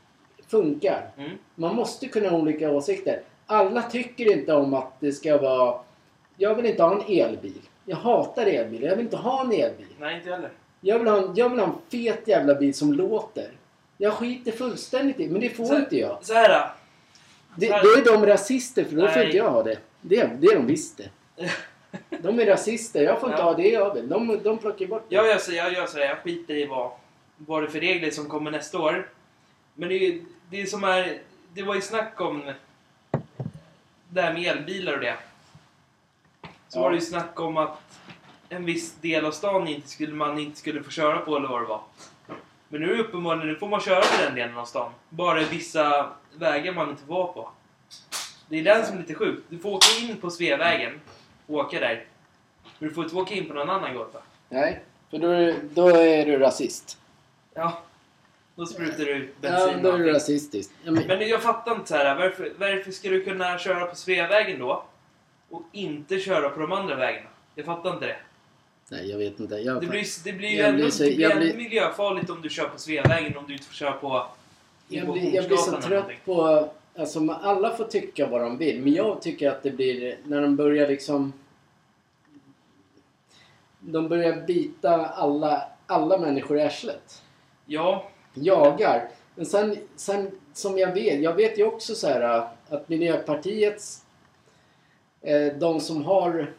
funkar. 0.49 1.11
Mm. 1.19 1.31
Man 1.55 1.75
måste 1.75 2.09
kunna 2.09 2.29
ha 2.29 2.39
olika 2.39 2.71
åsikter. 2.71 3.21
Alla 3.47 3.83
tycker 3.83 4.33
inte 4.33 4.53
om 4.55 4.75
att 4.75 5.01
det 5.01 5.13
ska 5.13 5.39
vara... 5.39 5.81
Jag 6.37 6.55
vill 6.55 6.67
inte 6.67 6.83
ha 6.83 6.93
en 6.95 7.01
elbil. 7.19 7.61
Jag 7.85 7.97
hatar 7.97 8.47
elbilar. 8.47 8.89
Jag 8.89 8.97
vill 8.97 9.05
inte 9.05 9.17
ha 9.17 9.41
en 9.41 9.53
elbil. 9.53 9.87
Nej, 10.01 10.17
inte 10.17 10.31
heller. 10.31 10.51
Jag 10.81 10.99
vill 10.99 11.09
ha 11.09 11.19
en, 11.19 11.33
jag 11.37 11.49
vill 11.49 11.59
ha 11.59 11.67
en 11.67 11.73
fet 11.91 12.29
jävla 12.29 12.55
bil 12.55 12.75
som 12.75 12.93
låter. 12.93 13.49
Jag 13.97 14.13
skiter 14.13 14.53
fullständigt 14.53 15.21
i 15.21 15.29
men 15.29 15.41
det 15.41 15.49
får 15.49 15.65
Så- 15.65 15.77
inte 15.77 15.97
jag. 15.97 16.19
Så 16.23 16.35
här 16.35 16.49
då. 16.49 16.71
Det, 17.57 17.67
då 17.69 17.89
är 17.89 18.05
de 18.05 18.27
rasister 18.27 18.85
för 18.85 18.97
då 18.97 19.09
får 19.09 19.17
Nej. 19.17 19.25
inte 19.27 19.37
jag 19.37 19.51
ha 19.51 19.63
det. 19.63 19.79
Det, 20.01 20.31
det 20.41 20.47
är 20.47 20.55
de 20.57 20.67
visst 20.67 20.97
det. 20.97 21.11
De 22.23 22.41
är 22.41 22.47
rasister. 22.47 23.03
Jag 23.03 23.21
får 23.21 23.29
inte 23.31 23.41
Ja. 23.43 23.45
ha 23.45 23.55
det 23.55 23.69
jag 23.69 23.95
vill. 23.95 24.09
De, 24.09 24.41
de 24.43 24.59
plockar 24.59 24.87
bort 24.87 25.07
det. 25.09 25.15
Jag 25.15 25.27
gör 25.27 25.39
så, 25.39 25.53
jag 25.53 25.73
gör 25.73 25.87
så 25.87 25.99
här, 25.99 26.05
jag 26.05 26.19
skiter 26.19 26.55
i 26.55 26.67
vad, 26.67 26.91
vad 27.37 27.63
det 27.63 27.67
är 27.67 27.71
för 27.71 27.81
regler 27.81 28.11
som 28.11 28.29
kommer 28.29 28.51
nästa 28.51 28.79
år. 28.79 29.09
Men 29.75 29.89
det, 29.89 29.95
är- 29.95 30.21
det 30.51 30.61
är 30.63 30.67
som 30.67 30.85
är, 30.85 31.19
det 31.55 31.63
var 31.63 31.75
ju 31.75 31.81
snack 31.81 32.21
om 32.21 32.53
det 34.09 34.21
här 34.23 34.33
med 34.35 34.43
elbilar 34.47 34.93
och 34.95 35.01
det. 35.01 35.17
Så 36.69 36.79
Ja. 36.79 36.83
var 36.83 36.91
det 36.91 36.97
ju 36.97 37.01
snack 37.03 37.41
om 37.41 37.57
att 37.57 37.81
en 38.49 38.65
viss 38.65 38.95
del 39.01 39.25
av 39.25 39.31
stan 39.33 39.69
inte 39.69 39.89
skulle, 39.89 40.13
man 40.15 40.39
inte 40.39 40.59
skulle 40.59 40.83
få 40.83 40.91
köra 40.91 41.19
på 41.19 41.37
eller 41.37 41.49
vad 41.49 41.63
det 41.63 41.67
var. 41.69 41.81
Men 42.73 42.81
nu 42.81 42.95
är 42.95 42.99
uppenbarligen, 42.99 43.49
nu 43.49 43.57
får 43.57 43.69
man 43.69 43.81
köra 43.81 44.01
på 44.01 44.23
den 44.25 44.35
delen 44.35 44.59
av 44.59 44.65
stan. 44.65 44.93
Bara 45.09 45.41
vissa 45.45 46.11
vägar 46.35 46.73
man 46.73 46.91
inte 46.91 47.03
vara 47.07 47.27
på. 47.27 47.51
Det 48.49 48.59
är 48.59 48.65
den 48.65 48.87
som 48.87 48.95
är 48.97 49.01
lite 49.01 49.15
sjuk. 49.15 49.45
Du 49.49 49.59
får 49.59 49.71
åka 49.71 49.87
in 50.01 50.17
på 50.17 50.31
Sveavägen 50.31 51.01
och 51.47 51.55
åka 51.55 51.81
där. 51.81 52.05
Men 52.79 52.89
du 52.89 52.95
får 52.95 53.05
inte 53.05 53.17
åka 53.17 53.35
in 53.35 53.49
på 53.49 53.55
någon 53.55 53.71
annan 53.71 53.95
gata. 53.95 54.19
Nej, 54.49 54.81
för 55.11 55.19
då 55.19 55.29
är, 55.29 55.57
då 55.75 55.89
är 55.89 56.27
du 56.27 56.39
rasist. 56.39 56.99
Ja. 57.55 57.83
Då 58.55 58.67
sprutar 58.67 59.05
du 59.05 59.33
Ja, 59.41 59.51
bensin 59.51 59.83
då 59.83 59.89
och 59.89 59.95
är 59.95 59.99
du 59.99 60.13
rasistisk. 60.13 60.71
Ja, 60.85 60.91
men, 60.91 61.07
Men 61.07 61.29
jag 61.29 61.43
fattar 61.43 61.75
inte 61.75 61.89
så 61.89 61.97
här. 61.97 62.15
Varför, 62.15 62.53
varför 62.59 62.91
ska 62.93 63.09
du 63.09 63.25
kunna 63.25 63.59
köra 63.59 63.87
på 63.87 63.97
Sveavägen 63.97 64.59
då? 64.59 64.85
Och 65.51 65.63
inte 65.73 66.19
köra 66.19 66.49
på 66.49 66.61
de 66.61 66.73
andra 66.73 66.97
vägarna? 66.97 67.29
Jag 67.55 67.67
fattar 67.67 67.93
inte 67.93 68.07
det. 68.07 68.17
Nej, 68.91 69.11
jag 69.11 69.19
vet 69.19 69.41
inte. 69.41 69.55
Jag, 69.55 69.81
Det 69.81 69.87
blir, 69.87 70.25
det 70.25 70.33
blir 70.33 70.49
ju 70.49 70.61
ändå, 70.61 70.91
så- 70.91 71.03
blir 71.05 71.37
blir- 71.37 71.57
miljöfarligt 71.57 72.31
om 72.31 72.43
du 72.43 72.49
kör 72.49 72.69
på 72.69 72.79
Sveavägen 72.79 73.37
om 73.37 73.45
du 73.47 73.53
inte 73.53 73.65
får 73.65 73.75
köra 73.75 73.93
på 73.93 74.27
jag, 74.89 75.13
blir, 75.13 75.35
jag 75.35 75.47
blir 75.47 75.57
så 75.57 75.71
trött 75.71 75.91
någonting. 75.91 76.19
på... 76.25 76.69
Alltså, 76.99 77.29
alla 77.43 77.77
får 77.77 77.85
tycka 77.85 78.27
vad 78.27 78.41
de 78.41 78.59
vill. 78.59 78.81
Men 78.83 78.93
jag 78.93 79.23
tycker 79.23 79.51
att 79.51 79.63
det 79.63 79.71
blir... 79.71 80.19
När 80.25 80.41
de 80.43 80.57
börjar 80.57 80.89
liksom... 80.89 81.33
De 83.81 84.09
börjar 84.09 84.47
bita 84.47 85.07
alla, 85.07 85.63
alla 85.87 86.19
människor 86.19 86.59
i 86.59 86.63
arslet. 86.63 87.23
Ja, 87.67 88.11
jagar. 88.35 89.09
Men 89.35 89.47
sen, 89.47 89.77
sen 89.97 90.31
som 90.53 90.79
jag 90.79 90.93
vet, 90.95 91.21
jag 91.23 91.35
vet 91.35 91.59
ju 91.59 91.65
också 91.65 91.95
så 91.95 92.07
här 92.07 92.49
att 92.69 92.89
Miljöpartiets, 92.89 94.05
eh, 95.23 95.47
de 95.59 95.81
som 95.81 96.05
har, 96.05 96.53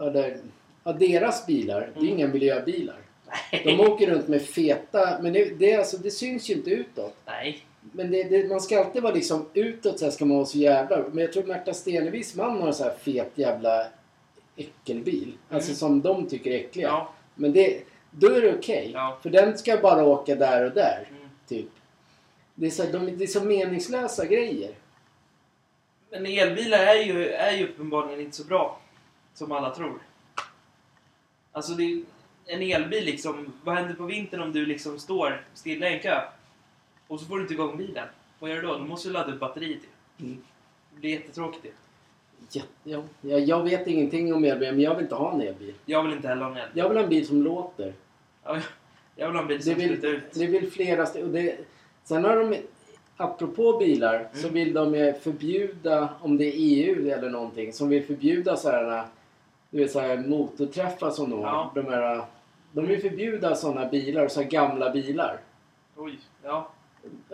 eller, 0.00 0.36
ja, 0.84 0.92
deras 0.92 1.46
bilar, 1.46 1.80
det 1.80 1.98
är 2.00 2.02
Mm. 2.02 2.08
inga 2.18 2.28
miljöbilar. 2.28 2.96
De 3.64 3.80
åker 3.80 4.06
runt 4.06 4.28
med 4.28 4.42
feta, 4.42 5.18
men 5.22 5.32
det, 5.32 5.58
det, 5.58 5.74
alltså, 5.76 5.96
det 5.96 6.10
syns 6.10 6.50
ju 6.50 6.54
inte 6.54 6.70
utåt. 6.70 7.16
nej. 7.26 7.64
Men 7.94 8.10
det, 8.10 8.22
det, 8.24 8.48
man 8.48 8.60
ska 8.60 8.84
alltid 8.84 9.02
vara 9.02 9.14
liksom 9.14 9.46
utåt 9.54 9.98
så 9.98 10.04
här 10.04 10.12
ska 10.12 10.24
man 10.24 10.36
vara 10.36 10.46
så 10.46 10.58
jävla... 10.58 10.98
Men 11.12 11.18
jag 11.18 11.32
tror 11.32 11.42
Märta 11.44 11.74
Stenevis 11.74 12.34
man 12.34 12.60
har 12.60 12.66
en 12.68 12.74
så 12.74 12.84
här 12.84 12.94
fet 13.02 13.30
jävla 13.34 13.86
äckelbil. 14.56 15.32
Alltså 15.50 15.68
Mm. 15.70 15.76
som 15.76 16.00
de 16.00 16.26
tycker 16.26 16.50
är 16.50 16.54
äckliga. 16.56 16.86
Ja. 16.88 17.12
Men 17.34 17.52
det, 17.52 17.80
då 18.10 18.26
är 18.28 18.40
det 18.40 18.54
okej. 18.58 18.90
Ja. 18.94 19.18
För 19.22 19.30
den 19.30 19.58
ska 19.58 19.76
bara 19.76 20.04
åka 20.04 20.34
där 20.34 20.64
och 20.64 20.72
där. 20.72 21.08
Mm. 21.10 21.28
Typ. 21.48 21.66
Det 22.54 22.66
är, 22.66 22.70
så, 22.70 22.82
de, 22.92 23.06
det 23.16 23.24
är 23.24 23.28
så 23.28 23.44
meningslösa 23.44 24.26
grejer. 24.26 24.70
Men 26.10 26.26
elbilar 26.26 26.78
är 26.78 27.02
ju, 27.02 27.28
är 27.28 27.52
ju 27.56 27.64
uppenbarligen 27.68 28.20
inte 28.20 28.36
så 28.36 28.44
bra. 28.44 28.80
Som 29.34 29.52
alla 29.52 29.74
tror. 29.74 29.98
Alltså 31.52 31.72
det, 31.72 32.02
en 32.46 32.62
elbil 32.62 33.04
liksom, 33.04 33.52
vad 33.64 33.74
händer 33.74 33.94
på 33.94 34.04
vintern 34.04 34.40
om 34.40 34.52
du 34.52 34.66
liksom 34.66 34.98
står 34.98 35.44
stilla 35.54 35.90
i 35.90 35.94
en 35.94 36.00
kö? 36.00 36.20
Och 37.08 37.20
så 37.20 37.26
får 37.26 37.36
du 37.36 37.42
inte 37.42 37.54
igång 37.54 37.76
bilen. 37.76 38.06
Vad 38.38 38.50
gör 38.50 38.56
du 38.56 38.66
då? 38.66 38.78
Du 38.78 38.84
måste 38.84 39.08
du 39.08 39.12
ladda 39.12 39.32
upp 39.32 39.40
batteriet 39.40 39.80
ju. 40.18 40.26
Mm. 40.26 40.38
Det 40.94 41.00
blir 41.00 41.10
jättetråkigt 41.10 41.64
ju. 41.64 41.70
Ja, 42.52 42.62
ja, 42.84 43.02
ja, 43.20 43.38
jag 43.38 43.62
vet 43.62 43.86
ingenting 43.86 44.34
om 44.34 44.44
elbil, 44.44 44.70
men 44.72 44.80
jag 44.80 44.94
vill 44.94 45.02
inte 45.04 45.14
ha 45.14 45.34
en 45.34 45.40
elbil. 45.40 45.74
Jag 45.86 46.02
vill 46.02 46.12
inte 46.12 46.28
heller 46.28 46.42
ha 46.42 46.50
en 46.50 46.56
elbil. 46.56 46.78
Jag 46.78 46.88
vill 46.88 46.96
ha 46.98 47.04
en 47.04 47.10
bil 47.10 47.26
som 47.26 47.42
låter. 47.42 47.92
Ja, 48.44 48.58
Jag 49.16 49.26
vill 49.26 49.36
ha 49.36 49.42
en 49.42 49.48
bil 49.48 49.62
som 49.62 49.74
slutar 49.74 50.08
ut. 50.08 50.22
det 50.34 50.46
vill 50.46 50.70
flera 50.70 51.02
och 51.22 51.28
det, 51.28 51.56
Sen 52.04 52.24
har 52.24 52.36
de, 52.36 52.56
apropå 53.16 53.78
bilar, 53.78 54.28
så 54.34 54.40
Mm. 54.48 54.54
vill 54.54 54.72
de 54.72 54.94
ju 54.94 55.12
förbjuda, 55.12 56.08
om 56.20 56.36
det 56.36 56.44
är 56.44 56.52
EU 56.56 57.10
eller 57.10 57.30
någonting, 57.30 57.72
som 57.72 57.88
vill 57.88 58.04
förbjuda 58.04 58.56
sådana, 58.56 59.04
du 59.72 59.78
vet 59.78 59.90
såhär 59.92 60.16
motorträffar 60.16 61.10
som 61.10 61.30
de 61.30 61.42
har. 61.42 61.46
Ja. 61.48 61.72
De, 61.74 61.86
här, 61.86 62.22
de 62.72 62.86
vill 62.86 63.00
förbjuda 63.00 63.54
sådana 63.54 63.88
bilar, 63.88 64.28
så 64.28 64.42
här 64.42 64.48
gamla 64.48 64.90
bilar. 64.90 65.40
Oj. 65.96 66.18
Ja. 66.42 66.68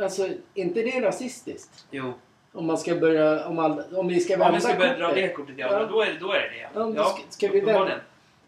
Alltså, 0.01 0.29
inte 0.55 0.83
det 0.83 1.01
rasistiskt? 1.01 1.87
Jo. 1.91 2.13
Om 2.53 2.67
man 2.67 2.79
ska 2.79 2.95
börja, 2.95 3.47
om, 3.47 3.59
all, 3.59 3.83
om 3.95 4.09
vi 4.09 4.21
ska 4.21 4.35
Om 4.35 4.41
vända 4.41 4.55
vi 4.55 4.61
ska 4.61 4.75
börja 4.75 4.99
dra 4.99 5.13
det 5.13 5.29
kortet, 5.29 5.55
ja, 5.59 5.67
Ja. 5.73 5.87
då 5.91 6.03
är 6.03 6.07
det 6.07 6.19
då 6.21 6.33
är 6.33 6.41
det. 6.41 6.49
det. 6.49 6.69
Ja, 6.75 6.81
då 6.85 7.05
ska- 7.05 7.23
ska 7.29 7.49
vi 7.49 7.61
uppenbarligen. 7.63 8.01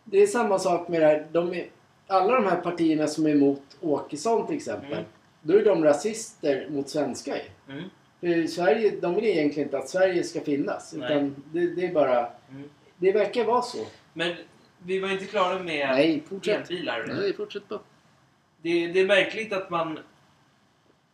Det 0.05 0.19
är 0.19 0.27
samma 0.27 0.59
sak 0.59 0.89
med 0.89 1.01
det 1.01 1.07
här. 1.07 1.27
De 1.33 1.53
är, 1.55 1.67
alla 2.07 2.35
de 2.35 2.45
här 2.47 2.57
partierna 2.61 3.07
som 3.07 3.27
är 3.27 3.31
emot 3.31 3.63
Åkesson 3.81 4.47
till 4.47 4.57
exempel. 4.57 4.93
Mm. 4.93 5.05
Då 5.43 5.59
är 5.59 5.65
de 5.65 5.85
rasister 5.85 6.67
mot 6.71 6.89
svenskar 6.89 7.37
ju. 7.37 7.75
Mm. 8.23 8.49
Sverige, 8.49 8.93
de 9.01 9.15
vill 9.15 9.25
egentligen 9.25 9.67
inte 9.69 9.79
att 9.79 9.89
Sverige 9.89 10.23
ska 10.25 10.41
finnas. 10.41 10.95
Nej. 10.97 11.13
Utan 11.13 11.35
det, 11.53 11.67
det 11.67 11.87
är 11.87 11.93
bara... 11.95 12.19
Mm. 12.51 12.71
Det 13.01 13.13
verkar 13.13 13.45
vara 13.45 13.63
så. 13.63 13.87
Men 14.13 14.35
vi 14.79 14.99
var 14.99 15.09
inte 15.09 15.25
klara 15.25 15.59
med 15.59 15.89
Nej, 15.89 16.23
fortsätt. 16.29 16.71
elbilar. 16.71 17.05
Nej, 17.09 17.33
fortsätt 17.37 17.69
bara. 17.69 17.81
Det, 18.63 18.87
det 18.87 19.01
är 19.01 19.07
märkligt 19.07 19.53
att 19.53 19.71
man... 19.71 19.99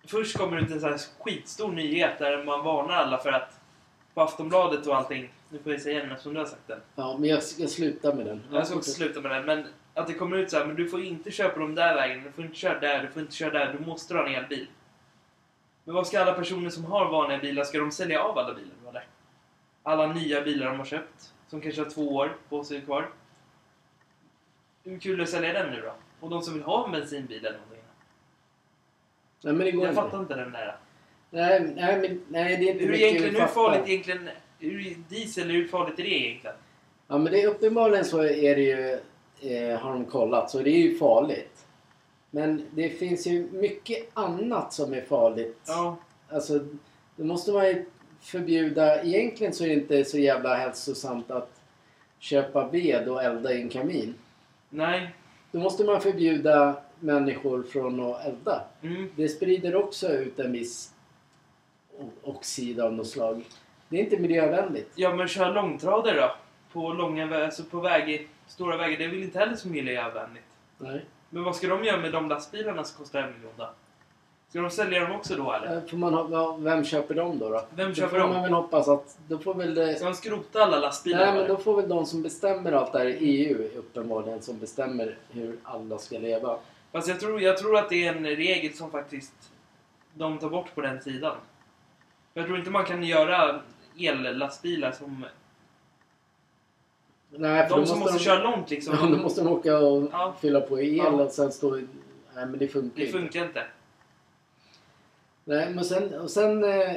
Först 0.04 0.38
kommer 0.38 0.58
ut 0.58 0.70
en 0.70 0.80
sån 0.80 0.90
här 0.90 1.00
skitstor 1.20 1.72
nyhet 1.72 2.18
där 2.18 2.44
man 2.44 2.64
varnar 2.64 2.94
alla 2.94 3.18
för 3.18 3.32
att 3.32 3.60
på 4.14 4.22
Aftonbladet 4.22 4.86
och 4.86 4.96
allting. 4.96 5.32
Nu 5.48 5.58
får 5.58 5.72
jag 5.72 5.80
säga 5.80 6.00
den 6.00 6.10
eftersom 6.12 6.34
du 6.34 6.40
har 6.40 6.46
sagt 6.46 6.66
den. 6.66 6.80
Ja, 6.94 7.16
men 7.18 7.28
jag 7.30 7.42
ska 7.42 7.66
sluta 7.66 8.14
med 8.14 8.26
den. 8.26 8.42
Jag 8.52 8.66
ska 8.66 8.76
också 8.76 8.90
sluta 8.90 9.20
med 9.20 9.30
den. 9.30 9.44
Men 9.44 9.66
att 9.94 10.06
det 10.06 10.14
kommer 10.14 10.36
ut 10.36 10.50
så 10.50 10.56
här, 10.58 10.66
men 10.66 10.76
du 10.76 10.88
får 10.88 11.02
inte 11.02 11.30
köra 11.30 11.48
på 11.48 11.58
de 11.60 11.74
där 11.74 11.94
vägarna, 11.94 12.22
du 12.24 12.32
får 12.32 12.44
inte 12.44 12.56
köra 12.56 12.80
där, 12.80 13.02
du 13.02 13.08
får 13.08 13.22
inte 13.22 13.34
köra 13.34 13.50
där, 13.50 13.72
du 13.78 13.86
måste 13.86 14.14
ha 14.14 14.26
en 14.26 14.34
elbil. 14.34 14.66
Men 15.84 15.94
vad 15.94 16.06
ska 16.06 16.20
alla 16.20 16.32
personer 16.32 16.70
som 16.70 16.84
har 16.84 17.10
vanliga 17.10 17.38
bilar, 17.38 17.64
ska 17.64 17.78
de 17.78 17.92
sälja 17.92 18.22
av 18.22 18.38
alla 18.38 18.54
bilar 18.54 18.74
eller? 18.88 19.04
Alla 19.82 20.12
nya 20.12 20.40
bilar 20.40 20.66
de 20.66 20.78
har 20.78 20.86
köpt, 20.86 21.32
som 21.48 21.60
kanske 21.60 21.80
har 21.82 21.90
två 21.90 22.08
år 22.08 22.36
på 22.48 22.64
sig 22.64 22.80
kvar. 22.80 23.10
Hur 24.84 24.98
kul 24.98 25.12
är 25.12 25.16
det 25.16 25.22
att 25.22 25.28
sälja 25.28 25.52
den 25.52 25.70
nu 25.72 25.80
då? 25.80 25.92
Och 26.20 26.30
de 26.30 26.42
som 26.42 26.54
vill 26.54 26.62
ha 26.62 26.84
en 26.86 26.92
bensinbil 26.92 27.38
eller 27.38 27.52
någonting? 27.58 27.78
Nej, 29.42 29.52
men 29.54 29.64
det 29.66 29.70
går 29.72 29.84
Jag 29.84 29.92
inte. 29.92 30.02
fattar 30.02 30.20
inte 30.20 30.34
den 30.34 30.52
där. 30.52 30.76
Nej, 31.30 31.72
nej, 31.76 31.98
men, 32.00 32.20
nej, 32.28 32.56
det 32.56 32.68
är 32.68 32.72
inte 32.72 32.84
Hur, 32.84 32.94
egentligen, 32.94 33.34
hur 33.34 33.46
farligt 33.46 33.88
egentligen... 33.88 34.28
Hur, 34.58 34.96
diesel, 35.08 35.50
hur 35.50 35.68
farligt 35.68 35.98
är 35.98 36.02
det 36.02 36.08
egentligen? 36.10 36.56
Ja, 37.08 37.18
men 37.18 37.32
det 37.32 37.42
är 37.42 37.48
uppenbarligen 37.48 38.04
så 38.04 38.22
är 38.22 38.56
det 38.56 38.62
ju, 38.62 38.98
eh, 39.52 39.78
har 39.80 39.92
de 39.92 40.04
kollat, 40.04 40.50
så 40.50 40.58
det 40.62 40.70
är 40.70 40.78
ju 40.78 40.98
farligt. 40.98 41.66
Men 42.30 42.66
det 42.70 42.88
finns 42.88 43.26
ju 43.26 43.48
mycket 43.52 44.08
annat 44.14 44.72
som 44.72 44.92
är 44.94 45.00
farligt. 45.00 45.60
Ja, 45.66 45.96
Alltså, 46.28 46.60
då 47.16 47.24
måste 47.24 47.52
man 47.52 47.66
ju 47.66 47.86
förbjuda... 48.26 49.02
Egentligen 49.02 49.52
så 49.52 49.64
är 49.64 49.68
det 49.68 49.74
inte 49.74 50.04
så 50.04 50.18
jävla 50.18 50.54
hälsosamt 50.54 51.30
att 51.30 51.60
köpa 52.18 52.68
ved 52.68 53.08
och 53.08 53.22
elda 53.22 53.52
i 53.52 53.62
en 53.62 53.68
kamin. 53.68 54.14
nej. 54.70 55.10
Då 55.52 55.58
måste 55.58 55.84
man 55.84 56.00
förbjuda 56.00 56.76
människor 57.00 57.62
från 57.62 58.00
att 58.00 58.26
elda. 58.26 58.64
Mm. 58.82 59.08
Det 59.16 59.28
sprider 59.28 59.76
också 59.76 60.08
ut 60.08 60.38
en 60.38 60.52
viss 60.52 60.94
oxid 62.22 62.80
av 62.80 62.92
något 62.92 63.06
slag. 63.06 63.44
Det 63.88 63.96
är 63.96 64.00
inte 64.00 64.18
miljövänligt. 64.18 64.92
Ja, 64.94 65.14
men 65.14 65.28
köra 65.28 65.50
långtradare 65.50 66.20
då? 66.20 66.34
På 66.72 66.92
långa 66.92 67.44
alltså 67.44 67.64
på 67.64 67.80
väg, 67.80 68.28
stora 68.46 68.76
vägar, 68.76 68.98
det 68.98 69.04
är 69.04 69.08
väl 69.08 69.22
inte 69.22 69.38
heller 69.38 69.56
så 69.56 69.68
miljövänligt? 69.68 70.44
Nej. 70.78 71.04
Men 71.30 71.44
vad 71.44 71.56
ska 71.56 71.66
de 71.66 71.84
göra 71.84 72.00
med 72.00 72.12
de 72.12 72.28
lastbilarna 72.28 72.84
som 72.84 73.04
kostar 73.04 73.22
en 73.22 73.32
miljon 73.32 73.52
då? 73.56 73.70
Ska 74.56 74.62
de 74.62 74.70
sälja 74.70 75.00
dem 75.00 75.12
också 75.16 75.34
då 75.36 75.52
eller? 75.52 75.76
Eh, 75.76 75.82
Får 75.90 75.96
man, 75.96 76.32
ja, 76.32 76.56
vem 76.60 76.84
köper 76.84 77.14
dem 77.14 77.38
då? 77.38 77.48
då? 77.48 77.64
Vem 77.74 77.88
då 77.88 77.94
köper 77.94 78.08
får 78.08 78.18
dem? 78.18 78.32
man 78.32 78.42
väl 78.42 78.52
hoppas 78.52 78.88
att... 78.88 79.18
Då 79.28 79.38
får 79.38 79.54
väl 79.54 79.74
det... 79.74 79.94
Ska 79.94 80.04
de 80.04 80.14
skrota 80.14 80.62
alla 80.62 80.78
lastbilar 80.78 81.18
Nej, 81.18 81.32
då, 81.34 81.38
men 81.38 81.48
då 81.48 81.56
får 81.56 81.76
väl 81.80 81.88
de 81.88 82.06
som 82.06 82.22
bestämmer 82.22 82.72
allt 82.72 82.92
det 82.92 82.98
här 82.98 83.06
i 83.06 83.16
EU 83.18 83.68
uppenbarligen 83.78 84.42
som 84.42 84.58
bestämmer 84.58 85.16
hur 85.30 85.56
alla 85.62 85.98
ska 85.98 86.18
leva. 86.18 86.58
Fast 86.92 87.08
jag 87.08 87.20
tror, 87.20 87.40
jag 87.40 87.58
tror 87.58 87.76
att 87.78 87.88
det 87.88 88.06
är 88.06 88.14
en 88.14 88.26
regel 88.26 88.72
som 88.74 88.90
faktiskt 88.90 89.32
de 90.14 90.38
tar 90.38 90.48
bort 90.50 90.74
på 90.74 90.80
den 90.80 91.00
sidan. 91.02 91.36
Jag 92.34 92.46
tror 92.46 92.58
inte 92.58 92.70
man 92.70 92.84
kan 92.84 93.02
göra 93.02 93.60
ellastbilar 93.98 94.92
som... 94.92 95.24
Nej, 97.30 97.68
för 97.68 97.74
De 97.74 97.80
då 97.80 97.86
som 97.86 97.98
måste 97.98 98.18
de, 98.18 98.24
köra 98.24 98.42
långt 98.50 98.70
liksom. 98.70 98.94
Ja, 99.00 99.06
då 99.16 99.22
måste 99.22 99.40
de 99.40 99.48
åka 99.52 99.78
och 99.78 100.08
Ja. 100.12 100.34
fylla 100.40 100.60
på 100.60 100.80
el 100.80 100.96
Ja. 100.96 101.08
och 101.08 101.30
sen 101.32 101.52
stå... 101.52 101.70
Nej, 101.70 101.86
men 102.46 102.58
det 102.58 102.68
funkar 102.68 102.96
Det 102.96 103.06
inte. 103.06 103.18
funkar 103.18 103.44
inte. 103.44 103.62
Nej, 105.48 105.70
men 105.74 105.84
sen... 105.84 106.14
Och 106.14 106.30
sen 106.30 106.64
eh, 106.64 106.96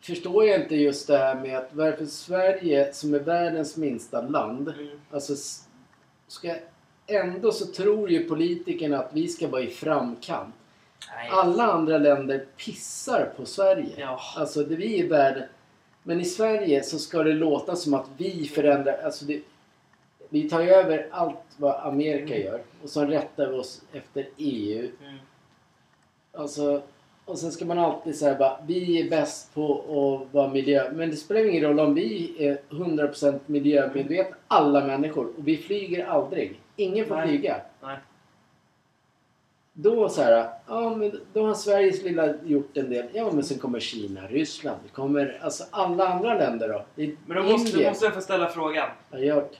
förstår 0.00 0.44
jag 0.44 0.60
inte 0.60 0.76
just 0.76 1.06
det 1.06 1.18
här 1.18 1.34
med 1.34 1.58
att 1.58 1.68
varför 1.72 2.06
Sverige, 2.06 2.92
som 2.92 3.14
är 3.14 3.18
världens 3.18 3.76
minsta 3.76 4.20
land, 4.20 4.68
Mm. 4.68 5.00
alltså 5.10 5.34
ska... 6.28 6.54
Ändå 7.06 7.52
så 7.52 7.66
tror 7.66 8.10
ju 8.10 8.28
politikerna 8.28 8.98
att 8.98 9.10
vi 9.12 9.28
ska 9.28 9.48
vara 9.48 9.62
i 9.62 9.66
framkant. 9.66 10.54
Nej. 11.14 11.28
Alla 11.32 11.64
andra 11.72 11.98
länder 11.98 12.44
pissar 12.56 13.32
på 13.36 13.46
Sverige. 13.46 13.94
Ja. 13.96 14.20
Alltså 14.36 14.64
det 14.64 14.76
vi 14.76 15.00
är 15.00 15.08
världen. 15.08 15.48
Men 16.02 16.20
i 16.20 16.24
Sverige 16.24 16.82
så 16.82 16.98
ska 16.98 17.22
det 17.22 17.32
låta 17.32 17.76
som 17.76 17.94
att 17.94 18.06
vi 18.16 18.48
förändrar. 18.48 18.98
Alltså 19.04 19.24
det, 19.24 19.42
vi 20.28 20.50
tar 20.50 20.60
ju 20.60 20.70
över 20.70 21.08
allt 21.10 21.38
vad 21.56 21.74
Amerika 21.86 22.34
Mm. 22.34 22.46
gör. 22.46 22.62
Och 22.82 22.90
så 22.90 23.04
rättar 23.04 23.46
vi 23.48 23.54
oss 23.58 23.82
efter 23.92 24.28
EU. 24.36 24.90
Mm. 25.04 25.18
Alltså, 26.32 26.82
och 27.28 27.38
sen 27.38 27.52
ska 27.52 27.64
man 27.64 27.78
alltid 27.78 28.16
säga 28.18 28.38
bara 28.38 28.58
vi 28.66 29.00
är 29.00 29.10
bäst 29.10 29.54
på 29.54 29.74
att 29.78 30.34
vara 30.34 30.48
miljö. 30.48 30.90
Men 30.92 31.10
det 31.10 31.16
spelar 31.16 31.44
ingen 31.44 31.62
roll 31.62 31.80
om 31.80 31.94
vi 31.94 32.36
är 32.46 32.58
100% 32.70 33.40
miljömedvetna. 33.46 34.36
Alla 34.48 34.86
människor. 34.86 35.26
Och 35.26 35.48
vi 35.48 35.56
flyger 35.56 36.06
aldrig. 36.06 36.60
Ingen 36.76 37.06
får 37.06 37.16
Nej. 37.16 37.28
flyga. 37.28 37.56
Nej. 37.82 37.96
Då 39.72 40.08
så 40.08 40.22
här, 40.22 40.48
ja 40.66 40.96
men 40.96 41.20
då 41.32 41.46
har 41.46 41.54
Sveriges 41.54 42.02
lilla 42.02 42.34
gjort 42.44 42.76
en 42.76 42.90
del. 42.90 43.06
Ja 43.12 43.30
men 43.32 43.44
sen 43.44 43.58
kommer 43.58 43.80
Kina, 43.80 44.26
Ryssland, 44.26 44.78
det 44.82 44.88
kommer 44.88 45.38
alltså 45.42 45.64
alla 45.70 46.08
andra 46.08 46.34
länder 46.34 46.68
då. 46.68 46.84
Men 47.26 47.36
då 47.36 47.42
måste, 47.42 47.70
Indien. 47.70 47.90
måste 47.90 48.04
jag 48.04 48.14
få 48.14 48.20
ställa 48.20 48.48
frågan. 48.48 48.88
Jag 49.10 49.18
har 49.18 49.24
gjort. 49.24 49.56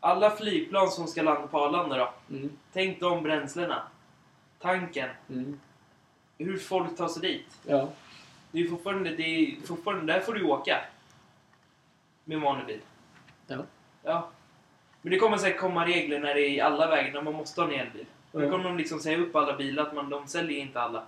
Alla 0.00 0.30
flygplan 0.30 0.88
som 0.88 1.06
ska 1.06 1.22
landa 1.22 1.46
på 1.46 1.58
Arlanda 1.58 1.96
då? 1.96 2.34
Mm. 2.36 2.50
Tänk 2.72 3.00
de 3.00 3.22
bränslena. 3.22 3.82
Tanken. 4.58 5.08
Mm. 5.30 5.60
Hur 6.38 6.56
folk 6.56 6.96
tar 6.96 7.08
sig 7.08 7.22
dit. 7.22 7.58
Ja. 7.66 7.88
Det 8.52 8.60
är 8.60 8.68
fortfarande, 8.68 9.10
det 9.10 9.22
är 9.22 9.66
fortfarande, 9.66 10.12
där 10.12 10.20
får 10.20 10.32
du 10.32 10.44
åka. 10.44 10.80
Med 12.24 12.34
en 12.34 12.42
vanlig 12.42 12.66
bil. 12.66 12.80
Ja. 13.46 13.56
Ja. 14.02 14.28
Men 15.02 15.12
det 15.12 15.18
kommer 15.18 15.36
säkert 15.36 15.60
komma 15.60 15.86
regler 15.86 16.20
när 16.20 16.34
det 16.34 16.40
är 16.40 16.50
i 16.50 16.60
alla 16.60 16.86
vägar, 16.86 17.12
när 17.12 17.22
man 17.22 17.34
måste 17.34 17.60
ha 17.60 17.68
en 17.68 17.80
elbil. 17.80 18.06
Och 18.32 18.40
då 18.40 18.50
kommer 18.50 18.64
de 18.64 18.76
liksom 18.76 19.00
säga 19.00 19.18
upp 19.18 19.36
alla 19.36 19.56
bilar, 19.56 19.82
att 19.82 19.94
man, 19.94 20.10
de 20.10 20.26
säljer 20.26 20.58
inte 20.60 20.80
alla. 20.80 21.02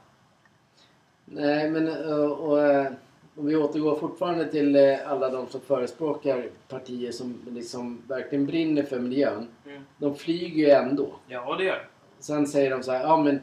Nej 1.24 1.70
men 1.70 1.88
och, 1.88 2.50
och, 2.50 2.62
eh, 2.62 2.92
om 3.36 3.46
vi 3.46 3.56
återgår 3.56 3.96
fortfarande 3.96 4.50
till 4.50 4.76
eh, 4.76 5.10
alla 5.10 5.28
de 5.30 5.48
som 5.48 5.60
förespråkar 5.60 6.48
partier 6.68 7.12
som 7.12 7.38
liksom 7.50 8.02
verkligen 8.08 8.46
brinner 8.46 8.82
för 8.82 8.98
miljön. 8.98 9.48
Mm. 9.66 9.82
De 9.96 10.16
flyger 10.16 10.66
ju 10.66 10.70
ändå. 10.70 11.12
Ja, 11.28 11.56
det 11.56 11.64
gör 11.64 11.74
det. 11.74 11.86
Sen 12.18 12.46
säger 12.46 12.70
de 12.70 12.82
så 12.82 12.92
här, 12.92 13.02
ja 13.02 13.16
men 13.16 13.40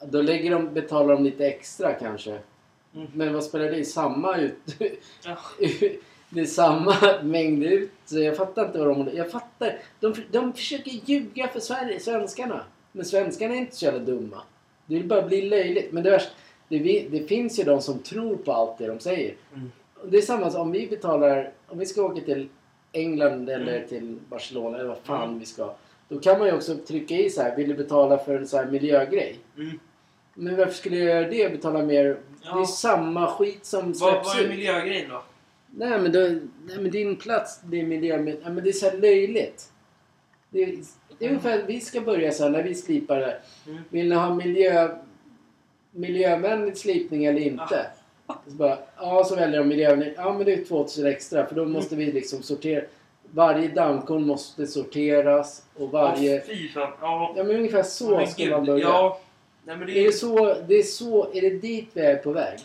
då 0.00 0.22
lägger 0.22 0.50
de, 0.50 0.74
betalar 0.74 1.14
de 1.14 1.24
lite 1.24 1.46
extra 1.46 1.92
kanske. 1.92 2.38
Mm. 2.94 3.06
Men 3.14 3.32
vad 3.34 3.44
spelar 3.44 3.70
det? 3.70 3.84
Samma 3.84 4.36
ut... 4.38 4.58
Det 6.30 6.40
är 6.40 6.44
samma 6.46 6.94
mängd 7.22 7.64
ut. 7.64 7.90
Så 8.04 8.18
jag 8.18 8.36
fattar 8.36 8.66
inte 8.66 8.78
vad 8.78 8.88
de... 8.88 9.16
Jag 9.16 9.30
fattar. 9.30 9.78
De, 10.00 10.14
de 10.30 10.52
försöker 10.52 10.90
ljuga 10.90 11.48
för 11.48 11.60
Sverige, 11.60 12.00
svenskarna. 12.00 12.60
Men 12.92 13.04
svenskarna 13.04 13.54
är 13.54 13.58
inte 13.58 13.76
så 13.76 13.84
jävla 13.84 14.00
dumma. 14.00 14.42
Det 14.86 14.94
vill 14.94 15.06
bara 15.08 15.22
bli 15.22 15.42
löjligt. 15.48 15.92
Men 15.92 16.02
det, 16.02 16.10
värsta, 16.10 16.30
det, 16.68 17.06
det 17.10 17.28
finns 17.28 17.58
ju 17.58 17.64
de 17.64 17.82
som 17.82 17.98
tror 17.98 18.36
på 18.36 18.52
allt 18.52 18.78
det 18.78 18.86
de 18.86 18.98
säger. 19.00 19.34
Mm. 19.54 19.72
Det 20.04 20.16
är 20.18 20.22
samma 20.22 20.50
som 20.50 20.60
om 20.60 20.72
vi 20.72 20.86
betalar... 20.86 21.50
Om 21.68 21.78
vi 21.78 21.86
ska 21.86 22.02
åka 22.02 22.20
till 22.20 22.48
England 22.92 23.48
eller 23.48 23.76
Mm. 23.76 23.88
till 23.88 24.18
Barcelona 24.28 24.78
eller 24.78 24.88
vad 24.88 24.98
fan 24.98 25.28
Mm. 25.28 25.38
vi 25.38 25.46
ska. 25.46 25.74
Då 26.08 26.18
kan 26.18 26.38
man 26.38 26.48
ju 26.48 26.54
också 26.54 26.76
trycka 26.76 27.14
i 27.14 27.30
så 27.30 27.42
här, 27.42 27.56
vill 27.56 27.68
du 27.68 27.74
betala 27.74 28.18
för 28.18 28.36
en 28.38 28.48
så 28.48 28.56
här 28.56 28.66
miljögrej? 28.66 29.38
Mm. 29.56 29.78
Men 30.40 30.56
varför 30.56 30.72
skulle 30.72 30.96
jag 30.96 31.06
göra 31.06 31.28
det? 31.30 31.52
Betala 31.52 31.82
mer? 31.82 32.04
Det 32.04 32.10
är 32.10 32.16
Ja. 32.58 32.66
samma 32.66 33.26
skit 33.30 33.64
som 33.66 33.86
Vad, 33.86 33.96
släpps 33.96 34.26
vad 34.28 34.38
är 34.38 34.42
ut. 34.44 34.48
miljögrejen 34.50 35.08
då? 35.10 35.22
Nej 35.70 36.00
men, 36.00 36.12
då, 36.12 36.18
nej 36.66 36.78
men 36.80 36.90
din 36.90 37.16
plats, 37.16 37.60
det 37.64 37.80
är 37.80 37.86
miljö... 37.86 38.16
Nej, 38.18 38.38
men 38.44 38.64
det 38.64 38.68
är 38.70 38.72
så 38.72 38.90
här 38.90 38.98
löjligt. 38.98 39.64
Det 40.50 40.62
är, 40.62 40.76
det 41.18 41.24
är 41.24 41.28
ungefär, 41.28 41.62
vi 41.66 41.80
ska 41.80 42.00
börja 42.00 42.32
så 42.32 42.42
här 42.42 42.50
när 42.50 42.62
vi 42.62 42.74
slipar 42.74 43.18
det. 43.20 43.36
Mm. 43.66 43.78
Vill 43.90 44.08
ni 44.08 44.14
ha 44.14 44.34
miljö, 44.34 44.88
miljövänlig 45.90 46.76
slipning 46.76 47.24
eller 47.24 47.40
inte? 47.40 47.86
Så 48.46 48.54
bara, 48.54 48.78
ja, 48.96 49.24
så 49.24 49.36
väljer 49.36 49.58
de 49.58 49.68
miljövänligt. 49.68 50.14
Ja, 50.16 50.32
men 50.32 50.44
det 50.46 50.52
är 50.54 50.64
2000 50.64 51.06
extra 51.06 51.46
för 51.46 51.54
då 51.54 51.64
måste 51.64 51.96
vi 51.96 52.12
liksom 52.12 52.42
sortera. 52.42 52.84
Varje 53.30 53.68
dammkorn 53.68 54.26
måste 54.26 54.66
sorteras 54.66 55.62
och 55.76 55.90
varje... 55.90 56.36
Åh, 56.36 56.42
fy 56.46 56.68
fan. 56.68 56.92
Ja. 57.00 57.34
Ja, 57.36 57.44
men 57.44 57.56
ungefär 57.56 57.82
så 57.82 58.10
Men 58.16 58.26
ska 58.26 58.42
gud, 58.42 58.52
man 58.52 58.64
börja. 58.66 58.84
Ja. 58.84 59.20
Nej, 59.68 59.76
men 59.76 59.86
det 59.86 59.92
Är 59.92 60.02
är, 60.02 60.06
det 60.06 60.12
så, 60.12 60.62
det 60.68 60.74
är 60.74 60.82
så, 60.82 61.32
är 61.32 61.42
det 61.42 61.50
dit 61.50 61.90
vi 61.92 62.00
är 62.00 62.16
på 62.16 62.32
väg? 62.32 62.58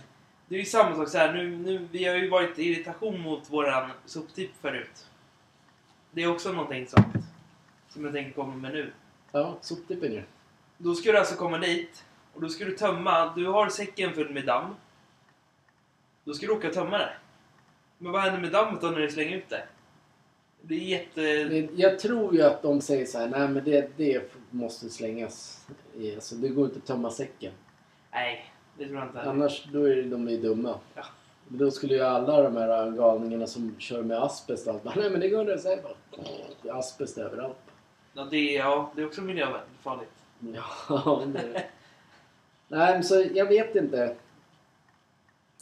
det 0.47 0.55
är 0.55 0.59
ju 0.59 0.65
samma 0.65 0.95
sak 0.95 1.09
så 1.09 1.17
här. 1.17 1.33
Nu, 1.33 1.57
nu, 1.57 1.87
vi 1.91 2.05
har 2.05 2.15
ju 2.15 2.29
varit 2.29 2.57
irritation 2.57 3.21
mot 3.21 3.49
våran 3.49 3.91
soptipp 4.05 4.51
förut. 4.61 5.05
Det 6.11 6.23
är 6.23 6.31
också 6.31 6.51
någonting 6.51 6.87
sånt. 6.87 7.15
Som 7.89 8.03
jag 8.03 8.13
tänker 8.13 8.31
komma 8.31 8.55
med 8.55 8.71
nu. 8.71 8.91
Ja, 9.31 9.57
soptippen 9.61 10.13
ju. 10.13 10.23
Då 10.77 10.95
ska 10.95 11.11
du 11.11 11.17
alltså 11.17 11.35
komma 11.35 11.57
dit 11.57 12.05
och 12.33 12.41
då 12.41 12.49
ska 12.49 12.65
du 12.65 12.77
tömma. 12.77 13.33
Du 13.35 13.47
har 13.47 13.69
säcken 13.69 14.13
full 14.13 14.33
med 14.33 14.45
damm. 14.45 14.75
Då 16.23 16.33
ska 16.33 16.47
du 16.47 16.53
åka 16.53 16.67
och 16.67 16.73
tömma 16.73 16.97
det. 16.97 17.13
Men 17.97 18.11
vad 18.11 18.21
händer 18.21 18.41
med 18.41 18.51
dammet 18.51 18.81
då 18.81 18.87
när 18.87 18.99
du 18.99 19.09
slänger 19.09 19.37
ut 19.37 19.49
det? 19.49 19.63
Det 20.67 20.75
är 20.75 20.79
jätte... 20.79 21.21
Jag 21.75 21.99
tror 21.99 22.35
ju 22.35 22.41
att 22.41 22.61
de 22.61 22.81
säger 22.81 23.05
så 23.05 23.17
här, 23.17 23.27
nej 23.27 23.47
men 23.47 23.63
det, 23.63 23.97
det 23.97 24.31
måste 24.49 24.89
slängas. 24.89 25.65
Alltså, 26.15 26.35
det 26.35 26.49
går 26.49 26.65
inte 26.65 26.77
att 26.77 26.85
tömma 26.85 27.11
säcken. 27.11 27.53
Nej, 28.11 28.53
det 28.77 28.85
tror 28.85 28.97
jag 28.97 29.07
inte. 29.07 29.21
Annars, 29.21 29.63
då 29.71 29.89
är 29.89 30.03
de 30.03 30.29
ju 30.29 30.37
dumma. 30.37 30.79
Ja. 30.95 31.05
Men 31.47 31.57
Då 31.57 31.71
skulle 31.71 31.93
ju 31.93 32.01
alla 32.01 32.41
de 32.41 32.55
här 32.55 32.91
galningarna 32.91 33.47
som 33.47 33.75
kör 33.79 34.03
med 34.03 34.23
asbest 34.23 34.67
och 34.67 34.73
allt 34.73 34.83
bara, 34.83 34.95
nej 34.95 35.09
men 35.09 35.19
det 35.19 35.29
går 35.29 35.41
inte 35.41 35.53
att 35.53 35.61
säga 35.61 35.79
bara, 35.83 36.77
asbest 36.77 37.17
överallt. 37.17 37.57
Ja, 38.13 38.27
det 38.31 38.37
är, 38.37 38.59
ja, 38.59 38.91
det 38.95 39.01
är 39.01 39.05
också 39.05 39.21
miljöfarligt. 39.21 40.11
Ja, 40.39 41.23
det... 41.33 41.63
Nej, 42.67 42.93
men 42.93 43.03
så 43.03 43.25
jag 43.33 43.45
vet 43.45 43.75
inte. 43.75 44.15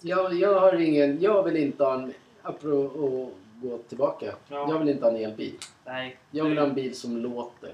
Jag, 0.02 0.34
jag 0.34 0.60
har 0.60 0.74
ingen, 0.74 1.22
jag 1.22 1.44
vill 1.44 1.58
inte 1.58 1.84
ha 1.84 1.94
en, 1.94 2.14
apropå 2.42 3.32
gå 3.62 3.78
tillbaka. 3.78 4.36
Ja. 4.47 4.69
Jag 4.69 4.80
vill 4.80 4.89
inte 4.89 5.06
ha 5.06 5.12
en 5.12 5.24
elbil. 5.26 5.58
Nej. 5.86 6.17
Jag 6.32 6.45
vill 6.45 6.58
ha 6.58 6.65
en 6.65 6.74
bil 6.76 6.95
som 6.95 7.17
låter. 7.17 7.74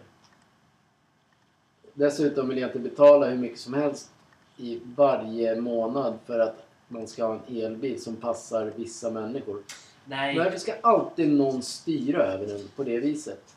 Dessutom 1.93 2.50
vill 2.50 2.58
jag 2.58 2.69
inte 2.69 2.80
betala 2.80 3.30
hur 3.30 3.38
mycket 3.38 3.60
som 3.60 3.73
helst 3.73 4.12
i 4.58 4.82
varje 4.95 5.62
månad 5.62 6.19
för 6.26 6.39
att 6.39 6.67
man 6.88 7.08
ska 7.08 7.26
ha 7.26 7.34
en 7.34 7.58
elbil 7.58 8.02
som 8.02 8.15
passar 8.15 8.65
vissa 8.76 9.12
människor. 9.12 9.63
Nej. 10.06 10.38
Varför 10.38 10.58
ska 10.58 10.73
alltid 10.82 11.34
någon 11.34 11.62
styra 11.62 12.23
över 12.23 12.47
den 12.47 12.67
på 12.76 12.84
det 12.84 13.00
viset? 13.00 13.56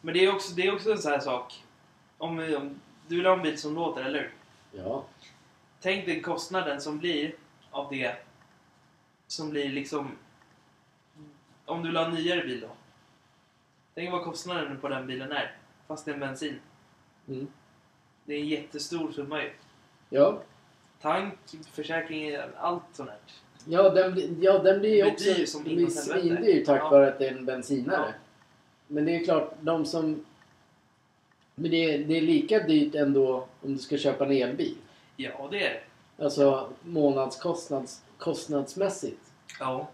Men 0.00 0.14
det 0.14 0.24
är 0.24 0.34
också, 0.34 0.54
det 0.54 0.66
är 0.66 0.74
också 0.74 0.92
en 0.92 0.98
sån 0.98 1.12
här 1.12 1.20
sak. 1.20 1.64
Om, 2.18 2.38
om 2.38 2.80
du 3.08 3.16
vill 3.16 3.26
ha 3.26 3.32
en 3.32 3.42
bil 3.42 3.58
som 3.58 3.74
låter, 3.74 4.04
eller 4.04 4.18
hur? 4.18 4.32
Ja. 4.82 5.04
Tänk 5.80 6.06
dig 6.06 6.22
kostnaden 6.22 6.80
som 6.80 6.98
blir 6.98 7.34
av 7.70 7.90
det. 7.90 8.16
Som 9.26 9.50
blir 9.50 9.68
liksom... 9.68 10.10
Om 11.64 11.82
du 11.82 11.88
vill 11.88 11.96
ha 11.96 12.04
en 12.04 12.14
nyare 12.14 12.44
bil 12.44 12.60
då. 12.60 12.68
Tänk 13.94 14.12
vad 14.12 14.24
kostnaden 14.24 14.80
på 14.80 14.88
den 14.88 15.06
bilen 15.06 15.32
är. 15.32 15.56
Fast 15.86 16.04
det 16.04 16.10
är 16.10 16.14
en 16.14 16.20
bensin. 16.20 16.60
Mm. 17.28 17.46
Det 18.24 18.34
är 18.34 18.40
en 18.40 18.48
jättestor 18.48 19.12
summa 19.12 19.42
ju. 19.42 19.50
Ja. 20.10 20.42
Tank, 21.00 21.34
försäkring, 21.72 22.36
allt 22.56 22.82
sånt 22.92 23.08
där. 23.08 23.18
Ja, 23.68 23.88
den, 23.90 24.42
ja, 24.42 24.58
den 24.58 24.80
blir 24.80 24.94
ju 24.94 25.12
också 25.12 25.24
dyr 25.24 25.46
som 25.46 25.64
den 25.64 25.76
blir 25.76 25.86
svindyr 25.86 26.64
tack 26.64 26.82
Ja. 26.82 26.90
vare 26.90 27.08
att 27.08 27.18
det 27.18 27.28
är 27.28 27.34
en 27.34 27.44
bensinare. 27.46 28.06
Ja. 28.06 28.12
Men 28.86 29.04
det 29.04 29.16
är 29.16 29.24
klart, 29.24 29.54
de 29.60 29.84
som... 29.86 30.24
Men 31.54 31.70
det 31.70 31.94
är, 31.94 32.04
det 32.04 32.16
är 32.16 32.20
lika 32.20 32.58
dyrt 32.58 32.94
ändå 32.94 33.46
om 33.62 33.72
du 33.72 33.78
ska 33.78 33.98
köpa 33.98 34.24
en 34.24 34.32
elbil. 34.32 34.76
Ja, 35.16 35.48
det 35.50 35.66
är 35.66 35.74
det. 35.74 36.24
Alltså 36.24 36.70
månadskostnads, 36.82 38.02
kostnadsmässigt. 38.18 39.20
Ja. 39.60 39.88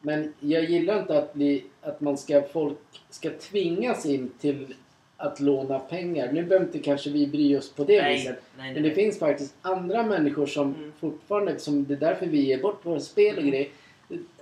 Men 0.00 0.34
jag 0.40 0.64
gillar 0.64 1.00
inte 1.00 1.18
att, 1.18 1.34
bli, 1.34 1.64
att 1.82 2.00
man 2.00 2.18
ska, 2.18 2.42
folk 2.52 2.78
ska 3.10 3.30
tvingas 3.30 4.06
in 4.06 4.30
till 4.40 4.74
att 5.16 5.40
låna 5.40 5.78
pengar. 5.78 6.32
Nu 6.32 6.42
behöver 6.44 6.66
inte 6.66 6.78
kanske 6.78 7.10
vi 7.10 7.26
bry 7.26 7.56
oss 7.56 7.72
på 7.72 7.84
det 7.84 8.02
Nej, 8.02 8.16
viset. 8.18 8.36
nej, 8.56 8.64
nej. 8.64 8.74
Men 8.74 8.82
det 8.82 8.90
finns 8.94 9.18
faktiskt 9.18 9.54
andra 9.62 10.02
människor 10.02 10.46
som 10.46 10.74
Mm. 10.74 10.92
fortfarande, 11.00 11.58
som 11.58 11.84
det 11.84 11.94
är 11.94 11.98
därför 11.98 12.26
vi 12.26 12.40
ger 12.46 12.62
bort 12.62 12.86
våra 12.86 13.00
spel 13.00 13.34
och 13.36 13.42
Mm. 13.42 13.50
grejer. 13.50 13.68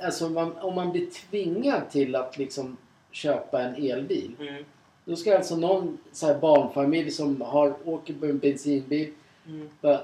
Alltså 0.03 0.29
man, 0.29 0.53
om 0.57 0.75
man 0.75 0.93
blir 0.93 1.07
tvingad 1.11 1.91
till 1.91 2.15
att 2.17 2.39
liksom 2.39 2.77
köpa 3.11 3.63
en 3.63 3.75
elbil. 3.91 4.31
Mm. 4.41 4.65
Då 5.05 5.17
ska 5.17 5.37
alltså 5.37 5.57
någon 5.57 5.99
så 6.13 6.27
här 6.27 6.39
barnfamilj 6.39 7.11
som 7.11 7.41
har, 7.41 7.75
åker 7.85 8.15
på 8.15 8.27
en 8.27 8.39
bensinbil. 8.39 9.13
Mm. 9.47 9.69
Bara, 9.81 10.01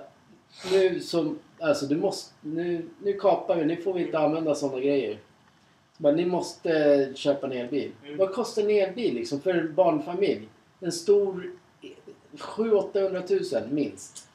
nu 0.72 1.00
som, 1.00 1.38
alltså 1.62 1.86
du 1.86 1.96
måste, 1.96 2.34
nu, 2.40 2.88
nu 3.02 3.12
kapar 3.12 3.56
vi, 3.56 3.64
nu 3.64 3.76
får 3.76 3.94
vi 3.94 4.02
inte 4.02 4.18
använda 4.18 4.54
sådana 4.54 4.80
grejer. 4.80 5.18
Så 5.96 6.02
bara, 6.02 6.14
ni 6.14 6.26
måste 6.26 7.12
köpa 7.14 7.46
en 7.46 7.52
elbil. 7.52 7.92
Mm. 8.04 8.16
Vad 8.16 8.32
kostar 8.32 8.62
en 8.62 8.70
elbil 8.70 9.14
liksom 9.14 9.40
för 9.40 9.54
en 9.54 9.74
barnfamilj? 9.74 10.48
En 10.80 10.92
stor 10.92 11.50
700-800 12.32 13.60
000 13.60 13.72
minst. 13.72 14.28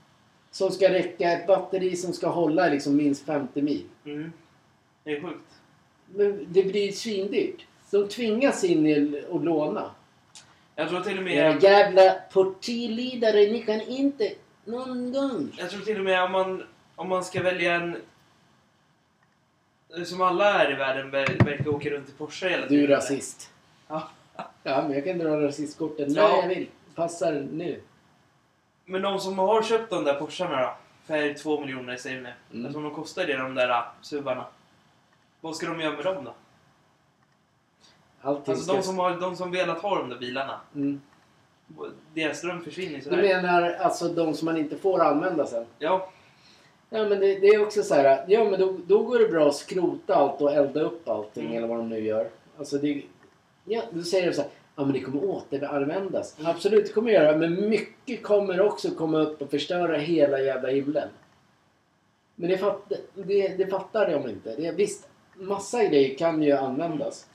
Som 0.52 0.72
ska 0.72 0.90
räcka, 0.90 1.32
ett 1.32 1.48
batteri 1.48 1.96
som 1.96 2.14
ska 2.14 2.28
hålla 2.28 2.70
liksom 2.70 2.96
minst 2.96 3.26
50 3.26 3.62
mil. 3.62 3.84
Mm. 4.06 4.32
Det 5.04 5.12
är 5.12 5.22
sjukt. 5.22 5.60
Men 6.16 6.46
det 6.50 6.64
blir 6.64 6.92
svindyrt. 6.92 7.66
De 7.92 8.08
tvingas 8.08 8.64
in 8.64 8.88
i 8.88 9.24
att 9.32 9.44
låna. 9.44 9.92
Jag 10.76 10.90
tror 10.90 11.02
till 11.02 11.20
och 11.20 11.30
Era 11.30 11.54
med... 11.54 11.64
jävla 11.64 12.12
partiledare, 12.12 13.52
ni 13.52 13.62
kan 13.62 13.82
inte 13.82 14.34
någon 14.66 15.12
gång. 15.12 15.56
Jag 15.58 15.70
tror 15.70 15.82
till 15.82 15.98
och 15.98 16.06
med 16.06 16.24
om 16.24 16.32
man, 16.32 16.64
om 16.98 17.10
man 17.10 17.24
ska 17.24 17.44
välja 17.44 17.76
en... 17.76 17.98
Som 20.06 20.22
alla 20.22 20.52
här 20.52 20.72
i 20.72 20.76
världen 20.76 21.12
ver- 21.12 21.46
verkar 21.46 21.68
åka 21.68 21.90
runt 21.90 22.10
i 22.10 22.12
Porsche 22.12 22.50
hela 22.50 22.66
Du 22.68 22.84
är 22.84 22.88
rasist. 22.88 23.52
Ja. 23.88 24.08
Ja, 24.64 24.82
men 24.82 24.92
jag 24.92 25.04
kan 25.06 25.18
dra 25.18 25.42
rasistkortet 25.42 26.08
när 26.10 26.22
Ja. 26.22 26.42
jag 26.42 26.48
vill. 26.48 26.68
Passar 26.96 27.34
nu. 27.52 27.82
Men 28.86 29.02
de 29.02 29.20
som 29.20 29.40
har 29.40 29.64
köpt 29.64 29.90
de 29.90 30.04
där 30.04 30.14
Porscharna 30.14 30.62
då? 30.62 30.74
För 31.06 31.34
2 31.34 31.60
miljoner 31.62 31.98
säger 31.98 32.22
vi. 32.22 32.58
Mm. 32.58 32.66
Alltså 32.66 32.82
de 32.82 32.92
kostar 32.96 33.26
det 33.26 33.38
de 33.38 33.56
där 33.56 33.70
uh, 33.70 33.84
suvarna. 34.02 34.46
Vad 35.42 35.56
ska 35.56 35.68
de 35.68 35.80
göra 35.80 35.96
med 35.96 36.06
dem 36.06 36.24
då? 36.26 36.34
Allting 38.22 38.54
Alltså 38.54 38.74
de 38.74 38.84
som, 38.84 38.98
har, 39.00 39.12
de 39.22 39.36
som 39.36 39.52
velat 39.52 39.80
ha 39.82 39.98
de 40.00 40.10
där 40.10 40.18
bilarna. 40.18 40.60
Mm. 40.76 41.02
Deras 42.14 42.42
dröm 42.42 42.62
försvinner 42.64 42.96
Du 42.98 43.02
sådär. 43.02 43.18
menar 43.22 43.72
alltså 43.74 44.08
de 44.10 44.34
som 44.34 44.46
man 44.46 44.58
inte 44.58 44.78
får 44.78 45.04
använda 45.04 45.46
sen? 45.48 45.66
Ja. 45.80 46.10
Ja, 46.90 47.10
men 47.10 47.20
det, 47.20 47.40
det 47.40 47.48
är 47.48 47.64
också 47.64 47.84
så 47.84 47.96
här. 47.96 48.26
Ja, 48.28 48.44
men 48.44 48.60
då, 48.60 48.78
då 48.88 49.04
går 49.04 49.20
det 49.20 49.28
bra 49.28 49.48
att 49.48 49.56
skrota 49.56 50.16
allt 50.16 50.42
och 50.42 50.54
elda 50.54 50.82
upp 50.82 51.10
allting 51.10 51.46
Mm. 51.46 51.58
eller 51.58 51.68
vad 51.68 51.78
de 51.78 51.90
nu 51.90 52.00
gör. 52.00 52.30
Alltså 52.58 52.78
det... 52.78 53.02
Ja, 53.66 53.82
då 53.92 54.04
säger 54.04 54.28
de 54.28 54.34
så 54.34 54.42
här. 54.42 54.52
Ja, 54.76 54.84
men 54.84 54.94
det 54.94 55.00
kommer 55.00 55.24
återanvändas. 55.24 56.36
Absolut, 56.44 56.86
det 56.88 56.94
kommer 56.94 57.12
göra. 57.12 57.38
Men 57.38 57.70
mycket 57.70 58.24
kommer 58.24 58.62
också 58.62 58.90
komma 58.92 59.18
upp 59.20 59.42
och 59.42 59.50
förstöra 59.50 59.98
hela 59.98 60.40
jävla 60.40 60.70
himlen. 60.70 61.10
Men 62.36 62.50
det, 62.50 62.58
fatt, 62.58 62.92
det, 63.14 63.48
det 63.48 63.68
fattar 63.68 64.12
de 64.12 64.30
inte. 64.30 64.56
Det, 64.56 64.72
visst, 64.72 65.08
massa 65.34 65.84
grejer 65.84 66.18
kan 66.18 66.44
ju 66.44 66.52
användas. 66.52 67.28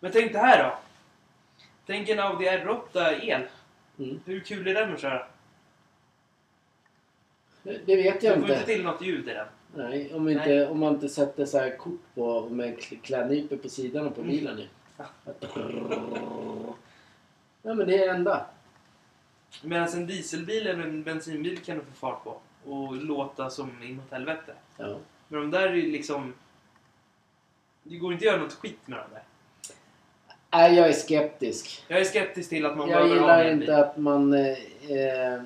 Men 0.00 0.12
tänk 0.12 0.32
det 0.32 0.38
här 0.38 0.64
då. 0.64 0.78
Tänk 1.86 2.08
en 2.08 2.18
Audi 2.20 2.44
R8 2.44 3.20
el. 3.22 3.42
Mm. 3.98 4.20
Hur 4.24 4.40
kul 4.40 4.68
är 4.68 4.74
den 4.74 4.94
att 4.94 5.00
köra? 5.00 5.26
Det 7.62 7.78
det 7.86 7.96
vet 7.96 8.20
Du 8.20 8.26
jag 8.26 8.34
får 8.34 8.42
inte 8.42 8.52
inte. 8.54 8.66
till 8.66 8.82
något 8.84 9.02
ljud 9.02 9.28
i 9.28 9.32
den. 9.32 9.46
Nej, 9.74 10.14
om, 10.14 10.28
inte, 10.28 10.46
Nej. 10.46 10.66
om 10.66 10.78
man 10.78 10.94
inte 10.94 11.08
sätter 11.08 11.44
så 11.46 11.58
här 11.58 11.76
kort 11.76 12.00
på 12.14 12.48
med 12.48 12.78
kl- 12.78 13.00
klädnypor 13.02 13.56
på 13.56 13.68
sidan 13.68 14.12
på 14.12 14.20
Mm. 14.20 14.32
bilen. 14.32 14.60
Ja. 14.96 15.04
Ja, 17.62 17.74
men 17.74 17.86
det 17.86 18.04
är 18.04 18.14
enda. 18.14 18.46
Medan 19.62 19.88
en 19.88 20.06
dieselbil 20.06 20.66
eller 20.66 20.82
en 20.82 21.02
bensinbil 21.02 21.58
kan 21.58 21.78
du 21.78 21.84
få 21.84 21.92
fart 21.92 22.24
på. 22.24 22.38
Och 22.70 22.96
låta 22.96 23.50
som 23.50 23.82
inåt 23.82 24.10
helvete. 24.10 24.52
Ja. 24.76 24.96
Men 25.28 25.40
de 25.40 25.50
där 25.50 25.68
är 25.68 25.74
ju 25.74 25.90
liksom... 25.92 26.34
Det 27.82 27.96
går 27.96 28.12
inte 28.12 28.22
att 28.22 28.32
göra 28.32 28.42
något 28.42 28.52
skit 28.54 28.78
med 28.86 28.98
dem 28.98 29.06
där. 29.12 29.22
Nej, 30.52 30.74
jag 30.74 30.88
är 30.88 30.92
skeptisk. 30.92 31.84
Jag 31.88 32.00
är 32.00 32.04
skeptisk 32.04 32.48
till 32.48 32.66
att 32.66 32.76
man 32.76 32.88
Jag 32.88 33.02
behöver 33.02 33.20
ha 33.20 33.22
gillar 33.38 33.44
en 33.44 33.52
inte 33.52 33.66
bil. 33.66 33.74
att 33.74 33.96
man... 33.96 34.34
Eh, 34.34 34.56
eh, 34.90 35.42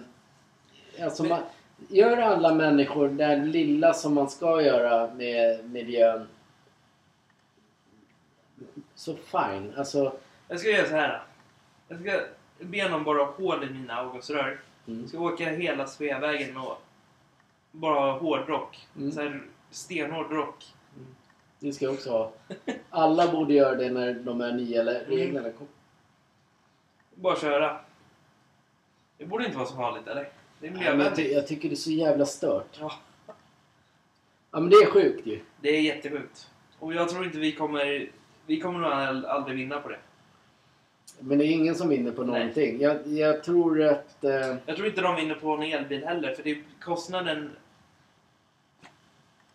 alltså 1.04 1.22
Men- 1.22 1.30
man... 1.30 1.42
Gör 1.88 2.16
alla 2.16 2.54
människor 2.54 3.08
det 3.08 3.36
lilla 3.36 3.94
som 3.94 4.14
man 4.14 4.30
ska 4.30 4.62
göra 4.62 5.14
med 5.14 5.70
miljön. 5.70 6.26
Så 8.94 9.14
fine. 9.16 9.72
Alltså... 9.76 10.12
Jag 10.48 10.60
ska 10.60 10.68
göra 10.70 10.88
så 10.88 10.94
här. 10.96 11.22
Jag 11.88 12.00
ska 12.00 12.20
be 12.58 12.88
någon 12.88 13.04
bara 13.04 13.24
ha 13.24 13.32
hål 13.32 13.64
i 13.64 13.70
mina 13.70 14.00
avgasrör. 14.00 14.60
Mm. 14.86 15.00
Jag 15.00 15.08
ska 15.08 15.18
åka 15.18 15.44
hela 15.50 15.86
Sveavägen 15.86 16.56
och 16.56 16.82
bara 17.70 18.12
hårdrock. 18.12 18.88
Mm. 18.96 19.12
Så 19.12 19.20
här 19.20 19.42
stenhård 19.70 20.30
rock. 20.30 20.64
Det 21.58 21.72
ska 21.72 21.84
jag 21.84 21.94
också 21.94 22.10
ha. 22.10 22.32
Alla 22.90 23.32
borde 23.32 23.54
göra 23.54 23.74
det 23.74 23.90
när 23.90 24.14
de 24.14 24.40
här 24.40 24.52
nya 24.52 24.80
Mm. 24.82 24.94
le- 24.94 25.04
reglerna 25.16 25.50
kommer. 25.50 25.72
Bara 27.14 27.36
köra. 27.36 27.80
Det 29.18 29.24
borde 29.26 29.44
inte 29.44 29.56
vara 29.56 29.66
så 29.68 29.74
farligt 29.76 30.06
eller? 30.06 30.28
Det 30.64 30.68
är 30.68 30.72
men 30.72 30.82
jag, 30.82 30.92
miljövänligt. 30.96 31.16
ty- 31.28 31.32
jag 31.34 31.46
tycker 31.46 31.68
det 31.68 31.74
är 31.74 31.76
så 31.76 31.90
jävla 31.90 32.26
stört. 32.26 32.76
Ja. 32.80 32.92
Ja 34.50 34.60
men 34.60 34.70
det 34.70 34.76
är 34.76 34.90
sjukt 34.90 35.26
ju. 35.26 35.40
Det 35.60 35.68
är 35.68 35.80
jättesjukt. 35.80 36.50
Och 36.78 36.94
jag 36.94 37.08
tror 37.08 37.24
inte 37.24 37.38
vi 37.38 37.52
kommer... 37.52 38.08
Vi 38.46 38.60
kommer 38.60 38.78
nog 38.78 38.92
al- 38.92 39.24
aldrig 39.26 39.56
vinna 39.56 39.80
på 39.80 39.88
det. 39.88 39.98
Men 41.18 41.38
det 41.38 41.44
är 41.44 41.48
ingen 41.50 41.74
som 41.74 41.88
vinner 41.88 42.12
på 42.12 42.24
någonting. 42.24 42.80
Jag, 42.80 43.06
jag 43.06 43.44
tror 43.44 43.82
att... 43.82 44.24
Eh, 44.24 44.56
Jag 44.66 44.76
tror 44.76 44.86
inte 44.86 45.00
de 45.00 45.16
vinner 45.16 45.34
på 45.34 45.52
en 45.52 45.62
elbil 45.62 46.04
heller, 46.04 46.34
för 46.34 46.42
det 46.42 46.50
är 46.50 46.62
kostnaden... 46.80 47.50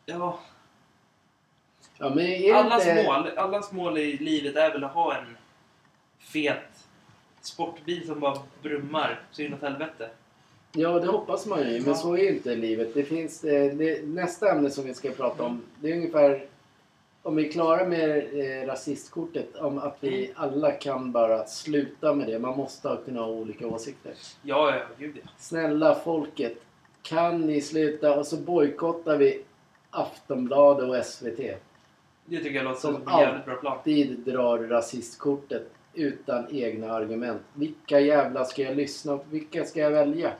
Ja, 0.06 0.40
ja, 1.98 2.10
men 2.10 2.20
är 2.26 2.54
allas, 2.54 2.88
inte, 2.88 3.04
mål, 3.04 3.28
allas 3.38 3.72
mål 3.72 3.98
i 3.98 4.18
livet 4.18 4.56
är 4.56 4.72
väl 4.72 4.84
att 4.84 4.92
ha 4.94 5.18
en 5.18 5.38
fet 6.20 6.88
sportbil 7.42 8.08
som 8.08 8.20
bara 8.20 8.40
brummar 8.62 9.22
så 9.32 9.42
inåt 9.42 9.62
helvete. 9.62 10.10
Ja, 10.72 11.00
det 11.00 11.08
hoppas 11.08 11.46
man 11.46 11.60
ju. 11.60 11.78
Ja. 11.78 11.84
Men 11.86 11.96
så 11.96 12.18
är 12.18 12.30
inte 12.34 12.56
livet. 12.56 12.94
Det 12.94 13.04
finns, 13.04 13.44
eh, 13.44 13.74
det, 13.76 14.08
nästa 14.08 14.52
ämne 14.52 14.70
som 14.70 14.84
vi 14.86 14.94
ska 14.94 15.12
prata 15.12 15.44
om, 15.44 15.62
det 15.80 15.92
är 15.92 15.96
ungefär 15.96 16.46
om 17.24 17.36
vi 17.36 17.48
är 17.48 17.52
klara 17.52 17.86
med 17.86 18.18
eh, 18.18 18.68
rasistkortet, 18.68 19.56
om 19.56 19.78
att 19.78 19.98
vi 20.00 20.32
alla 20.36 20.72
kan 20.72 21.12
bara 21.12 21.46
sluta 21.46 22.14
med 22.14 22.28
det. 22.28 22.40
Man 22.40 22.58
måste 22.58 22.88
ha- 22.88 22.96
kunna 22.96 23.22
ha 23.22 23.28
olika 23.28 23.68
åsikter. 23.68 24.14
Ja, 24.42 24.76
ja, 24.76 24.82
gud 24.98 25.16
ja. 25.24 25.30
Snälla 25.38 25.96
folket, 25.96 26.58
kan 27.02 27.42
ni 27.42 27.62
sluta? 27.62 28.20
Och 28.20 28.28
så 28.28 28.38
bojkottar 28.38 29.18
vi 29.18 29.44
Aftonbladet 29.90 30.90
och 30.90 31.06
SVT. 31.06 31.38
Det 32.26 32.38
tycker 32.38 32.52
jag 32.56 32.64
låter 32.64 32.80
som 32.82 32.94
Som 32.94 33.08
en 33.08 33.20
jävligt 33.20 33.46
bra 33.46 33.56
plan. 33.56 33.74
Alltid 33.78 34.20
drar 34.20 34.58
rasistkortet 34.58 35.70
utan 35.94 36.46
egna 36.52 36.92
argument. 36.94 37.42
Vilka 37.54 38.00
jävla 38.00 38.46
ska 38.46 38.62
jag 38.62 38.76
lyssna 38.78 39.18
på? 39.18 39.24
Vilka 39.30 39.66
ska 39.66 39.80
jag 39.80 39.92
välja? 39.92 40.32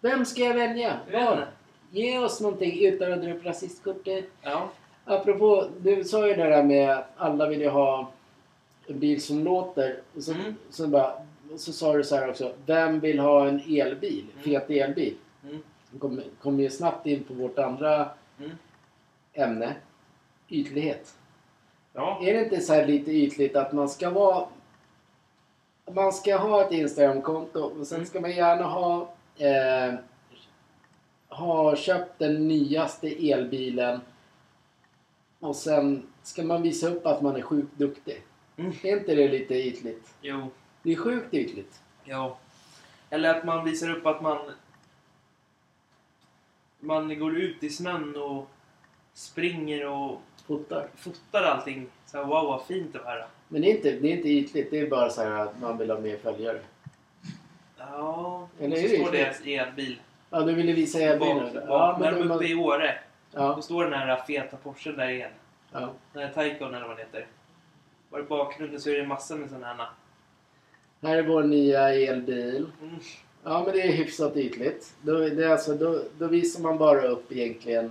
Vem 0.00 0.24
ska 0.24 0.40
jag 0.42 0.54
välja? 0.54 1.00
Vad? 1.12 1.32
inte. 1.32 1.46
Ge 1.90 2.18
oss 2.18 2.40
någonting 2.40 2.84
utan 2.86 3.12
att 3.12 3.22
dra 3.22 3.32
upp 3.32 3.44
rasistkortet. 3.44 4.24
Ja. 4.42 4.68
Apropå, 5.04 5.66
du 5.80 6.04
sa 6.04 6.28
ju 6.28 6.34
det 6.34 6.44
där 6.48 6.62
med 6.62 6.90
att 6.98 7.06
alla 7.16 7.48
vill 7.48 7.60
ju 7.60 7.68
ha 7.68 8.10
en 8.86 8.98
bil 8.98 9.22
som 9.22 9.44
låter. 9.44 10.00
Och 10.16 10.22
så, 10.22 10.32
Mm. 10.32 10.54
så, 10.70 10.86
bara, 10.86 11.12
så 11.56 11.72
sa 11.72 11.92
du 11.96 12.04
så 12.04 12.16
här 12.16 12.30
också. 12.30 12.52
Vem 12.66 13.00
vill 13.00 13.18
ha 13.18 13.48
en 13.48 13.60
elbil? 13.60 14.24
Mm. 14.32 14.44
Fet 14.44 14.70
elbil? 14.70 15.14
Mm. 15.44 15.62
Kommer 15.98 16.24
kom 16.42 16.60
ju 16.60 16.70
snabbt 16.70 17.06
in 17.06 17.24
på 17.24 17.34
vårt 17.34 17.58
andra 17.58 18.08
Mm. 18.38 18.50
ämne. 19.32 19.74
Ytlighet. 20.48 21.14
Ja. 21.92 22.20
Är 22.22 22.34
det 22.34 22.44
inte 22.44 22.60
så 22.60 22.72
här 22.74 22.86
lite 22.86 23.10
ytligt 23.10 23.56
att 23.56 23.72
man 23.72 23.88
ska 23.88 24.10
vara... 24.10 24.46
Man 25.92 26.12
ska 26.12 26.36
ha 26.36 26.64
ett 26.64 26.72
Instagramkonto 26.72 27.60
och 27.60 27.86
sen 27.86 27.96
Mm. 27.96 28.06
ska 28.06 28.20
man 28.20 28.30
gärna 28.30 28.64
ha... 28.64 29.08
Eh, 29.38 29.94
ha 31.28 31.76
köpt 31.76 32.18
den 32.18 32.48
nyaste 32.48 33.32
elbilen. 33.32 34.00
Och 35.40 35.56
sen 35.56 36.06
ska 36.22 36.42
man 36.42 36.62
visa 36.62 36.88
upp 36.88 37.06
att 37.06 37.22
man 37.22 37.36
är 37.36 37.42
sjukt 37.42 37.78
duktig. 37.78 38.22
Mm. 38.56 38.72
Är 38.82 38.98
inte 38.98 39.14
det 39.14 39.28
lite 39.28 39.54
ytligt? 39.54 40.14
Jo. 40.20 40.50
Det 40.82 40.92
är 40.92 40.96
sjukt 40.96 41.34
ytligt. 41.34 41.80
Ja. 42.04 42.38
Eller 43.10 43.34
att 43.34 43.44
man 43.44 43.64
visar 43.64 43.90
upp 43.90 44.06
att 44.06 44.22
man... 44.22 44.38
Man 46.80 47.18
går 47.18 47.36
ut 47.36 47.62
i 47.62 47.70
snön 47.70 48.16
och 48.16 48.48
springer 49.12 49.86
och 49.86 50.20
Fotar. 50.48 50.88
fotar 50.96 51.42
allting. 51.42 51.86
Så 52.06 52.16
här, 52.16 52.24
wow, 52.24 52.44
vad 52.44 52.62
fint 52.66 52.92
det 52.92 53.00
här 53.04 53.16
är. 53.16 53.26
Men 53.48 53.62
det 53.62 53.70
är, 53.70 53.76
inte, 53.76 53.90
det 53.90 54.08
är 54.08 54.16
inte 54.16 54.28
ytligt. 54.28 54.70
Det 54.70 54.80
är 54.80 54.90
bara 54.90 55.10
så 55.10 55.22
här 55.22 55.30
att 55.30 55.60
man 55.60 55.78
vill 55.78 55.90
ha 55.90 56.00
mer 56.00 56.16
följare. 56.16 56.60
Ja, 57.78 58.48
Eller 58.60 58.76
så 58.76 58.88
står 58.88 59.12
det 59.12 59.30
ytligt? 59.30 59.46
i 59.46 59.54
en 59.54 59.74
bil. 59.74 60.00
Ja, 60.30 60.40
du 60.40 60.54
ville 60.54 60.72
visa 60.72 60.98
elbilen? 61.00 61.54
Bak, 61.54 61.66
bak, 61.66 62.00
när 62.00 62.12
de 62.12 62.30
är 62.30 62.34
uppe 62.34 62.44
i 62.46 62.54
Åre. 62.54 62.98
ja, 63.32 63.52
Då 63.56 63.62
står 63.62 63.84
den 63.84 63.92
här 63.92 64.16
feta 64.26 64.56
Porschen 64.56 64.96
där 64.96 65.08
igen. 65.08 65.30
ja. 65.72 65.92
Den 66.12 66.22
här 66.22 66.32
Taycan 66.32 66.74
eller 66.74 66.88
vad 66.88 66.96
den 66.96 67.06
heter. 67.06 67.26
Och 68.10 68.18
i 68.18 68.22
bakgrunden 68.22 68.80
så 68.80 68.90
är 68.90 68.94
det 68.94 69.06
massor 69.06 69.36
med 69.36 69.48
sådana 69.48 69.66
här. 69.74 69.86
Här 71.02 71.16
är 71.18 71.22
vår 71.22 71.42
nya 71.42 71.94
elbil. 71.94 72.66
Mm. 72.82 72.94
Ja, 73.44 73.62
men 73.64 73.74
det 73.74 73.82
är 73.82 73.92
hyfsat 73.92 74.36
ytligt. 74.36 74.94
Då, 75.02 75.18
det 75.18 75.44
är 75.44 75.48
alltså, 75.48 75.74
då, 75.74 76.02
då 76.18 76.26
visar 76.26 76.62
man 76.62 76.78
bara 76.78 77.02
upp 77.02 77.32
egentligen 77.32 77.90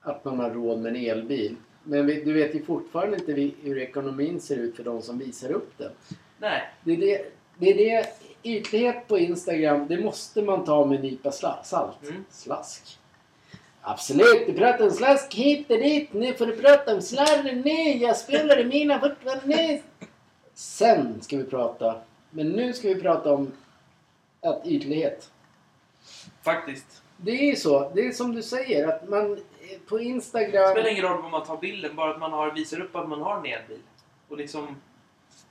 att 0.00 0.24
man 0.24 0.38
har 0.38 0.50
råd 0.50 0.78
med 0.78 0.96
en 0.96 1.04
elbil. 1.04 1.56
Men 1.82 2.06
vi, 2.06 2.24
du 2.24 2.32
vet 2.32 2.54
ju 2.54 2.64
fortfarande 2.64 3.16
inte 3.16 3.32
hur 3.62 3.78
ekonomin 3.78 4.40
ser 4.40 4.56
ut 4.56 4.76
för 4.76 4.84
de 4.84 5.02
som 5.02 5.18
visar 5.18 5.52
upp 5.52 5.78
den. 5.78 5.90
Nej, 6.38 6.62
Det 6.84 6.92
är 6.92 6.96
det, 6.96 7.24
det, 7.58 7.70
är 7.70 7.76
det 7.76 8.06
ytlighet 8.42 9.08
på 9.08 9.18
Instagram, 9.18 9.86
det 9.88 10.00
måste 10.04 10.42
man 10.42 10.64
ta 10.64 10.84
med 10.84 10.96
en 10.96 11.02
nypa 11.02 11.32
salt. 11.32 12.02
Mm. 12.02 12.24
Slask. 12.30 12.98
Absolut, 13.80 14.46
du 14.46 14.52
pratar 14.54 14.84
om 14.84 14.90
slask 14.90 15.34
hit 15.34 15.70
och 15.70 15.78
dit. 15.78 16.12
Nu 16.12 16.34
får 16.34 16.46
du 16.46 16.56
prata 16.56 16.94
om 16.94 17.02
slarv. 17.02 17.56
Nej, 17.64 18.02
jag 18.02 18.16
spelar 18.16 18.60
i 18.60 18.64
mina 18.64 19.00
fortfarande. 19.00 19.80
Sen 20.54 21.20
ska 21.22 21.36
vi 21.36 21.44
prata. 21.44 21.94
Men 22.30 22.48
nu 22.48 22.72
ska 22.72 22.88
vi 22.88 23.00
prata 23.00 23.32
om 23.34 23.52
att 24.42 24.62
ytlighet. 24.66 25.30
faktiskt. 26.42 27.02
Det 27.16 27.30
är 27.30 27.44
ju 27.50 27.56
så. 27.56 27.90
Det 27.94 28.06
är 28.06 28.12
som 28.12 28.34
du 28.34 28.42
säger 28.42 28.88
att 28.88 29.08
man 29.08 29.32
eh, 29.32 29.78
på 29.88 29.98
Det 29.98 30.04
Instagram... 30.04 30.70
spelar 30.72 30.90
ingen 30.90 31.04
roll 31.04 31.22
vad 31.22 31.30
man 31.30 31.44
tar 31.46 31.56
bilden, 31.56 31.96
bara 31.96 32.10
att 32.10 32.20
man 32.20 32.32
har, 32.32 32.50
visar 32.50 32.80
upp 32.80 32.96
att 32.96 33.08
man 33.08 33.22
har 33.22 33.38
en 33.38 33.46
elbil. 33.46 33.80
Och 34.28 34.36
liksom 34.36 34.76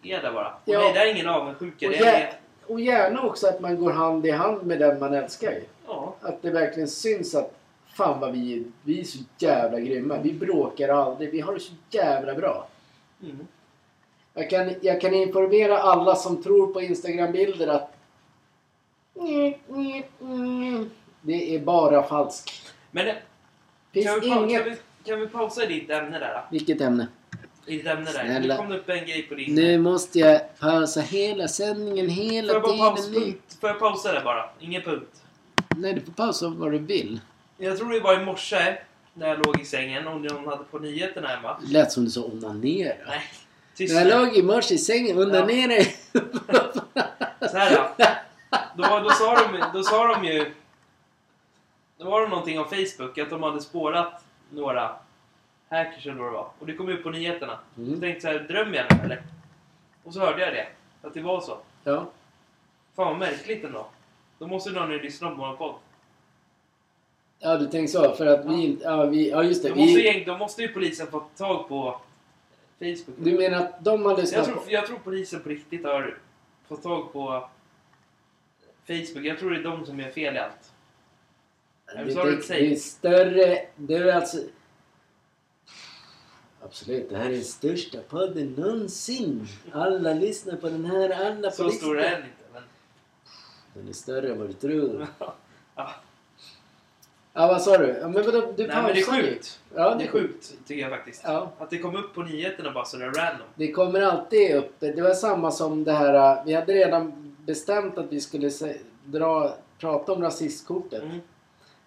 är 0.04 0.22
där 0.22 0.32
bara. 0.32 0.48
Och 0.54 0.60
Ja. 0.66 0.80
nej, 0.80 0.94
det 0.94 1.00
är 1.00 1.14
ingen 1.16 1.28
avundsjuka. 1.30 1.86
Och, 1.88 1.92
Det 1.92 2.34
och 2.68 2.82
gärna 2.82 3.24
också 3.24 3.47
att 3.47 3.59
man 3.59 3.80
går 3.80 3.91
hand 3.91 4.26
i 4.26 4.32
hand 4.32 4.63
med 4.63 4.80
den 4.80 4.99
man 4.99 5.13
älskar 5.13 5.59
ja. 5.88 6.15
Att 6.22 6.41
det 6.41 6.49
verkligen 6.49 6.88
syns 6.88 7.36
att 7.36 7.53
fan 7.97 8.20
vad 8.20 8.32
vi, 8.32 8.63
vi 8.84 8.99
är 8.99 9.03
så 9.03 9.18
jävla 9.38 9.80
grymma. 9.80 10.18
Vi 10.18 10.34
bråkar 10.34 10.89
aldrig. 10.89 11.32
Vi 11.32 11.39
har 11.39 11.53
det 11.53 11.59
så 11.59 11.74
jävla 11.89 12.36
bra. 12.36 12.68
Mm. 13.24 13.47
Jag 14.34 14.49
kan, 14.49 14.74
jag 14.82 15.01
kan 15.01 15.13
informera 15.13 15.78
alla 15.78 16.15
som 16.15 16.43
tror 16.43 16.74
på 16.74 16.82
Instagram-bilder 16.82 17.68
att 17.68 17.93
det 21.22 21.55
är 21.55 21.59
bara 21.59 22.03
falskt. 22.03 22.74
Men 22.91 23.05
kan, 23.05 24.20
vi, 24.20 24.28
inget... 24.28 24.63
kan, 24.63 24.72
vi, 24.72 24.78
kan 25.03 25.20
vi 25.20 25.28
pausa 25.28 25.63
i 25.63 25.68
ditt 25.68 25.89
ämne 25.89 26.20
där? 26.20 26.34
Då? 26.34 26.41
Vilket 26.51 26.82
ämne? 26.82 27.07
I 27.68 27.78
ditt 27.78 27.88
ämne 27.88 28.05
där. 28.05 28.11
Snälla. 28.11 28.53
Nu 28.53 28.57
kom 28.57 28.70
det 28.70 28.78
upp 28.78 28.89
en 28.89 29.05
grej 29.05 29.24
på 29.24 29.36
din... 29.36 29.55
Nu 29.55 29.78
måste 29.78 30.20
jag 30.20 30.59
pausa 30.59 31.01
hela 31.01 31.47
sändningen 31.47 32.05
Får 32.05 32.13
hela 32.13 32.53
jag, 32.53 32.61
bara 32.61 32.95
tiden. 32.95 33.24
paus, 33.24 33.57
får 33.59 33.70
jag 33.70 33.80
pausa 33.80 34.11
där 34.11 34.24
bara? 34.24 34.49
Ingen 34.59 34.82
punkt. 34.82 35.24
Nej, 35.76 35.93
du 35.93 36.01
får 36.01 36.11
pausa 36.11 36.47
vad 36.47 36.72
du 36.72 36.78
vill. 36.78 37.20
Jag 37.57 37.78
tror 37.78 37.91
det 37.91 37.99
var 37.99 38.22
i 38.22 38.26
morse 38.26 38.78
när 39.13 39.28
jag 39.28 39.45
låg 39.45 39.61
i 39.61 39.65
sängen 39.65 40.07
och 40.07 40.22
någon 40.22 40.47
hade 40.47 40.63
på 40.63 40.80
nyheterna 40.80 41.28
hemma. 41.28 41.57
Det 41.61 41.74
lät 41.74 41.91
som 41.91 42.05
du 42.05 42.11
sa 42.11 42.22
onanera. 42.24 42.93
Nej, 43.07 43.24
tyst 43.76 43.93
När 43.95 44.05
jag 44.05 44.26
låg 44.26 44.38
i 44.38 44.43
morse 44.43 44.76
i 44.76 44.78
sängen, 44.78 45.18
onanera. 45.18 45.84
Så 47.51 47.57
här 47.57 47.76
då. 47.76 48.05
Då, 48.76 48.99
då, 48.99 49.09
sa 49.09 49.36
de, 49.36 49.63
då 49.74 49.84
sa 49.84 50.07
de 50.07 50.28
ju... 50.28 50.51
Då 51.97 52.09
var 52.09 52.22
det 52.22 52.28
någonting 52.28 52.59
om 52.59 52.65
Facebook, 52.65 53.18
att 53.18 53.30
de 53.30 53.43
hade 53.43 53.61
spårat 53.61 54.24
några 54.49 54.95
hackers 55.70 56.05
eller 56.05 56.15
vad 56.15 56.28
det 56.28 56.32
var. 56.32 56.49
Och 56.59 56.68
det 56.68 56.74
kom 56.74 56.89
ut 56.89 57.03
på 57.03 57.09
nyheterna. 57.09 57.59
Mm. 57.78 57.91
Jag 57.91 58.01
tänkte 58.01 58.22
så 58.22 58.28
här, 58.28 58.39
drömmer 58.39 58.78
jag 58.78 58.86
nu 58.97 59.05
eller? 59.05 59.22
Och 60.03 60.13
så 60.13 60.20
hörde 60.20 60.41
jag 60.41 60.53
det. 60.53 60.68
Att 61.01 61.13
det 61.13 61.22
var 61.22 61.41
så. 61.41 61.57
Ja. 61.84 62.05
Fan 62.95 63.07
vad 63.07 63.18
märkligt 63.18 63.63
ändå. 63.63 63.88
Då 64.39 64.47
måste 64.47 64.70
någon 64.70 64.97
lyssna 64.97 65.30
på 65.30 65.36
vår 65.36 65.55
podd. 65.55 65.76
ja, 67.39 67.57
du 67.57 67.68
tänker 67.68 67.88
så. 67.88 68.15
För 68.15 68.26
att 68.26 68.45
vi 68.45 68.65
inte... 68.65 68.84
Ja, 68.84 69.05
vi, 69.05 69.30
ja 69.30 69.43
just 69.43 69.63
det. 69.63 69.70
Då 69.70 69.76
måste, 69.76 69.95
Vi, 69.95 70.20
ju, 70.20 70.26
då 70.26 70.38
måste 70.38 70.61
ju 70.61 70.68
polisen 70.68 71.07
få 71.07 71.20
tag 71.20 71.70
på 71.70 72.01
Facebook. 72.80 73.18
du 73.18 73.38
menar 73.38 73.57
att 73.57 73.84
de 73.84 74.05
har 74.05 74.18
lyssnat 74.18 74.38
jag, 74.38 74.45
tror, 74.45 74.55
på... 74.55 74.72
jag 74.72 74.88
tror 74.88 74.97
polisen 75.03 75.41
på 75.41 75.49
riktigt 75.49 75.84
har 75.86 76.18
fått 76.68 76.84
tag 76.84 77.13
på 77.13 77.49
Facebook. 78.88 79.26
Jag 79.26 79.39
tror 79.39 79.51
det 79.51 79.57
är 79.57 79.63
de 79.63 79.86
som 79.86 79.99
gör 79.99 80.09
fel 80.09 80.36
i 80.36 80.39
allt. 80.39 80.72
Det, 81.95 82.03
det, 82.03 82.47
det 82.47 82.72
är 82.72 82.76
större... 82.76 83.65
Det 83.76 83.95
är 83.95 84.15
alltså... 84.15 84.38
Absolut, 86.62 87.10
det 87.10 87.18
här 87.18 87.26
är 87.26 87.32
den 87.34 87.43
största 87.43 87.97
podden 88.10 88.47
någonsin. 88.58 89.47
Alla 89.72 90.14
lyssnar 90.14 90.55
på 90.55 90.70
den 90.70 90.86
här, 90.86 91.10
alla 91.28 91.49
på 91.49 91.55
Så 91.55 91.70
stor 91.70 91.99
är 91.99 92.01
listan. 92.01 92.22
den 92.22 92.30
inte. 92.30 92.43
Men... 92.53 92.64
Den 93.74 93.88
är 93.89 93.93
större 93.93 94.32
än 94.32 94.39
vad 94.39 94.47
du 94.47 94.53
tror. 94.53 95.08
ja. 95.76 95.95
Ja, 97.34 97.47
vad 97.47 97.62
sa 97.62 97.78
du? 97.78 97.88
Ja, 97.88 98.08
men 98.08 98.26
vadå, 98.26 98.53
du 98.58 98.68
Nej 98.68 98.76
men 98.84 98.93
det 98.93 98.99
är 98.99 99.22
sjukt. 99.22 99.60
Ja, 99.76 99.95
Det 99.95 100.03
är 100.03 100.08
sjukt 100.08 100.53
tycker 100.68 100.82
jag 100.82 100.91
faktiskt. 100.91 101.22
Ja. 101.26 101.51
Att 101.58 101.70
det 101.70 101.78
kom 101.78 101.95
upp 101.95 102.14
på 102.14 102.22
nyheterna 102.24 102.72
bara 102.72 102.86
sådär 102.86 103.05
random. 103.05 103.47
Det 103.55 103.72
kommer 103.72 104.01
alltid 104.01 104.55
upp. 104.55 104.74
Det 104.80 105.01
var 105.01 105.14
samma 105.14 105.51
som 105.51 105.84
det 105.84 105.91
här. 105.91 106.38
äh, 106.38 106.45
Vi 106.45 106.53
hade 106.53 106.74
redan 106.74 107.36
bestämt 107.45 107.97
att 107.97 108.12
vi 108.12 108.22
skulle 108.22 108.51
dra, 109.05 109.55
prata 109.80 110.14
om 110.14 110.22
rasistkortet. 110.22 111.03
Mm. 111.03 111.20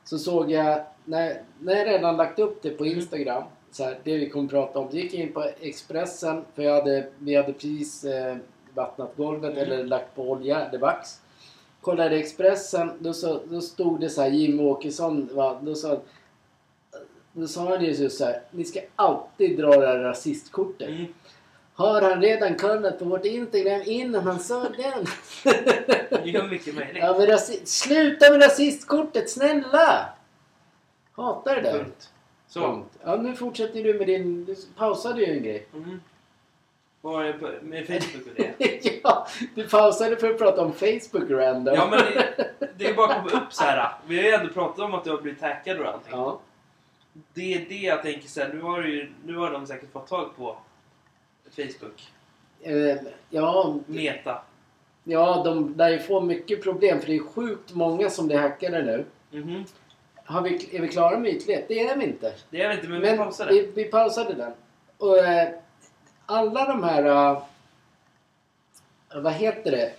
Så 0.04 0.18
såg 0.18 0.50
jag, 0.50 0.84
när, 1.04 1.42
när 1.58 1.76
jag 1.76 1.86
redan 1.86 2.16
lagt 2.16 2.38
upp 2.38 2.62
det 2.62 2.70
på 2.70 2.84
Mm. 2.84 3.44
Så 3.70 3.84
här, 3.84 3.98
det 4.04 4.16
vi 4.16 4.30
kommer 4.30 4.48
prata 4.48 4.78
om. 4.78 4.90
Så 4.90 4.96
gick 4.96 5.14
in 5.14 5.32
på 5.32 5.44
Expressen, 5.60 6.44
för 6.54 6.62
jag 6.62 6.74
hade, 6.74 7.08
vi 7.18 7.34
hade 7.34 7.52
precis 7.52 8.04
eh, 8.04 8.36
vattnat 8.74 9.12
golvet 9.16 9.50
Mm. 9.52 9.62
eller 9.62 9.84
lagt 9.84 10.14
på 10.14 10.30
olja, 10.30 10.68
det 10.72 10.78
vax. 10.78 11.20
Kollade 11.80 12.16
Expressen, 12.16 12.92
då, 12.98 13.12
så, 13.12 13.40
då 13.50 13.60
stod 13.60 14.00
det 14.00 14.10
så 14.10 14.22
här 14.22 14.28
Jim 14.30 14.60
Åkesson, 14.60 15.28
va, 15.32 15.60
då 15.62 15.74
sa 15.74 16.00
Då 17.32 17.46
sa 17.46 17.68
han 17.68 17.84
ju 17.84 17.94
så 17.94 18.16
så 18.16 18.24
här. 18.24 18.42
Ni 18.50 18.64
ska 18.64 18.80
alltid 18.96 19.58
dra 19.58 19.70
det 19.80 19.86
här 19.86 19.98
rasistkortet. 19.98 20.88
Mm. 20.88 21.06
Har 21.74 22.02
han 22.02 22.20
redan 22.22 22.54
kollat 22.54 22.98
på 22.98 23.04
vårt 23.04 23.24
Instagram 23.24 23.82
innan 23.86 24.22
han 24.22 24.38
sa 24.40 24.60
den? 24.62 25.06
Det 25.44 26.30
är 26.36 26.48
mycket 26.48 26.74
möjligt. 26.74 26.96
ja, 27.02 27.16
men 27.18 27.26
rasi- 27.26 27.64
Sluta 27.64 28.30
med 28.30 28.42
rasistkortet, 28.42 29.30
snälla! 29.30 30.08
Hatar 31.12 31.54
det 31.54 31.60
där. 31.62 31.86
Så. 32.50 32.60
Punkt. 32.60 32.98
Ja, 33.04 33.16
nu 33.16 33.34
fortsätter 33.34 33.82
du 33.82 33.94
med 33.94 34.06
din... 34.06 34.44
Du 34.44 34.56
pausade 34.76 35.20
ju 35.20 35.32
en 35.36 35.42
grej. 35.42 35.66
Mm. 35.74 36.00
Vad 37.00 37.12
var 37.12 37.24
det 37.24 37.32
på, 37.32 37.50
med 37.62 37.86
Facebook 37.86 38.26
och 38.26 38.34
det? 38.36 39.00
ja, 39.02 39.26
du 39.54 39.68
pausade 39.68 40.16
för 40.16 40.30
att 40.30 40.38
prata 40.38 40.62
om 40.62 40.72
Facebook 40.72 41.30
random. 41.30 41.74
Ja 41.74 41.88
men 41.90 41.98
det, 41.98 42.68
det 42.78 42.86
är 42.86 42.94
bara 42.94 43.14
att 43.14 43.30
komma 43.30 43.44
upp 43.44 43.52
så 43.52 43.64
här. 43.64 43.92
Vi 44.06 44.16
har 44.16 44.24
ju 44.24 44.30
ändå 44.30 44.52
pratat 44.52 44.78
om 44.78 44.94
att 44.94 45.04
du 45.04 45.10
har 45.10 45.20
blivit 45.20 45.40
hackad 45.42 45.78
och 45.78 45.86
allting. 45.86 46.12
Ja. 46.12 46.40
Det 47.34 47.54
är 47.54 47.66
det 47.68 47.74
jag 47.74 48.02
tänker 48.02 48.28
så 48.28 48.40
här, 48.40 48.52
nu 48.52 48.60
har, 48.60 48.82
ju, 48.82 49.12
nu 49.24 49.36
har 49.36 49.50
de 49.50 49.66
säkert 49.66 49.92
fått 49.92 50.06
tag 50.06 50.36
på 50.36 50.56
Facebook. 51.50 52.08
Eh, 52.62 52.96
ja, 53.30 53.78
Meta. 53.86 54.42
ja, 55.04 55.42
de 55.44 55.74
lär 55.76 55.88
ju 55.88 55.98
få 55.98 56.20
mycket 56.20 56.62
problem 56.62 57.00
för 57.00 57.06
det 57.06 57.16
är 57.16 57.22
sjukt 57.22 57.74
många 57.74 58.10
som 58.10 58.26
blir 58.26 58.38
hackade 58.38 58.82
nu. 58.82 59.04
Mhm. 59.38 59.64
Har 60.30 60.42
vi, 60.42 60.76
är 60.76 60.80
vi 60.80 60.88
klara 60.88 61.18
med 61.18 61.30
ytlighet? 61.32 61.64
Det 61.68 61.80
är 61.80 61.96
vi 61.96 62.04
inte. 62.04 62.32
Det 62.50 62.60
är 62.60 62.64
jag 62.64 62.74
inte, 62.74 62.88
men 62.88 63.00
vi 63.00 63.06
Men 63.08 63.18
pausar 63.18 63.46
det. 63.46 63.52
vi, 63.52 63.70
vi 63.74 63.84
pausade 63.84 64.34
den. 64.34 64.52
Och 64.98 65.18
eh, 65.18 65.48
alla 66.26 66.64
de 66.64 66.84
här... 66.84 67.04
eh, 67.04 67.42
vad 69.22 69.32
heter 69.32 69.70
det? 69.70 69.92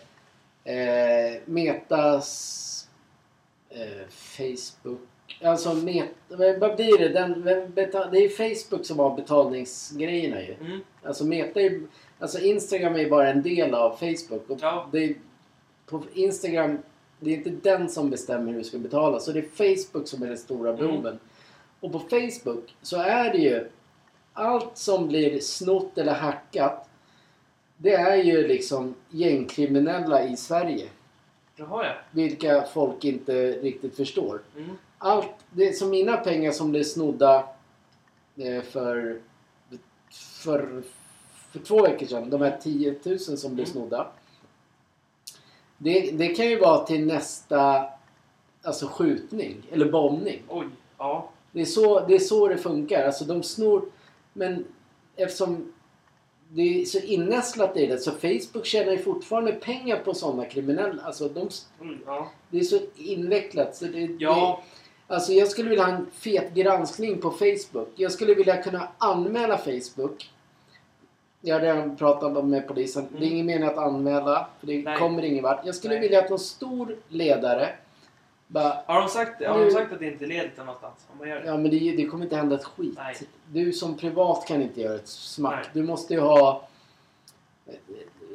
Eh, 0.74 1.42
metas... 1.46 2.88
Eh, 3.70 4.08
Facebook... 4.10 5.00
Alltså 5.44 5.74
met, 5.74 6.08
vad 6.60 6.76
blir 6.76 6.98
det? 6.98 7.10
Den, 7.10 7.42
det 8.12 8.18
är 8.18 8.30
Facebook 8.56 8.86
som 8.86 9.00
har 9.00 9.16
betalningsgrejerna 9.16 10.42
ju. 10.42 10.54
Mm. 10.54 10.80
Alltså 11.04 11.26
Meta 11.26 11.62
är, 11.62 11.82
Alltså 12.20 12.40
Instagram 12.40 12.96
är 12.96 13.10
bara 13.10 13.30
en 13.32 13.42
del 13.44 13.74
av 13.76 13.90
Facebook. 13.98 14.50
Och 14.50 14.58
Ja. 14.62 14.90
det 14.92 15.16
på 15.86 16.04
Instagram, 16.14 16.78
det 17.24 17.32
är 17.34 17.38
inte 17.38 17.50
den 17.50 17.90
som 17.90 18.10
bestämmer 18.10 18.52
hur 18.52 18.58
du 18.60 18.64
ska 18.64 18.78
betala. 18.78 19.20
Så 19.20 19.32
det 19.32 19.40
är 19.40 19.76
Facebook 19.84 20.08
som 20.08 20.24
är 20.24 20.28
den 20.28 20.38
stora 20.38 20.70
Mm. 20.74 20.88
boven. 20.96 21.20
Och 21.80 21.92
på 21.92 22.00
Facebook 22.00 22.76
så 22.82 22.98
är 22.98 23.32
det 23.32 23.38
ju 23.38 23.70
allt 24.34 24.78
som 24.78 25.08
blir 25.08 25.40
snott 25.40 25.98
eller 25.98 26.14
hackat. 26.14 26.90
Det 27.78 27.94
är 27.94 28.16
ju 28.16 28.48
liksom 28.48 28.96
gängkriminella 29.10 30.24
i 30.28 30.38
Sverige. 30.38 30.88
Jaha 31.56 31.86
ja. 31.86 31.94
Vilka 32.12 32.64
folk 32.74 33.04
inte 33.06 33.52
riktigt 33.52 33.96
förstår. 33.96 34.42
Mm. 34.58 34.70
Allt, 34.98 35.30
det 35.52 35.74
som 35.78 35.90
mina 35.90 36.18
pengar 36.18 36.52
som 36.52 36.72
blev 36.72 36.84
snodda 36.84 37.44
eh, 38.38 38.62
för, 38.62 39.20
för, 40.44 40.84
för 41.52 41.60
två 41.60 41.82
veckor 41.82 42.06
sedan. 42.06 42.30
De 42.30 42.42
här 42.42 42.58
10 42.64 42.96
000 43.06 43.20
som 43.20 43.56
blev 43.56 43.66
Mm. 43.68 43.74
snodda. 43.74 44.08
Det, 45.84 46.12
det 46.12 46.28
kan 46.28 46.50
ju 46.50 46.60
vara 46.60 46.86
till 46.86 47.06
nästa 47.06 47.86
alltså 48.64 48.88
skjutning 48.88 49.56
eller 49.72 49.92
bombning. 49.92 50.42
Oj. 50.50 50.66
Ja. 50.98 51.30
Det 51.52 51.62
är, 51.62 51.66
så, 51.66 52.00
det 52.08 52.16
är 52.16 52.20
så 52.20 52.48
det 52.48 52.58
funkar. 52.58 53.06
Alltså 53.06 53.26
de 53.26 53.44
snor... 53.44 53.86
Men 54.34 54.66
eftersom 55.16 55.74
det 56.50 56.82
är 56.82 56.86
så 56.86 57.00
innästlat 57.00 57.78
i 57.78 57.86
det 57.86 57.98
så 57.98 58.12
Facebook 58.12 58.66
tjänar 58.66 58.92
ju 58.92 58.98
fortfarande 58.98 59.52
pengar 59.52 60.00
på 60.00 60.14
sådana 60.14 60.46
kriminella. 60.46 61.04
Alltså 61.04 61.28
de, 61.30 61.50
Mm, 61.82 62.00
ja. 62.06 62.30
det 62.50 62.60
är 62.60 62.64
så 62.64 62.80
invecklat. 62.96 63.76
Så 63.76 63.86
det, 63.86 64.00
Ja. 64.20 64.62
det, 65.08 65.14
alltså 65.14 65.34
jag 65.34 65.48
skulle 65.48 65.70
vilja 65.70 65.84
ha 65.86 65.92
en 65.94 66.06
fet 66.12 66.54
granskning 66.54 67.22
på 67.22 67.32
Facebook. 67.32 67.90
Jag 67.96 68.12
skulle 68.12 68.34
vilja 68.34 68.64
kunna 68.64 68.88
anmäla 68.98 69.58
Facebook. 69.58 70.30
Jag 71.42 71.56
har 71.56 71.62
redan 71.62 71.96
pratat 71.96 72.38
om 72.38 72.50
med 72.50 72.68
polisen. 72.68 73.08
Det 73.12 73.16
är 73.18 73.22
Mm. 73.22 73.34
ingen 73.34 73.46
mening 73.46 73.70
att 73.70 73.78
anmäla. 73.78 74.48
För 74.60 74.68
det 74.68 74.84
Nej. 74.84 74.98
kommer 74.98 75.22
ingen 75.24 75.44
vart. 75.44 75.66
Jag 75.66 75.76
skulle 75.76 75.94
Nej. 75.94 76.02
vilja 76.02 76.20
att 76.20 76.30
någon 76.30 76.40
stor 76.40 76.96
ledare 77.08 77.70
bara 78.48 78.84
Har 78.86 79.02
de 79.02 79.10
sagt, 79.10 79.46
har 79.46 79.58
Nu- 79.58 79.66
de 79.66 79.72
sagt 79.72 79.94
att 79.94 80.00
det 80.00 80.08
inte 80.08 80.26
leder 80.26 80.50
till 80.50 80.64
någonstans? 80.64 80.94
Om 81.12 81.18
man 81.18 81.30
gör 81.30 81.40
det? 81.40 81.46
Ja 81.48 81.58
men 81.58 81.72
det, 81.72 81.80
det 81.80 82.06
kommer 82.06 82.24
inte 82.24 82.36
hända 82.36 82.56
ett 82.56 82.64
skit. 82.66 82.94
Nej. 82.98 83.16
Du 83.48 83.74
som 83.74 83.98
privat 83.98 84.48
kan 84.48 84.62
inte 84.62 84.82
göra 84.82 84.96
ett 84.96 85.08
smack. 85.08 85.70
Du 85.74 85.84
måste 85.84 86.14
ju 86.14 86.20
ha, 86.20 86.68
eh, 87.68 87.74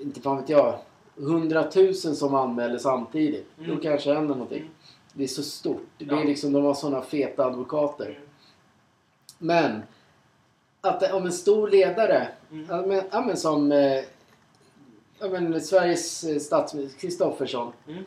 inte 0.02 0.20
fan 0.20 0.36
vet 0.36 0.48
jag, 0.48 0.78
hundratusen 1.14 2.16
som 2.16 2.34
anmäler 2.34 2.78
samtidigt. 2.78 3.48
Mm. 3.59 3.70
Då 3.76 3.82
kanske 3.82 4.14
händer 4.14 4.34
någonting. 4.34 4.59
Mm. 4.61 4.72
Det 5.12 5.24
är 5.24 5.28
så 5.28 5.42
stort. 5.42 5.86
Det 5.98 6.04
Ja. 6.04 6.20
är 6.20 6.24
liksom, 6.24 6.52
de 6.52 6.64
har 6.64 6.74
sådana 6.74 7.02
feta 7.02 7.44
advokater. 7.46 8.07
Mm. 8.07 8.18
Men, 9.38 9.82
att 10.89 11.12
om 11.12 11.26
en 11.26 11.32
stor 11.32 11.68
ledare, 11.68 12.28
Mm. 12.51 12.66
ja, 12.70 12.84
men, 12.87 13.03
ja, 13.12 13.20
men 13.20 13.37
som 13.37 13.72
eh, 13.72 14.03
ja, 15.18 15.28
men 15.30 15.61
Sveriges 15.61 16.24
eh, 16.24 16.39
statsminister 16.39 17.01
Kristoffersson. 17.01 17.72
Mm. 17.89 18.05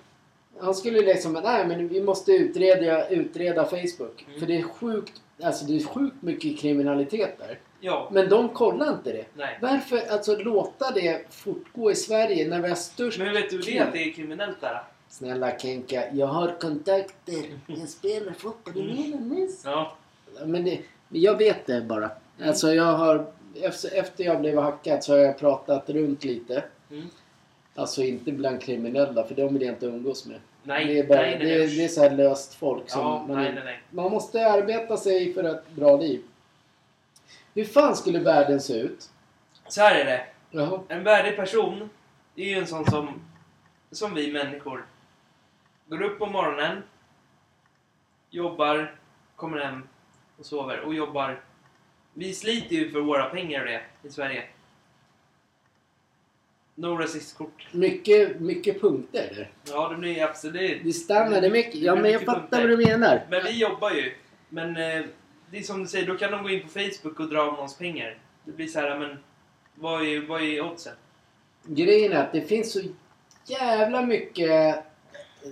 Han 0.59 0.75
skulle 0.75 1.01
liksom, 1.01 1.33
nej 1.33 1.67
men 1.67 1.87
vi 1.87 2.01
måste 2.01 2.31
utreda, 2.31 3.09
utreda 3.09 3.65
Facebook. 3.65 4.25
Mm. 4.27 4.39
För 4.39 4.47
det 4.47 4.57
är 4.57 4.63
sjukt, 4.63 5.21
alltså 5.43 5.65
det 5.65 5.75
är 5.75 5.83
sjukt 5.83 6.21
mycket 6.21 6.59
kriminalitet 6.59 7.37
där. 7.37 7.59
Ja. 7.79 8.09
Men 8.11 8.29
de 8.29 8.49
kollar 8.49 8.93
inte 8.93 9.11
det. 9.11 9.25
Nej. 9.33 9.57
Varför 9.61 10.01
alltså 10.11 10.35
låta 10.35 10.91
det 10.91 11.21
fortgå 11.29 11.91
i 11.91 11.95
Sverige 11.95 12.47
när 12.47 12.61
vi 12.61 12.69
har 12.69 12.75
störst... 12.75 13.19
Men 13.19 13.33
vet 13.33 13.49
du 13.49 13.57
det 13.57 13.79
att 13.79 13.93
det 13.93 14.03
är 14.09 14.13
kriminellt 14.13 14.61
där? 14.61 14.83
Snälla 15.09 15.57
Kenka, 15.59 16.03
jag 16.13 16.27
har 16.27 16.55
kontakter. 16.59 17.45
Jag 17.67 17.89
spelar 17.89 18.33
fotboll 18.33 18.77
i 18.77 18.83
Medelnäs. 18.83 19.61
Ja. 19.65 19.97
Men 20.45 20.63
det, 20.63 20.79
jag 21.09 21.37
vet 21.37 21.65
det 21.65 21.81
bara. 21.81 22.11
Mm. 22.39 22.49
Alltså 22.49 22.73
jag 22.73 22.93
har... 22.97 23.25
Efter, 23.93 24.23
jag 24.23 24.41
blev 24.41 24.57
hackad 24.57 25.03
så 25.03 25.13
har 25.13 25.19
jag 25.19 25.39
pratat 25.39 25.89
runt 25.89 26.23
lite. 26.23 26.63
Mm. 26.91 27.09
Alltså 27.75 28.03
inte 28.03 28.31
bland 28.31 28.61
kriminella 28.61 29.23
för 29.23 29.35
de 29.35 29.53
vill 29.53 29.61
jag 29.61 29.75
inte 29.75 29.85
umgås 29.85 30.25
med. 30.25 30.39
Nej, 30.63 30.85
det 30.85 30.99
är, 30.99 31.07
bara, 31.07 31.21
nej, 31.21 31.37
nej, 31.39 31.47
det, 31.47 31.63
är, 31.63 31.67
det 31.67 31.83
är 31.83 31.87
så 31.87 32.01
här 32.01 32.09
löst 32.09 32.53
folk 32.53 32.89
som... 32.89 33.01
Ja, 33.01 33.25
man, 33.27 33.37
nej, 33.37 33.51
nej, 33.53 33.63
nej. 33.63 33.81
man 33.89 34.11
måste 34.11 34.51
arbeta 34.51 34.97
sig 34.97 35.33
för 35.33 35.43
ett 35.43 35.71
bra 35.71 35.97
liv. 35.97 36.21
Hur 37.53 37.65
fan 37.65 37.95
skulle 37.95 38.19
världen 38.19 38.59
se 38.59 38.73
ut? 38.73 39.09
Så 39.67 39.81
här 39.81 39.95
är 39.95 40.05
det. 40.05 40.25
Jaha. 40.51 40.79
En 40.87 41.03
värdig 41.03 41.35
person 41.35 41.89
är 42.35 42.45
ju 42.45 42.55
en 42.55 42.67
sån 42.67 42.85
som, 42.85 43.21
som 43.91 44.13
vi 44.13 44.31
människor. 44.31 44.85
Går 45.87 46.01
upp 46.01 46.19
på 46.19 46.25
morgonen, 46.25 46.83
jobbar, 48.29 48.95
kommer 49.35 49.59
hem 49.59 49.87
och 50.37 50.45
sover 50.45 50.79
och 50.79 50.93
jobbar. 50.93 51.41
Vi 52.19 52.33
sliter 52.33 52.75
ju 52.75 52.89
för 52.91 52.99
våra 52.99 53.25
pengar 53.25 53.59
och 53.61 53.65
det 53.67 53.81
i 54.07 54.11
Sverige. 54.11 54.43
No 56.75 56.87
rasistkort. 56.97 57.67
Mycket, 57.71 58.39
mycket 58.39 58.81
punkter 58.81 59.31
där. 59.35 59.51
Ja, 59.69 59.89
det 59.89 59.95
blir 59.95 60.23
absolut... 60.23 60.81
Det 60.83 60.93
stannar 60.93 61.41
det 61.41 61.49
mycket. 61.49 61.75
Ja 61.75 61.95
men 61.95 62.11
jag 62.11 62.21
fattar 62.21 62.39
punkter. 62.39 62.59
vad 62.59 62.69
du 62.69 62.77
menar. 62.77 63.25
Men 63.29 63.43
vi 63.43 63.59
jobbar 63.59 63.91
ju. 63.91 64.13
Men 64.49 64.69
eh, 64.69 65.05
det 65.51 65.57
är 65.57 65.61
som 65.63 65.81
du 65.81 65.87
säger, 65.87 66.07
då 66.07 66.17
kan 66.17 66.31
de 66.31 66.43
gå 66.43 66.49
in 66.49 66.61
på 66.61 66.67
Facebook 66.67 67.19
och 67.19 67.29
dra 67.29 67.41
av 67.41 67.53
någons 67.53 67.77
pengar. 67.77 68.17
Det 68.45 68.51
blir 68.51 68.67
så 68.67 68.79
här, 68.79 68.99
men 68.99 69.17
vad 69.75 70.05
är, 70.07 70.19
vad 70.27 70.41
är 70.41 70.61
oddsen? 70.61 70.93
Grejen 71.65 72.11
är 72.11 72.17
att 72.23 72.31
det 72.33 72.41
finns 72.41 72.73
så 72.73 72.79
jävla 73.45 74.01
mycket 74.05 74.75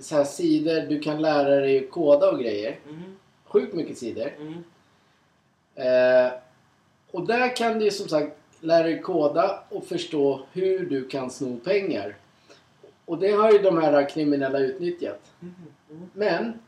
så 0.01 0.15
här 0.15 0.23
sidor 0.23 0.81
du 0.89 0.99
kan 0.99 1.21
lära 1.21 1.55
dig 1.55 1.87
koda 1.87 2.29
och 2.31 2.39
grejer. 2.39 2.75
Mm, 2.89 3.15
Sjukt 3.45 3.73
mycket 3.73 3.97
sidor. 3.97 4.31
mm, 4.39 4.63
Eh, 5.75 6.31
och 7.17 7.27
där 7.27 7.55
kan 7.55 7.79
du 7.79 7.85
ju 7.85 7.91
som 7.91 8.07
sagt 8.09 8.37
lära 8.59 8.83
dig 8.83 9.01
koda 9.01 9.63
och 9.69 9.85
förstå 9.85 10.41
hur 10.51 10.85
du 10.85 11.07
kan 11.07 11.29
sno 11.29 11.59
pengar. 11.59 12.15
Och 13.05 13.17
det 13.17 13.31
har 13.31 13.51
ju 13.51 13.57
de 13.59 13.77
här 13.77 14.09
kriminella 14.09 14.59
utnyttjat. 14.59 15.31
mm, 15.41 15.55
mm, 15.89 16.09
Men, 16.13 16.59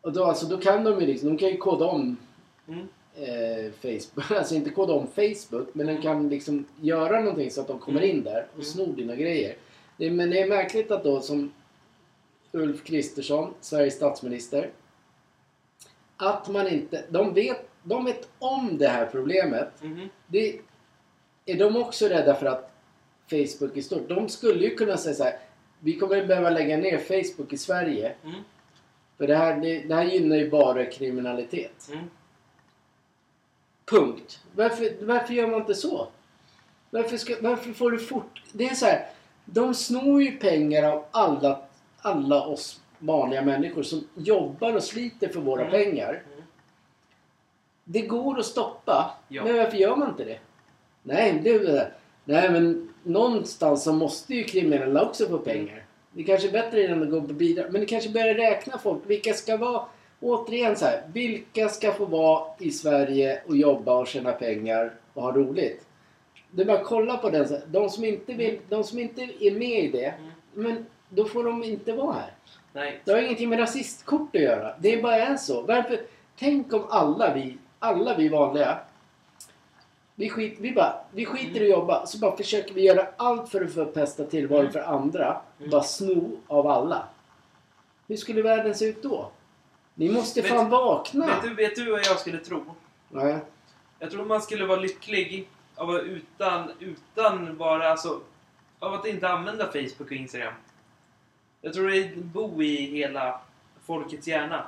och 0.00 0.12
då, 0.12 0.24
alltså, 0.24 0.46
då 0.46 0.58
kan 0.58 0.84
de 0.84 1.00
ju 1.00 1.06
liksom, 1.06 1.28
de 1.28 1.38
kan 1.38 1.48
ju 1.48 1.56
koda 1.56 1.84
om 1.84 2.16
mm. 2.68 2.88
eh, 3.14 3.72
Facebook, 3.72 4.30
alltså 4.38 4.54
inte 4.54 4.70
koda 4.70 4.92
om 4.92 5.06
Facebook, 5.06 5.68
men 5.72 5.86
de 5.86 6.02
kan 6.02 6.28
liksom 6.28 6.64
göra 6.80 7.20
någonting 7.20 7.50
så 7.50 7.60
att 7.60 7.68
de 7.68 7.78
kommer 7.78 8.00
in 8.00 8.24
där 8.24 8.46
och 8.50 8.54
Mm. 8.54 8.64
snor 8.64 8.96
dina 8.96 9.16
grejer. 9.16 9.56
Det, 9.96 10.10
men 10.10 10.30
det 10.30 10.40
är 10.40 10.48
märkligt 10.48 10.90
att 10.90 11.04
då 11.04 11.20
som 11.20 11.52
Ulf 12.52 12.84
Kristersson, 12.84 13.54
Sveriges 13.60 13.94
statsminister, 13.94 14.70
att 16.16 16.48
man 16.48 16.68
inte, 16.68 17.04
de 17.10 17.34
vet, 17.34 17.68
de 17.82 18.04
vet 18.04 18.28
om 18.38 18.78
det 18.78 18.88
här 18.88 19.06
problemet. 19.06 19.82
Mhm. 19.82 20.08
Det, 20.26 20.58
är 21.46 21.58
de 21.58 21.76
också 21.76 22.08
rädda 22.08 22.34
för 22.34 22.46
att 22.46 22.72
Facebook 23.30 23.76
är 23.76 23.82
stort? 23.82 24.08
De 24.08 24.28
skulle 24.28 24.64
ju 24.64 24.74
kunna 24.74 24.96
säga 24.96 25.14
så 25.14 25.24
här, 25.24 25.38
vi 25.80 25.96
kommer 25.98 26.26
behöva 26.26 26.50
lägga 26.50 26.76
ner 26.76 26.98
Facebook 26.98 27.52
i 27.52 27.58
Sverige. 27.58 28.14
Mm. 28.24 28.36
För 29.18 29.26
det 29.26 29.36
här, 29.36 29.56
det, 29.60 29.80
det 29.80 29.94
här 29.94 30.04
gynnar 30.04 30.36
ju 30.36 30.50
bara 30.50 30.84
kriminalitet. 30.84 31.88
Mm. 31.92 32.04
Punkt. 33.84 34.40
Varför, 34.54 34.92
varför 35.00 35.34
gör 35.34 35.46
man 35.46 35.60
inte 35.60 35.74
så? 35.74 36.08
Varför, 36.90 37.16
ska, 37.16 37.34
varför 37.40 37.72
får 37.72 37.90
du 37.90 37.98
fort... 37.98 38.42
Det 38.52 38.64
är 38.68 38.74
så 38.74 38.86
här. 38.86 39.06
De 39.44 39.74
snor 39.74 40.22
ju 40.22 40.32
pengar 40.32 40.82
av 40.92 41.04
alla, 41.10 41.62
alla 41.98 42.46
oss 42.46 42.80
vanliga 42.98 43.42
människor 43.42 43.82
som 43.82 44.08
jobbar 44.14 44.72
och 44.76 44.82
sliter 44.82 45.28
för 45.28 45.40
våra 45.40 45.60
Mm. 45.66 45.72
pengar. 45.72 46.22
Mm. 47.86 48.02
Det 48.02 48.06
går 48.06 48.38
att 48.38 48.46
stoppa. 48.46 49.14
Ja. 49.28 49.44
Men 49.44 49.56
varför 49.56 49.76
gör 49.76 49.96
man 49.96 50.08
inte 50.08 50.24
det? 50.24 50.38
Nej, 51.02 51.40
det, 51.44 51.92
nej 52.24 52.50
men 52.50 52.94
någonstans 53.02 53.82
så 53.82 53.92
måste 53.92 54.34
ju 54.34 54.44
kriminella 54.44 55.02
också 55.02 55.28
få 55.28 55.38
pengar. 55.38 55.84
Det 56.12 56.22
kanske 56.22 56.48
är 56.48 56.52
bättre 56.52 56.84
än 56.84 57.02
att 57.02 57.10
gå 57.10 57.20
på 57.20 57.32
bidrag. 57.32 57.66
Men 57.70 57.80
det 57.80 57.86
kanske 57.86 58.10
börjar 58.10 58.34
räkna 58.34 58.78
folk. 58.78 59.02
Vilka 59.06 59.34
ska 59.34 59.56
vara... 59.56 59.82
Återigen 60.20 60.76
så 60.76 60.84
här. 60.84 61.02
Vilka 61.12 61.68
ska 61.68 61.92
få 61.92 62.04
vara 62.04 62.44
i 62.58 62.70
Sverige 62.70 63.42
och 63.46 63.56
jobba 63.56 63.98
och 63.98 64.06
tjäna 64.06 64.32
pengar 64.32 64.94
och 65.14 65.22
ha 65.22 65.32
roligt? 65.32 65.86
Det 66.50 66.62
är 66.62 66.66
bara 66.66 66.78
att 66.78 66.84
kolla 66.84 67.16
på 67.16 67.30
den. 67.30 67.46
De 67.66 67.90
som 67.90 68.04
inte, 68.04 68.32
vill, 68.32 68.58
de 68.68 68.84
som 68.84 68.98
inte 68.98 69.22
är 69.22 69.58
med 69.58 69.84
i 69.84 69.88
det. 69.88 70.04
Mm. 70.04 70.30
Men 70.54 70.86
då 71.08 71.24
får 71.24 71.44
de 71.44 71.64
inte 71.64 71.92
vara 71.92 72.12
här. 72.12 72.30
Nej. 72.72 73.00
Det 73.04 73.12
har 73.12 73.18
ingenting 73.18 73.48
med 73.48 73.58
rasistkort 73.58 74.36
att 74.36 74.42
göra. 74.42 74.74
Det 74.78 74.94
är 74.94 75.02
bara 75.02 75.16
är 75.16 75.36
så. 75.36 75.62
Varför? 75.62 76.00
Tänk 76.38 76.72
om 76.72 76.86
alla 76.90 77.34
vi, 77.34 77.58
alla 77.82 78.16
vi 78.16 78.28
vanliga, 78.28 78.78
vi, 80.14 80.30
skit, 80.30 80.56
vi, 80.60 80.72
bara, 80.72 80.94
vi 81.10 81.26
skiter 81.26 81.60
i 81.60 81.72
att 81.72 81.78
jobba 81.78 82.06
så 82.06 82.18
bara 82.18 82.36
försöker 82.36 82.74
vi 82.74 82.82
göra 82.82 83.06
allt 83.16 83.48
för 83.48 83.64
att 83.64 83.74
förpesta 83.74 84.24
tillvaron 84.24 84.72
för 84.72 84.80
andra. 84.80 85.40
Bara 85.70 85.82
sno 85.82 86.40
av 86.46 86.66
alla. 86.66 87.08
Hur 88.08 88.16
skulle 88.16 88.42
världen 88.42 88.74
se 88.74 88.84
ut 88.84 89.02
då? 89.02 89.30
Ni 89.94 90.12
måste 90.12 90.40
Vet- 90.40 90.50
fan 90.50 90.70
vakna! 90.70 91.26
Vet 91.26 91.42
du, 91.42 91.54
vet 91.54 91.76
du 91.76 91.90
vad 91.90 92.00
jag 92.06 92.20
skulle 92.20 92.38
tro? 92.38 92.64
Nej. 93.08 93.38
Jag 93.98 94.10
tror 94.10 94.24
man 94.24 94.42
skulle 94.42 94.66
vara 94.66 94.80
lycklig 94.80 95.48
av 95.74 95.90
att 95.90 96.02
utan, 96.02 96.70
utan 96.78 97.56
bara 97.56 97.90
alltså, 97.90 98.20
av 98.78 98.94
att 98.94 99.06
inte 99.06 99.28
använda 99.28 99.66
Facebook 99.66 100.00
och 100.00 100.12
Instagram. 100.12 100.54
Jag 101.60 101.72
tror 101.72 101.90
det 101.90 102.16
bo 102.16 102.62
i 102.62 102.76
hela 102.76 103.40
folkets 103.86 104.26
hjärna. 104.26 104.66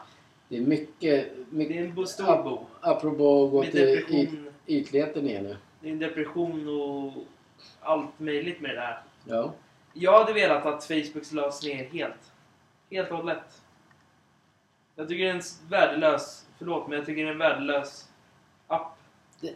Det 0.49 0.57
är 0.57 0.61
mycket... 0.61 1.31
Det 1.51 1.57
mycket 1.57 1.77
är 1.77 1.99
en 2.01 2.07
stor 2.07 2.43
bo. 2.43 2.67
Apropå 2.81 3.45
att 3.45 3.51
gå 3.51 3.63
till 3.63 4.05
yt, 4.11 4.31
ytligheten 4.67 5.29
igen 5.29 5.45
nu. 5.45 5.57
det 5.81 5.89
är 5.89 5.93
en 5.93 5.99
depression 5.99 6.69
och 6.69 7.13
allt 7.81 8.21
möjligt 8.21 8.61
med 8.61 8.71
det 8.71 8.75
där. 8.75 9.03
Ja. 9.25 9.53
Jag 9.93 10.19
hade 10.19 10.33
velat 10.33 10.67
att 10.67 10.85
Facebook 10.85 11.33
lades 11.33 11.63
ner 11.63 11.85
helt. 11.85 12.33
Helt 12.91 13.11
och 13.11 13.17
hållet. 13.17 13.63
Jag 14.97 15.09
tycker 15.09 15.25
det 15.25 15.31
är 15.31 15.35
en 15.35 15.43
värdelös, 15.69 16.47
förlåt 16.59 16.89
men 16.89 16.99
jag 16.99 17.07
tycker 17.07 17.23
det 17.23 17.29
är 17.29 17.33
en 17.33 17.39
värdelös 17.39 18.09
app. 18.67 18.99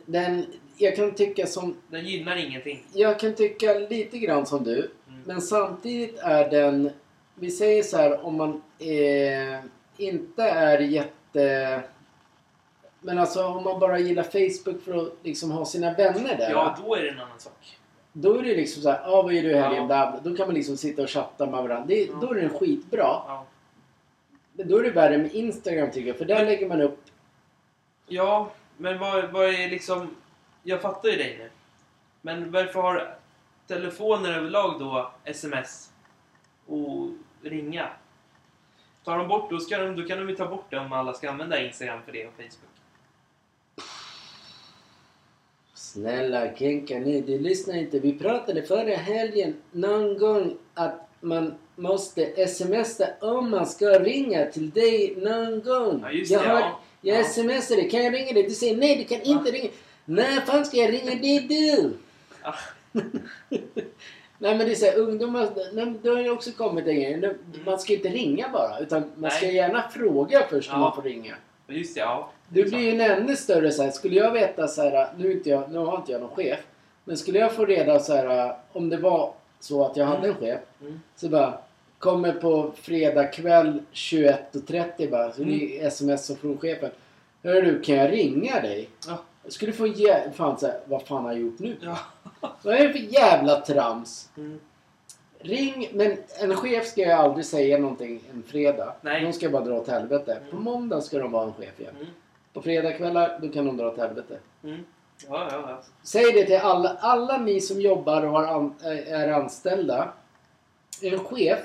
Den, 0.07 0.47
jag 0.77 0.97
kan 0.97 1.15
tycka 1.15 1.47
som... 1.47 1.77
Den 1.89 2.07
gynnar 2.07 2.37
ingenting. 2.37 2.87
Jag 2.93 3.19
kan 3.19 3.35
tycka 3.35 3.75
lite 3.75 4.19
grann 4.19 4.47
som 4.47 4.65
du. 4.65 4.91
Mm. 5.09 5.23
Men 5.25 5.41
samtidigt 5.41 6.19
är 6.19 6.51
den... 6.51 6.91
Vi 7.35 7.51
säger 7.51 7.83
så 7.83 7.97
här 7.97 8.27
om 8.27 8.37
man 8.37 8.63
eh, 8.79 9.65
inte 9.99 10.43
är 10.43 10.79
jätte... 10.79 11.83
Men 13.01 13.19
alltså 13.19 13.47
om 13.47 13.65
man 13.65 13.81
bara 13.81 13.99
gillar 13.99 14.23
Facebook 14.23 14.83
för 14.85 14.95
att 15.03 15.13
liksom 15.23 15.51
ha 15.51 15.65
sina 15.65 15.93
vänner 15.95 16.37
där. 16.37 16.51
Ja, 16.51 16.79
då 16.85 16.95
är 16.95 17.03
det 17.03 17.09
en 17.11 17.21
annan 17.21 17.41
sak. 17.41 17.79
Då 18.13 18.39
är 18.39 18.43
det 18.43 18.57
liksom 18.57 18.83
så 18.83 18.91
här, 18.91 19.01
ah, 19.05 19.23
vad 19.23 19.33
gör 19.33 19.43
du 19.43 19.51
i 19.51 19.55
helgen? 19.59 19.87
Ja. 19.89 20.21
Då 20.25 20.37
kan 20.37 20.47
man 20.47 20.55
liksom 20.55 20.77
sitta 20.77 21.03
och 21.03 21.11
chatta 21.11 21.47
med 21.47 21.63
varandra. 21.63 21.85
Det, 21.87 22.05
Ja. 22.07 22.19
Då 22.21 22.31
är 22.31 22.35
den 22.35 22.51
skitbra. 22.59 22.99
Ja. 23.03 23.45
Men 24.53 24.69
då 24.69 24.79
är 24.79 24.83
det 24.83 24.91
värre 24.91 25.19
med 25.19 25.33
Instagram 25.35 25.91
tycker 25.91 26.09
jag. 26.09 26.17
För 26.17 26.25
där 26.25 26.35
Men- 26.37 26.45
lägger 26.47 26.69
man 26.69 26.81
upp... 26.83 26.99
Ja, 28.07 28.51
men 28.77 28.99
vad, 28.99 29.31
vad 29.33 29.45
är 29.45 29.71
liksom... 29.71 30.15
Jag 30.63 30.83
fattar 30.83 31.09
ju 31.09 31.17
dig 31.17 31.37
nu. 31.39 31.51
Men 32.23 32.51
varför 32.53 32.83
har 32.83 33.15
telefoner 33.67 34.33
överlag 34.39 34.79
då 34.81 35.13
sms 35.25 35.91
och 36.67 37.09
ringa? 37.43 37.89
Tar 39.09 39.19
de 39.19 39.29
bort, 39.29 39.51
då, 39.51 39.59
ska 39.61 39.79
de, 39.79 39.97
då 39.97 40.03
kan 40.03 40.19
de 40.19 40.29
ju 40.29 40.37
ta 40.37 40.49
bort 40.49 40.67
det 40.71 40.79
om 40.79 40.93
alla 40.93 41.15
ska 41.15 41.31
använda 41.31 41.63
Instagram 41.67 42.03
för 42.05 42.13
det 42.13 42.27
och 42.27 42.33
Facebook. 42.37 42.71
Snälla 45.75 46.57
Kenka, 46.57 46.99
nej 46.99 47.23
du 47.23 47.39
lyssnar 47.39 47.75
inte. 47.77 47.99
Vi 47.99 48.19
pratade 48.19 48.63
förra 48.63 48.97
helgen 48.97 49.57
någon 49.73 50.19
gång 50.19 50.57
att 50.75 51.09
man 51.21 51.55
måste 51.77 52.47
smsa 52.49 53.07
om 53.21 53.51
man 53.51 53.67
ska 53.67 53.87
ringa 53.87 54.47
till 54.47 54.71
dig 54.71 55.15
någon 55.17 55.63
gång. 55.63 56.01
Ja, 56.03 56.11
just 56.11 56.31
jag 56.33 56.43
det. 56.43 56.49
har, 56.49 56.61
ja. 56.61 56.81
jag 57.01 57.21
Ja. 57.21 57.25
smsade, 57.25 57.83
kan 57.83 58.05
jag 58.05 58.15
ringa 58.15 58.33
dig? 58.33 58.43
Du 58.43 58.51
säger 58.55 58.77
nej, 58.77 58.97
du 58.97 59.05
kan 59.17 59.23
inte 59.23 59.51
ringa. 59.51 59.71
När 60.05 60.41
fan 60.41 60.67
ska 60.67 60.77
jag 60.77 60.93
ringa 60.93 61.15
dig 61.15 61.41
du? 61.49 61.97
Nej 64.39 64.57
men 64.59 64.67
det 64.67 64.73
är 64.73 64.75
såhär, 64.75 64.99
ungdomar, 64.99 65.49
nej, 65.57 65.69
men 65.73 65.99
det 66.03 66.09
har 66.09 66.21
ju 66.21 66.31
också 66.31 66.51
kommit 66.53 66.87
en 66.87 66.95
grej. 66.95 67.15
Mm. 67.15 67.35
Man 67.67 67.79
ska 67.79 67.93
inte 67.93 68.09
ringa 68.09 68.49
bara, 68.53 68.79
utan 68.79 69.05
man 69.17 69.31
ska 69.31 69.47
Nej. 69.47 69.55
gärna 69.55 69.83
fråga 69.89 70.43
först 70.51 70.71
om 70.73 70.79
Ja. 70.81 70.85
man 70.85 70.95
får 70.95 71.03
ringa. 71.03 71.35
Just 71.69 71.95
det, 71.95 72.01
ja. 72.01 72.31
Det 72.49 72.63
blir 72.65 72.79
ju 72.79 72.91
en 72.91 73.01
ännu 73.01 73.37
större 73.37 73.71
så 73.73 73.83
här. 73.83 73.91
Skulle 73.91 74.15
jag 74.17 74.33
veta 74.33 74.69
så 74.69 74.83
här, 74.83 75.09
nu, 75.19 75.29
är 75.29 75.33
inte 75.33 75.51
jag, 75.51 75.71
nu 75.73 75.79
har 75.79 75.97
inte 75.97 76.13
jag 76.13 76.21
någon 76.21 76.31
chef. 76.37 76.59
Men 77.05 77.17
skulle 77.17 77.39
jag 77.39 77.53
få 77.53 77.65
reda 77.65 77.99
så 78.01 78.13
här, 78.15 78.57
om 78.73 78.89
det 78.89 78.97
var 78.97 79.33
så 79.61 79.85
att 79.85 79.97
jag 79.97 80.07
hade 80.07 80.29
en 80.29 80.35
chef. 80.35 80.61
Mm. 80.81 81.01
Så 81.17 81.29
bara, 81.29 81.59
kommer 81.99 82.33
på 82.33 82.73
fredag 82.83 83.25
kväll 83.25 83.83
21.30 83.93 85.11
bara. 85.11 85.33
Så 85.33 85.43
Mm. 85.43 85.59
det 85.59 85.81
är 85.81 85.87
sms 85.87 86.31
från 86.41 86.59
chefen. 86.59 86.91
Hör 87.43 87.63
du, 87.63 87.81
kan 87.81 87.95
jag 87.97 88.13
ringa 88.13 88.61
dig? 88.61 88.89
Ja. 89.07 89.19
Jag 89.45 89.53
skulle 89.53 89.73
få 89.73 89.87
ge, 89.87 90.17
fan 90.35 90.59
så 90.59 90.67
här, 90.67 90.81
vad 90.85 91.03
fan 91.03 91.25
har 91.25 91.33
jag 91.33 91.41
gjort 91.41 91.59
nu? 91.59 91.77
ja. 91.81 91.99
Vad 92.41 92.75
är 92.75 92.89
det 92.89 92.93
för 92.93 92.99
jävla 92.99 93.61
trams? 93.61 94.31
Mm. 94.37 94.61
Ring, 95.41 95.89
men 95.93 96.17
en 96.41 96.57
chef 96.57 96.87
ska 96.87 97.01
ju 97.01 97.11
aldrig 97.11 97.47
säga 97.47 97.79
någonting 97.79 98.23
en 98.31 98.43
fredag. 98.43 98.95
Nej. 99.01 99.25
De 99.25 99.33
ska 99.33 99.51
bara 99.51 99.65
dra 99.65 99.75
åt 99.75 99.89
helvete. 99.89 100.33
Mm. 100.35 100.51
På 100.51 100.57
måndag 100.57 101.01
ska 101.01 101.19
de 101.19 101.33
vara 101.33 101.45
en 101.45 101.53
chef 101.53 101.81
igen. 101.81 101.95
Mm. 101.97 102.09
På 102.53 102.63
fredagskvällar, 102.63 103.39
då 103.43 103.49
kan 103.49 103.67
de 103.67 103.77
dra 103.77 103.89
åt 103.89 103.99
helvete. 103.99 104.39
Mm. 104.65 104.85
Ja, 105.29 105.49
ja, 105.51 105.65
ja. 105.69 105.83
Säg 106.03 106.33
det 106.33 106.45
till 106.45 106.57
alla, 106.57 106.97
alla 107.01 107.39
ni 107.39 107.61
som 107.61 107.81
jobbar 107.81 108.23
och 108.23 108.31
har 108.31 108.45
an, 108.45 108.75
är 109.07 109.29
anställda. 109.29 110.13
En 111.03 111.19
chef 111.19 111.59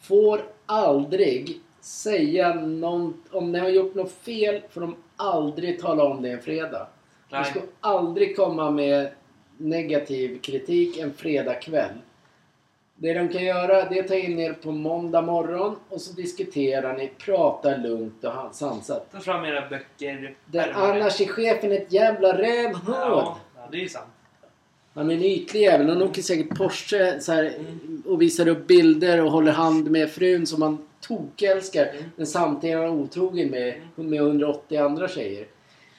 får 0.00 0.40
aldrig 0.66 1.60
säga 1.80 2.54
någon, 2.54 3.22
om 3.30 3.52
ni 3.52 3.58
har 3.58 3.68
gjort 3.68 3.94
något 3.94 4.12
fel 4.12 4.62
får 4.70 4.80
de 4.80 4.96
aldrig 5.16 5.80
tala 5.80 6.04
om 6.04 6.22
det 6.22 6.30
en 6.30 6.42
fredag. 6.42 6.86
De 7.30 7.36
Nej. 7.36 7.44
ska 7.44 7.60
aldrig 7.80 8.36
komma 8.36 8.70
med 8.70 9.10
negativ 9.58 10.40
kritik 10.40 10.98
en 10.98 11.12
fredagkväll. 11.12 11.92
Det 13.00 13.14
de 13.14 13.28
kan 13.28 13.44
göra 13.44 13.88
det 13.88 13.98
är 13.98 14.02
att 14.02 14.08
ta 14.08 14.14
in 14.14 14.38
er 14.38 14.52
på 14.52 14.72
måndag 14.72 15.22
morgon 15.22 15.76
och 15.88 16.00
så 16.00 16.12
diskuterar 16.12 16.96
ni, 16.96 17.10
pratar 17.18 17.78
lugnt 17.78 18.24
och 18.24 18.54
sansat. 18.54 19.12
Ta 19.12 19.20
fram 19.20 19.44
era 19.44 19.68
böcker. 19.68 20.34
Pärmar. 20.52 20.90
annars 20.90 21.20
är 21.20 21.26
chefen 21.26 21.72
ett 21.72 21.92
jävla 21.92 22.38
rävhål. 22.38 22.94
Ja, 22.94 23.38
ja, 23.56 23.68
det 23.70 23.76
är 23.76 23.80
ju 23.80 23.88
sant. 23.88 24.06
Han 24.94 25.10
är 25.10 25.14
en 25.14 25.22
ytlig 25.22 25.60
jävel. 25.60 25.88
Han 25.88 26.02
åker 26.02 26.22
säkert 26.22 26.58
Porsche 26.58 27.20
så 27.20 27.32
här, 27.32 27.44
Mm. 27.58 28.02
och 28.06 28.22
visar 28.22 28.48
upp 28.48 28.66
bilder 28.66 29.24
och 29.24 29.30
håller 29.32 29.52
hand 29.52 29.90
med 29.90 30.10
frun 30.10 30.46
som 30.46 30.62
han 30.62 30.78
tokälskar. 31.00 31.86
Mm. 31.86 32.04
Men 32.16 32.26
samtidigt 32.26 32.76
är 32.76 32.80
han 32.82 32.90
otrogen 32.90 33.50
med, 33.50 33.74
med 33.94 34.20
180 34.20 34.78
andra 34.78 35.08
tjejer. 35.08 35.46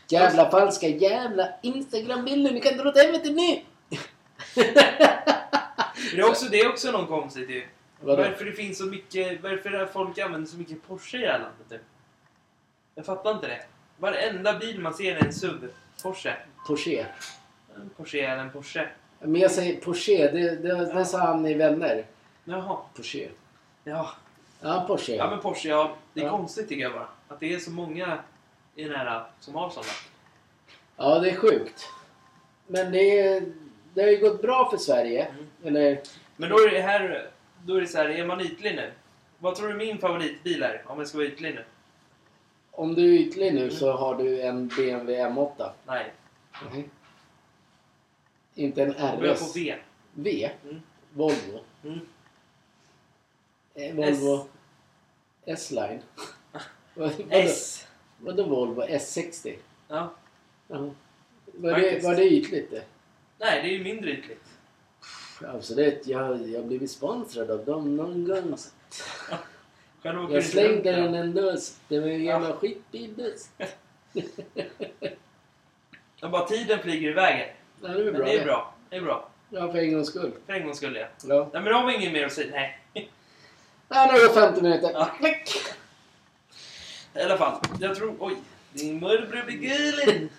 Jävla 0.09 0.51
falska 0.51 0.87
jävla 0.87 1.47
Instagram-bilder. 1.61 2.51
Ni 2.51 2.61
kan 2.61 2.77
dra 2.77 2.89
åt 2.89 2.97
helvete 2.97 3.29
nu! 3.29 3.61
Det 6.15 6.21
är 6.21 6.29
också, 6.29 6.45
det 6.45 6.59
är 6.59 6.69
också 6.69 6.91
någon 6.91 7.07
konstigt 7.07 7.49
ju. 7.49 7.65
Vadå? 8.01 8.23
Varför 8.23 8.45
det 8.45 8.51
finns 8.51 8.77
så 8.77 8.85
mycket, 8.85 9.43
varför 9.43 9.85
folk 9.93 10.17
använder 10.17 10.47
så 10.49 10.57
mycket 10.57 10.87
Porsche 10.87 11.17
i 11.17 11.21
det 11.21 11.27
här 11.31 11.39
landet 11.39 11.69
typ. 11.69 11.81
Jag 12.95 13.05
fattar 13.05 13.31
inte 13.31 13.47
det. 13.47 13.61
Varenda 13.97 14.59
bil 14.59 14.79
man 14.79 14.93
ser 14.93 15.15
är 15.15 15.25
en 15.25 15.33
SUV. 15.33 15.67
Porsche. 16.03 16.35
Porsche. 16.67 17.05
En 17.75 17.89
Porsche 17.97 18.19
är 18.19 18.37
en 18.37 18.51
Porsche. 18.51 18.87
Men 19.19 19.41
jag 19.41 19.51
säger 19.51 19.81
Porsche. 19.81 20.31
Det, 20.31 20.55
det, 20.55 20.93
det 20.93 21.05
sa 21.05 21.17
han 21.17 21.45
i 21.47 21.53
Vänner. 21.53 22.05
Jaha. 22.43 22.77
Porsche. 22.95 23.29
Ja. 23.83 24.09
Ja, 24.61 24.85
Porsche. 24.87 25.15
Ja 25.15 25.29
men 25.29 25.39
Porsche, 25.39 25.69
ja. 25.69 25.95
Det 26.13 26.21
är 26.21 26.25
Ja. 26.25 26.31
konstigt 26.31 26.69
tycker 26.69 26.83
jag 26.83 26.93
bara. 26.93 27.07
Att 27.27 27.39
det 27.39 27.53
är 27.53 27.59
så 27.59 27.71
många 27.71 28.19
i 28.75 28.83
den 28.83 28.95
här 28.95 29.23
som 29.39 29.55
har 29.55 29.69
sådana. 29.69 29.89
Ja, 30.97 31.19
det 31.19 31.29
är 31.29 31.35
sjukt. 31.35 31.89
Men 32.67 32.91
det, 32.91 33.19
är, 33.19 33.43
det 33.93 34.01
har 34.01 34.09
ju 34.09 34.17
gått 34.17 34.41
bra 34.41 34.69
för 34.71 34.77
Sverige. 34.77 35.25
Mm. 35.25 35.45
Eller, 35.63 36.01
Men 36.37 36.49
då 36.49 36.59
är 36.59 36.71
det 36.71 36.81
här, 36.81 37.29
då 37.65 37.75
är 37.75 37.81
det 37.81 37.87
så 37.87 37.97
här, 37.97 38.09
är 38.09 38.25
man 38.25 38.41
ytlig 38.41 38.75
nu? 38.75 38.91
Vad 39.39 39.55
tror 39.55 39.67
du 39.67 39.73
min 39.75 39.97
favoritbil 39.97 40.63
är? 40.63 40.83
Om 40.87 40.99
jag 40.99 41.07
ska 41.07 41.17
vara 41.17 41.27
ytlig 41.27 41.55
nu? 41.55 41.65
om 42.71 42.95
du 42.95 43.01
är 43.15 43.19
ytlig 43.19 43.53
nu 43.53 43.61
Mm. 43.63 43.71
så 43.75 43.91
har 43.91 44.15
du 44.15 44.41
en 44.41 44.67
BMW 44.67 45.23
M8. 45.23 45.71
Nej. 45.87 46.13
Inte 48.55 48.83
en 48.83 48.91
börjar 48.91 49.25
jag 49.25 49.35
RS. 49.35 49.39
på 49.53 49.59
V. 49.59 49.75
V. 50.13 50.49
Mm. 50.63 50.81
Volvo. 51.13 51.59
Mm. 51.83 51.99
Eh, 53.75 53.95
Volvo 53.95 54.47
S-Line. 55.45 56.01
S. 57.29 57.87
vadå 58.21 58.43
Volvo 58.43 58.81
S60? 58.83 59.55
Ja. 59.87 60.13
Jaha. 60.67 60.89
Var 61.45 61.69
det, 61.69 61.81
Faktiskt. 61.81 62.05
var 62.07 62.15
det 62.15 62.23
ytligt 62.29 62.71
det? 62.71 62.83
Nej, 63.37 63.61
det 63.61 63.67
är 63.69 63.71
ju 63.77 63.83
mindre 63.83 64.11
ytligt. 64.11 64.43
Alltså 65.53 65.75
det, 65.75 66.07
jag 66.07 66.47
jag 66.49 66.59
har 66.59 66.67
blivit 66.67 66.91
sponsrad 66.91 67.51
av 67.51 67.65
dem 67.65 67.95
någon 67.95 68.25
gång. 68.27 68.55
Själv 70.03 70.23
åker 70.23 70.33
Jag 70.35 70.43
slängde 70.43 70.91
runt, 71.01 71.11
den 71.11 71.15
en 71.15 71.33
dust. 71.33 71.81
Det 71.87 71.99
var 71.99 72.07
en 72.07 72.23
jävla 72.23 72.49
Ja. 72.49 72.55
skitbilbuss. 72.55 73.49
Ja, 76.21 76.29
bara 76.29 76.45
tiden 76.47 76.79
flyger 76.79 77.09
iväg 77.09 77.33
här. 77.35 77.53
Ja, 77.81 77.87
det 77.87 78.01
är 78.01 78.05
Men 78.05 78.13
bra. 78.13 78.25
det 78.25 78.37
är 78.37 78.45
bra. 78.45 78.73
Det 78.89 78.95
är 78.95 79.01
bra. 79.01 79.29
Ja, 79.49 79.71
för 79.71 79.79
en 79.79 79.93
gångs 79.93 80.07
skull. 80.07 80.31
För 80.45 80.53
en 80.53 80.63
gångs 80.65 80.77
skull 80.77 80.95
ja. 80.95 81.07
Ja. 81.27 81.49
Nej 81.53 81.61
men 81.61 81.73
då 81.73 81.79
har 81.79 81.87
vi 81.87 81.95
inget 81.95 82.13
mer 82.13 82.25
att 82.25 82.33
säga. 82.33 82.51
Nej. 82.51 82.79
Ja, 82.93 84.05
nu 84.05 84.11
har 84.11 84.19
det 84.19 84.25
gått 84.25 84.33
50 84.35 84.61
minuter. 84.61 84.91
Ja. 84.93 85.09
I 87.15 87.21
alla 87.21 87.37
fall. 87.37 87.59
Jag 87.79 87.95
tror... 87.95 88.15
Oj. 88.19 88.35
Din 88.73 88.99
morbror 88.99 89.43
blir 89.45 89.57
gullig. 89.57 90.29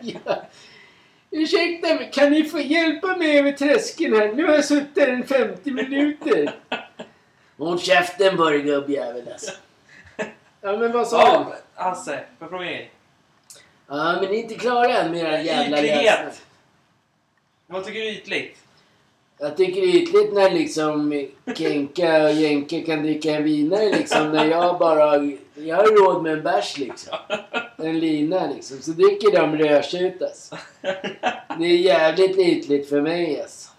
ja. 0.24 0.42
Ursäkta 1.30 1.94
mig, 1.94 2.10
kan 2.12 2.30
ni 2.32 2.44
få 2.44 2.60
hjälpa 2.60 3.16
mig 3.16 3.38
över 3.38 3.52
tröskeln 3.52 4.14
här? 4.14 4.32
Nu 4.32 4.46
har 4.46 4.54
jag 4.54 4.64
suttit 4.64 4.98
här 4.98 5.20
i 5.20 5.22
50 5.22 5.70
minuter. 5.70 6.54
Håll 7.56 7.80
käften 7.80 8.36
bara 8.36 8.58
gubbjävel 8.58 9.28
alltså. 9.32 9.50
Ja 10.60 10.76
men 10.76 10.92
vad 10.92 11.08
sa 11.08 11.18
du? 11.18 11.24
Ja, 11.24 11.54
Hasse. 11.74 12.10
Får 12.10 12.24
jag 12.38 12.50
fråga 12.50 12.72
er? 12.72 12.90
Ja 13.86 14.18
men 14.20 14.30
ni 14.30 14.38
är 14.38 14.42
inte 14.42 14.54
klara 14.54 14.98
än 14.98 15.10
med 15.10 15.20
era 15.20 15.42
jävla 15.42 15.78
Ytlighet. 15.78 16.42
Vad 17.66 17.84
tycker 17.84 18.00
du 18.00 18.06
är 18.06 18.12
ytligt? 18.12 18.58
Jag 19.38 19.56
tycker 19.56 19.80
det 19.80 19.86
är 19.86 19.96
ytligt 19.96 20.32
när 20.32 20.50
liksom 20.50 21.26
Kenka 21.56 22.24
och 22.24 22.32
Jenke 22.32 22.80
kan 22.80 23.02
dricka 23.02 23.30
en 23.30 23.44
vinare 23.44 23.88
liksom 23.88 24.32
när 24.32 24.44
jag 24.44 24.78
bara... 24.78 25.16
Jag 25.66 25.76
har 25.76 25.86
råd 25.86 26.22
med 26.22 26.32
en 26.32 26.42
bärs 26.42 26.78
liksom. 26.78 27.16
En 27.76 27.98
lina 27.98 28.46
liksom. 28.46 28.78
Så 28.82 28.90
dricker 28.90 29.30
de 29.40 29.56
rödtjut 29.56 30.22
alltså. 30.22 30.56
Det 31.58 31.64
är 31.64 31.78
jävligt 31.78 32.38
ytligt 32.38 32.88
för 32.88 33.00
mig 33.00 33.40
alltså. 33.42 33.70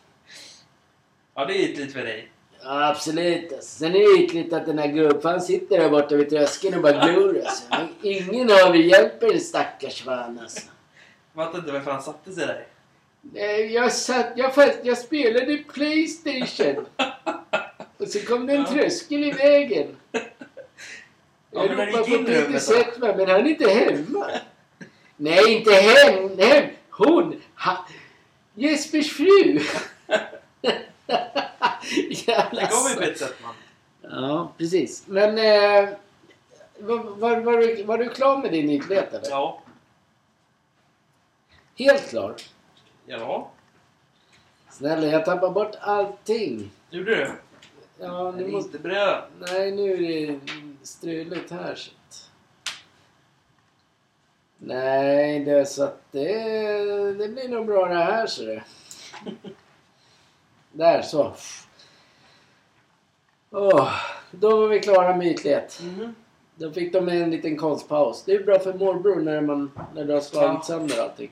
Ja, 1.36 1.46
det 1.46 1.54
är 1.54 1.70
ytligt 1.70 1.94
för 1.94 2.00
dig. 2.04 2.28
Ja, 2.64 2.88
absolut 2.90 3.54
alltså. 3.54 3.70
Sen 3.80 3.96
är 3.96 4.00
det 4.18 4.24
ytligt 4.24 4.54
att 4.54 4.66
den 4.66 4.78
här 4.80 4.88
gubbfan 4.88 5.42
sitter 5.42 5.80
där 5.80 5.90
borta 5.90 6.16
vid 6.16 6.30
tröskeln 6.30 6.76
och 6.76 6.82
bara 6.82 7.08
glor 7.12 7.42
alltså. 7.46 7.64
Ingen 8.02 8.52
av 8.52 8.76
er 8.76 8.80
hjälper 8.80 9.28
den 9.30 9.40
stackars 9.40 10.02
fan 10.04 10.40
alltså. 10.42 10.62
Fattar 11.36 11.60
inte 11.60 11.72
varför 11.72 11.92
han 11.92 12.02
satte 12.02 12.32
sig 12.32 12.48
där. 12.48 12.66
Nej, 13.22 13.74
Jag, 13.74 13.92
satt, 13.94 14.28
jag, 14.36 14.56
fast, 14.56 14.80
jag 14.84 14.98
spelade 14.98 15.58
Playstation. 15.74 16.86
Och 17.98 18.08
så 18.08 18.20
kom 18.20 18.48
det 18.48 18.54
en 18.54 18.62
Ja. 18.62 18.68
tröskel 18.68 19.24
i 19.24 19.32
vägen. 19.32 19.88
Ja, 21.52 21.66
Jag 21.66 21.88
gick 21.90 22.08
in 22.08 22.26
på 22.26 22.32
i 22.32 22.34
Peter 22.34 22.42
rummet 22.46 22.54
då? 22.68 22.74
Settman, 22.74 23.18
men 23.18 23.30
han 23.30 23.40
är 23.40 23.50
inte 23.50 23.70
hemma. 23.70 24.28
Nej, 25.18 25.54
inte 25.58 25.72
hem. 25.74 26.40
hem. 26.40 26.70
Hon. 26.90 27.42
Ha, 27.58 27.86
Jespers 28.54 29.12
fru. 29.14 29.60
Jävla 32.10 32.62
Det 32.62 32.68
kommer 32.68 32.90
ju 32.90 32.96
så- 32.96 32.96
på 32.98 33.02
ett 33.04 33.18
sätt 33.20 33.36
man. 33.44 33.54
Ja, 34.02 34.52
precis. 34.58 35.04
Men... 35.08 35.38
Eh, 35.38 35.90
var, 36.80 36.98
var, 36.98 37.40
var, 37.40 37.58
du, 37.58 37.84
var 37.84 37.98
du 37.98 38.10
klar 38.10 38.38
med 38.38 38.52
din 38.52 38.70
ytlighet 38.70 39.14
eller? 39.14 39.30
Ja. 39.30 39.62
Helt 41.76 42.10
klar? 42.10 42.36
Ja. 43.06 43.52
Snälla, 44.70 45.08
jag 45.08 45.26
tappar 45.26 45.50
bort 45.50 45.76
allting. 45.82 46.72
Gjorde 46.90 47.16
du? 47.16 47.32
Ja, 48.00 48.32
nu 48.32 48.48
måste... 48.48 48.68
inte 48.68 48.80
bröd. 48.80 49.24
Nej, 49.40 49.72
nu 49.72 49.92
är 50.06 50.28
det 50.28 50.40
struligt 50.84 51.52
här. 51.52 51.76
Så 51.76 51.92
att... 51.92 52.30
Nej, 54.58 55.40
det 55.40 55.52
är 55.52 55.66
så 55.66 55.84
att 55.84 56.02
det, 56.12 56.34
det 57.14 57.28
blir 57.28 57.50
nog 57.50 57.66
bra 57.66 57.86
det 57.88 57.96
här 57.96 58.28
så 58.28 58.44
det. 58.44 58.64
Där 60.72 61.02
så. 61.02 61.34
Åh, 63.50 63.94
då 64.32 64.60
var 64.62 64.68
vi 64.68 64.80
klara 64.80 65.16
med 65.18 65.28
ytlighet. 65.28 65.80
Mhm. 65.84 66.16
Då 66.56 66.72
fick 66.72 66.94
de 66.94 67.10
en 67.10 67.32
liten 67.32 67.58
konstpaus. 67.58 68.24
Det 68.26 68.32
är 68.32 68.44
bra 68.44 68.60
för 68.60 68.74
morbror 68.74 69.16
när, 69.22 69.42
man, 69.42 69.72
när 69.96 70.06
du 70.06 70.14
har 70.14 70.22
slagit 70.22 70.54
Ja. 70.54 70.64
sönder 70.64 71.02
allting. 71.04 71.32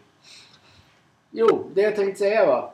Jo, 1.32 1.72
det 1.74 1.82
jag 1.82 1.96
tänkte 1.96 2.20
säga 2.20 2.46
var. 2.46 2.72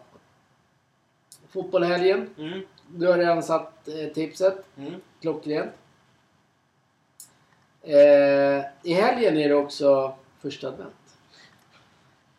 Fotbollshelgen. 1.50 2.30
Mm. 2.38 2.62
Du 2.88 3.08
har 3.08 3.18
redan 3.18 3.44
satt 3.44 3.88
eh, 3.88 4.14
tipset. 4.14 4.66
Mm. 4.78 4.94
Klockrent. 5.22 5.72
Eh, 7.86 8.66
I 8.84 8.94
helgen 8.94 9.38
är 9.38 9.50
det 9.50 9.56
också 9.56 10.16
första 10.40 10.68
advent. 10.68 10.94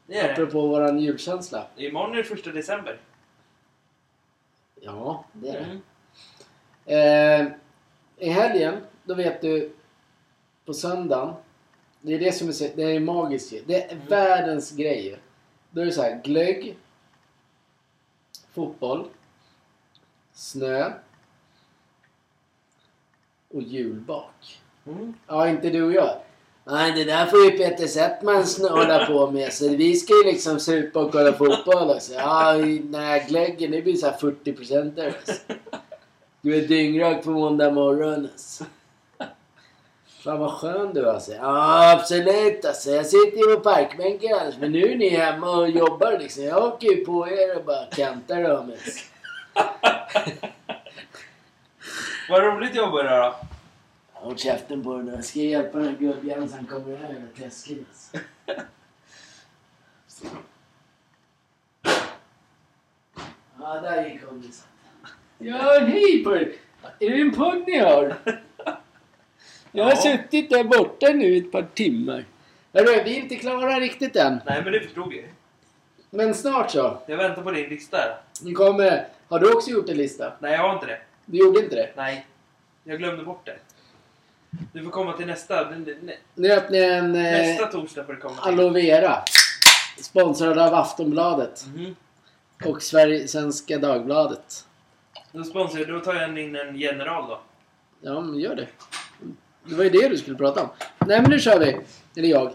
Det 0.06 0.18
är 0.18 0.26
det. 0.28 0.32
Apropå 0.32 0.66
våran 0.66 0.98
julkänsla. 0.98 1.66
Imorgon 1.76 2.12
är 2.12 2.16
det 2.16 2.24
första 2.24 2.50
december. 2.50 3.00
Ja, 4.80 5.24
det 5.32 5.48
är 5.48 5.52
det. 5.52 5.80
Mm. 6.94 7.46
Eh, 7.46 7.52
I 8.16 8.28
helgen, 8.30 8.80
då 9.04 9.14
vet 9.14 9.40
du, 9.42 9.72
på 10.64 10.74
söndagen. 10.74 11.34
Det 12.00 12.14
är 12.14 12.18
det 12.18 12.32
som 12.32 12.48
är, 12.48 12.52
så- 12.52 12.68
det 12.76 12.82
är 12.82 13.00
magiskt 13.00 13.52
ju. 13.52 13.62
Det 13.66 13.82
är 13.84 13.92
Mm. 13.92 14.06
världens 14.06 14.72
grej 14.72 15.06
ju. 15.06 15.16
Då 15.70 15.80
är 15.80 15.84
det 15.86 15.92
så 15.92 16.02
här, 16.02 16.20
glögg. 16.24 16.76
Fotboll. 18.52 19.08
Snö. 20.32 20.92
Och 23.48 23.62
julbak. 23.62 24.62
Mm. 24.86 25.14
Ja, 25.26 25.48
inte 25.48 25.70
du 25.70 25.82
och 25.82 25.92
jag. 25.92 26.14
Nej, 26.64 26.92
det 26.92 27.04
där 27.04 27.26
får 27.26 27.38
ju 27.44 27.50
Peter 27.50 27.86
Settman 27.86 28.44
hålla 28.70 29.06
på 29.06 29.30
med. 29.30 29.52
Så 29.52 29.68
vi 29.68 29.96
ska 29.96 30.14
ju 30.14 30.24
liksom 30.24 30.60
supa 30.60 31.00
och 31.00 31.12
kolla 31.12 31.32
fotboll. 31.32 31.90
Alltså. 31.90 32.12
Ja, 32.14 32.56
i- 32.56 32.82
nej, 32.90 33.26
glöggen 33.28 33.70
det 33.70 33.82
blir 33.82 33.96
så 33.96 34.06
här 34.06 34.16
40 34.16 34.52
procent 34.52 34.96
där. 34.96 35.06
Alltså. 35.06 35.42
Du 36.40 36.56
är 36.56 36.60
dyngrak 36.68 37.24
på 37.24 37.30
måndag 37.30 37.70
morgon 37.70 38.28
alltså. 38.32 38.64
Fan 40.24 40.38
vad 40.38 40.52
skön 40.52 40.94
du 40.94 41.00
är 41.00 41.12
alltså. 41.12 41.32
Ja, 41.32 41.92
absolut 41.92 42.64
alltså. 42.64 42.90
Jag 42.90 43.06
sitter 43.06 43.36
ju 43.38 43.56
på 43.56 43.60
parkbänken 43.60 44.38
alltså. 44.38 44.60
Men 44.60 44.72
nu 44.72 44.92
är 44.92 44.96
ni 44.96 45.08
hemma 45.08 45.50
och 45.50 45.68
jobbar 45.70 46.18
liksom. 46.18 46.44
Jag 46.44 46.64
åker 46.64 46.86
ju 46.88 47.04
på 47.04 47.28
er 47.28 47.56
och 47.56 47.64
bara 47.64 47.84
kantar 47.84 48.42
dem. 48.42 48.70
Alltså. 48.72 49.04
Vad 52.30 52.42
roligt 52.42 52.74
jobbar 52.74 53.02
du 53.02 53.08
då? 53.08 53.34
Håll 54.26 54.38
käften 54.38 54.84
på 54.84 54.96
den 54.96 55.06
där. 55.06 55.14
Jag 55.14 55.24
ska 55.24 55.38
hjälpa 55.40 55.78
den 55.78 55.88
här 55.88 55.96
gubbjäveln 55.96 56.48
så 56.48 56.56
han 56.56 56.66
kommer 56.66 56.92
över 56.92 57.26
tröskeln. 57.36 57.86
Alltså. 57.90 58.16
Ja, 63.60 63.80
där 63.80 64.08
gick 64.08 64.24
hon. 64.24 64.40
liksom. 64.40 64.66
Ja, 65.38 65.78
hej 65.80 66.24
på 66.24 66.36
er! 66.36 66.52
Är 67.00 67.10
det 67.10 67.20
en 67.20 67.32
podd 67.34 67.62
ni 67.66 67.78
har? 67.78 68.16
Jag 69.72 69.84
har 69.84 69.90
Ja. 69.90 69.96
suttit 69.96 70.50
där 70.50 70.64
borta 70.64 71.06
nu 71.08 71.36
ett 71.36 71.52
par 71.52 71.62
timmar. 71.74 72.24
Hörru, 72.72 73.02
vi 73.04 73.16
är 73.16 73.20
inte 73.22 73.36
klara 73.36 73.80
riktigt 73.80 74.16
än. 74.16 74.40
Nej 74.46 74.62
men 74.64 74.72
det 74.72 74.80
förstod 74.80 75.14
jag. 75.14 75.24
Men 76.10 76.34
snart 76.34 76.70
så. 76.70 77.02
Jag 77.06 77.16
väntar 77.16 77.42
på 77.42 77.50
din 77.50 77.68
lista. 77.68 77.96
här. 77.96 78.16
Ni 78.42 78.52
kommer... 78.52 79.08
Har 79.28 79.40
du 79.40 79.52
också 79.52 79.70
gjort 79.70 79.88
en 79.88 79.96
lista? 79.96 80.32
Nej 80.40 80.52
jag 80.52 80.58
har 80.60 80.74
inte 80.74 80.86
det. 80.86 81.00
Du 81.26 81.38
gjorde 81.38 81.60
inte 81.60 81.76
det? 81.76 81.90
Nej. 81.96 82.26
Jag 82.84 82.98
glömde 82.98 83.24
bort 83.24 83.46
det. 83.46 83.58
Du 84.72 84.84
får 84.84 84.90
komma 84.90 85.12
till 85.12 85.26
nästa. 85.26 85.70
Nu 86.34 86.52
öppnar 86.52 86.78
jag 86.78 86.98
en 86.98 87.14
eh, 87.16 87.22
Nästa 87.22 87.66
torsdag 87.66 88.04
får 88.04 88.12
du 88.12 88.20
komma 88.20 88.34
till. 88.34 88.52
aloe 88.52 88.70
vera. 88.70 89.22
Sponsrad 90.02 90.58
av 90.58 90.74
Aftonbladet. 90.74 91.64
Mhm. 91.74 91.96
Och 92.64 92.82
Sverige, 92.82 93.28
Svenska 93.28 93.78
Dagbladet. 93.78 94.64
Då 95.32 95.44
sponsrar 95.44 95.84
då 95.84 96.00
tar 96.00 96.14
jag 96.14 96.38
in 96.38 96.56
en 96.56 96.76
general 96.76 97.28
då. 97.28 97.40
Ja, 98.00 98.20
men 98.20 98.38
gör 98.38 98.54
det. 98.56 98.66
Det 99.64 99.74
var 99.74 99.84
ju 99.84 99.90
det 99.90 100.08
du 100.08 100.16
skulle 100.18 100.36
prata 100.36 100.62
om. 100.62 100.68
Nej, 101.06 101.20
men 101.20 101.30
nu 101.30 101.38
kör 101.38 101.58
vi. 101.60 101.76
Eller 102.16 102.28
jag. 102.28 102.52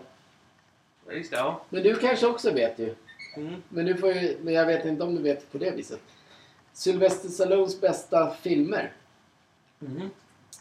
Ja, 1.08 1.14
just 1.14 1.32
det, 1.32 1.38
ja. 1.38 1.62
Men 1.70 1.84
du 1.84 1.95
kanske 1.95 2.28
också 2.28 2.52
vet 2.52 2.80
ju. 2.80 2.95
Mm. 3.36 3.62
Men, 3.70 3.86
du 3.86 3.95
får 3.97 4.14
ju, 4.14 4.38
men 4.41 4.54
jag 4.54 4.66
vet 4.66 4.86
inte 4.86 5.04
om 5.04 5.16
du 5.16 5.22
vet 5.22 5.52
på 5.52 5.58
det 5.58 5.72
viset. 5.72 5.99
Sylvester 6.74 7.30
Stallones 7.30 7.82
bästa 7.82 8.34
filmer. 8.41 8.91
Mhm. 9.80 10.10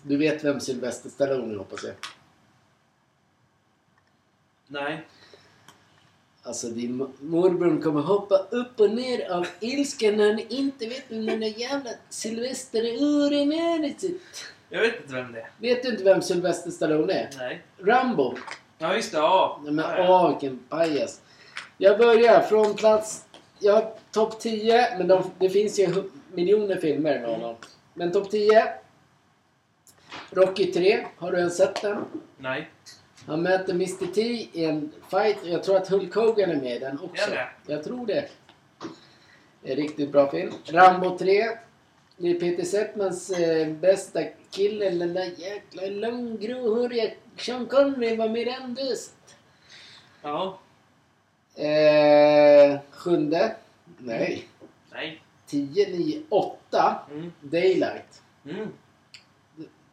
Du 0.02 0.16
vet 0.16 0.44
vem 0.44 0.60
Sylvester 0.60 1.10
Stallone 1.10 1.54
är 1.54 1.58
hoppas 1.58 1.84
jag. 1.84 1.94
Nej. 4.66 5.06
Alltså 6.42 6.68
din 6.68 7.02
mo- 7.02 7.12
morbror 7.20 7.82
kommer 7.82 8.00
hoppa 8.00 8.36
upp 8.36 8.80
och 8.80 8.90
ner 8.90 9.30
av 9.30 9.46
ilska 9.60 10.10
när 10.10 10.34
ni 10.34 10.46
inte 10.48 10.86
vet 10.86 11.04
vem 11.08 11.26
den 11.26 11.40
där 11.40 11.60
jävla 11.60 11.90
Sylvester 12.08 12.82
Uren 13.02 13.52
är. 13.52 13.94
Jag 14.68 14.80
vet 14.80 15.00
inte 15.00 15.14
vem 15.14 15.32
det 15.32 15.40
är. 15.40 15.50
Vet 15.58 15.82
du 15.82 15.88
inte 15.88 16.04
vem 16.04 16.22
Sylvester 16.22 16.70
Stallone 16.70 17.12
är? 17.12 17.30
Nej. 17.38 17.62
Rambo. 17.78 18.34
Ja 18.78 18.94
just 18.96 19.12
det, 19.12 19.18
ja. 19.18 19.60
Nej 19.64 19.72
men 19.72 19.84
ja, 19.84 19.98
ja. 19.98 20.24
åh 20.24 20.30
vilken 20.30 20.58
pajas. 20.68 21.20
Jag 21.78 21.98
börjar 21.98 22.40
från 22.40 22.74
plats... 22.74 23.24
Jag 23.62 23.72
har 23.74 23.94
topp 24.12 24.40
10, 24.40 24.98
men 24.98 25.08
de, 25.08 25.30
det 25.38 25.50
finns 25.50 25.78
ju 25.78 26.10
miljoner 26.32 26.76
filmer 26.76 27.20
med 27.20 27.30
honom. 27.30 27.56
Men 27.94 28.12
topp 28.12 28.30
10. 28.30 28.72
Rocky 30.30 30.72
3. 30.72 31.06
Har 31.16 31.32
du 31.32 31.38
ens 31.38 31.56
sett 31.56 31.82
den? 31.82 32.04
Nej. 32.38 32.70
Han 33.26 33.42
möter 33.42 33.74
Mr 33.74 34.12
T 34.14 34.20
i 34.52 34.64
en 34.64 34.92
fight 35.10 35.42
och 35.42 35.48
jag 35.48 35.64
tror 35.64 35.76
att 35.76 35.88
Hulk 35.88 36.14
Hogan 36.14 36.50
är 36.50 36.56
med 36.56 36.76
i 36.76 36.78
den 36.78 37.00
också. 37.00 37.30
Är 37.30 37.34
det? 37.34 37.72
Jag 37.72 37.84
tror 37.84 38.06
det. 38.06 38.28
Det 39.62 39.68
är 39.68 39.76
en 39.76 39.82
riktigt 39.82 40.12
bra 40.12 40.30
film. 40.30 40.52
Rambo 40.64 41.18
3. 41.18 41.44
Det 42.16 42.30
är 42.30 42.40
Peter 42.40 42.64
Settmans 42.64 43.30
eh, 43.30 43.68
bästa 43.68 44.20
kille, 44.50 44.90
den 44.90 45.14
där 45.14 45.30
jäkla 45.36 45.82
långgråhåriga 45.86 47.10
Sean 47.36 47.66
Connery 47.66 48.16
var 48.16 48.28
med 48.28 48.46
den. 48.46 48.76
Ja. 50.22 50.58
Eh, 51.54 52.80
Sjunde. 52.90 53.56
Nej. 53.98 54.48
Nej. 54.92 55.22
10, 55.46 55.88
9, 55.88 56.22
8. 56.28 56.98
Mm. 57.10 57.32
Daylight. 57.40 58.22
Mm. 58.44 58.68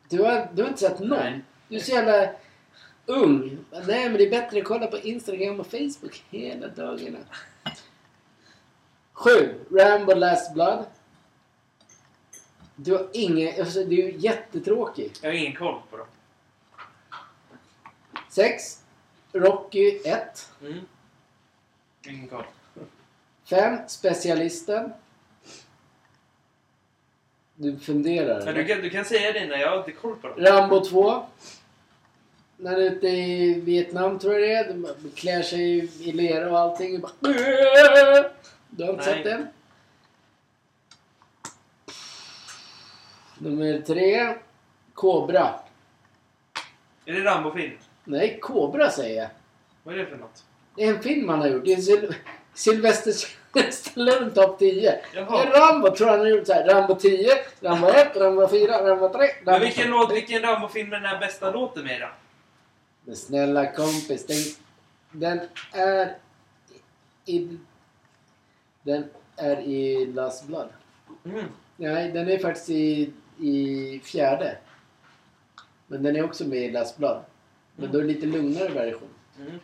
Du 0.10 0.22
har, 0.22 0.50
du 0.54 0.62
har 0.62 0.70
inte 0.70 0.82
sett 0.82 1.00
någon? 1.00 1.10
Nej. 1.10 1.42
Du 1.68 1.76
är 1.76 1.80
så 1.80 1.92
jävla 1.92 2.30
ung. 3.06 3.58
Nej, 3.72 4.10
men 4.10 4.14
det 4.14 4.28
är 4.28 4.30
bättre 4.30 4.60
att 4.60 4.66
kolla 4.66 4.88
på 4.88 4.98
Instagram 4.98 5.60
och 5.60 5.68
Facebook 5.68 6.24
hela 6.30 6.68
dagarna. 6.68 7.18
Sju. 9.14 9.54
Rambo 9.72 10.14
Last 10.14 10.54
Blood. 10.54 10.86
Du 12.76 12.92
har 12.92 13.08
ingen... 13.14 13.60
Alltså, 13.60 13.84
du 13.84 14.04
är 14.04 14.10
jättetråkig. 14.10 15.12
Jag 15.22 15.30
har 15.30 15.36
ingen 15.36 15.56
koll 15.56 15.82
på 15.90 15.98
dem. 15.98 16.08
Sex. 18.30 18.84
Rocky 19.34 20.00
1. 20.06 20.50
Mm. 20.62 20.80
Ingen 22.08 22.28
koll. 22.28 22.46
Fem. 23.50 23.78
Specialisten. 23.88 24.94
Du 27.60 27.78
funderar. 27.78 28.46
Men 28.46 28.56
du 28.56 28.66
kan, 28.66 28.82
du 28.82 28.90
kan 28.90 29.06
säga 29.06 29.46
när 29.48 29.58
jag 29.58 29.70
har 29.70 29.78
inte 29.78 29.92
koll 29.92 30.16
på 30.16 30.28
dem. 30.28 30.38
Rambo 30.40 30.86
2. 30.86 31.26
När 32.58 32.72
han 32.72 32.82
är 32.82 32.86
ute 32.86 33.08
i 33.08 33.62
Vietnam 33.62 34.20
tror 34.20 34.34
jag 34.34 34.42
det 34.42 34.54
är. 34.56 34.74
De 34.74 35.10
klär 35.16 35.42
sig 35.42 35.78
i 36.10 36.12
lera 36.12 36.52
och 36.52 36.60
allting. 36.60 36.96
Och 36.96 37.02
bara, 37.02 37.34
du 38.70 38.84
har 38.84 38.90
inte 38.94 39.06
Nej. 39.06 39.16
sett 39.16 39.24
den? 39.24 39.48
Nummer 43.38 43.82
tre. 43.82 44.36
Kobra. 44.94 45.54
Är 47.06 47.14
det 47.14 47.24
Rambo-film? 47.24 47.78
Nej, 48.04 48.40
Kobra 48.42 48.90
säger 48.90 49.22
jag. 49.22 49.30
Vad 49.84 49.96
är 49.96 50.00
det 50.00 50.06
för 50.06 50.18
något? 50.18 50.44
Det 50.76 50.84
är 50.84 50.94
en 50.94 51.02
film 51.02 51.30
han 51.30 51.40
har 51.40 51.48
gjort. 51.48 51.66
Det 51.66 51.74
är 51.74 51.82
Syl 51.82 52.16
Sylvester 52.58 53.12
Stallone 53.72 54.32
topp 54.32 54.60
10. 54.60 54.82
Det 54.92 55.02
Jaha. 55.14 55.46
Rambo 55.46 55.96
tror 55.96 56.08
han 56.08 56.20
har 56.20 56.28
gjort 56.28 56.48
så 56.48 56.54
här. 56.54 56.68
Rambo 56.68 56.96
10, 56.96 57.30
Rambo 57.62 57.88
1, 57.88 58.16
Rambo 58.18 58.48
4, 58.48 58.90
Rambo 58.90 59.10
3. 59.10 59.20
Rambo 59.20 59.52
Men 59.52 59.62
vilken, 59.62 59.84
5. 59.84 59.92
låt, 59.92 60.12
vilken 60.16 60.42
Rambo-film 60.42 60.94
är 60.94 60.96
den 61.00 61.06
här 61.06 61.20
bästa 61.20 61.52
låten 61.52 61.84
med 61.84 62.02
då? 62.02 62.08
Men 63.06 63.16
snälla 63.16 63.72
kompis, 63.72 64.26
den, 64.26 64.38
den 65.12 65.40
är 65.74 66.16
i... 67.26 67.58
Den 68.84 69.04
är 69.36 69.60
i 69.60 70.06
Last 70.06 70.48
Blood. 70.48 70.68
Mm. 71.26 71.46
Nej, 71.78 72.12
den 72.12 72.30
är 72.30 72.38
faktiskt 72.40 72.70
i, 72.70 73.14
i 73.40 74.02
fjärde. 74.04 74.58
Men 75.88 76.04
den 76.04 76.16
är 76.16 76.24
också 76.24 76.46
med 76.48 76.58
i 76.60 76.72
Last 76.72 76.98
Blood. 76.98 77.22
Men 77.76 77.86
Mm. 77.86 77.92
då 77.94 78.00
är 78.00 78.04
det 78.04 78.14
lite 78.14 78.26
lugnare 78.26 78.70
version. 78.70 79.10
Mm. 79.40 79.60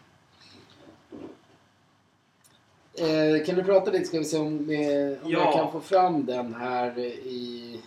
Eh, 2.97 3.45
kan 3.45 3.55
du 3.55 3.63
prata 3.63 3.91
lite 3.91 4.05
ska 4.05 4.19
vi 4.19 4.25
se 4.25 4.37
om, 4.37 4.67
det, 4.67 5.21
om 5.23 5.31
Ja. 5.31 5.39
jag 5.39 5.53
kan 5.53 5.71
få 5.71 5.81
fram 5.81 6.25
den 6.25 6.53
här 6.55 6.99
i... 6.99 7.81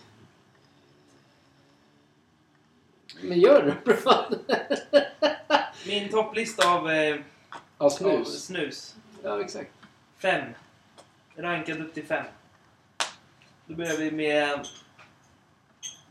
Men 3.21 3.39
gör 3.39 3.77
det. 3.85 3.97
Min 5.87 6.09
topplista 6.09 6.71
av, 6.71 6.91
eh, 6.91 7.19
av 7.77 7.89
snus. 7.89 8.45
snus. 8.45 8.95
Ja, 9.23 9.41
exakt. 9.41 9.71
Fem. 10.17 10.43
Rankad 11.35 11.81
upp 11.81 11.93
till 11.93 12.05
fem. 12.05 12.25
Då 13.65 13.75
börjar 13.75 13.97
vi 13.97 14.11
med 14.11 14.67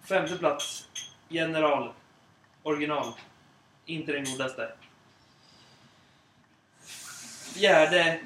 femte 0.09 0.37
plats. 0.37 0.89
General. 1.29 1.93
Original. 2.63 3.13
Inte 3.87 4.13
den 4.13 4.25
godaste. 4.25 4.73
Fjärde. 7.55 8.21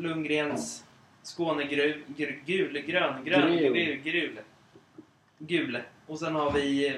Lundgrens 0.00 0.84
Skånegul. 1.22 2.02
Gul, 2.06 2.32
grön, 2.46 3.24
grön, 3.24 3.24
Grul. 3.24 3.96
gul, 4.02 4.38
gul. 5.38 5.82
Och 6.06 6.18
sen 6.18 6.34
har 6.34 6.52
vi 6.52 6.88
eh, 6.88 6.94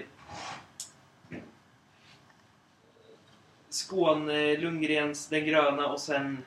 Skåne, 3.69 4.57
Lundgrens 4.57 5.29
Den 5.29 5.45
gröna 5.47 5.87
och 5.87 6.01
sen 6.01 6.45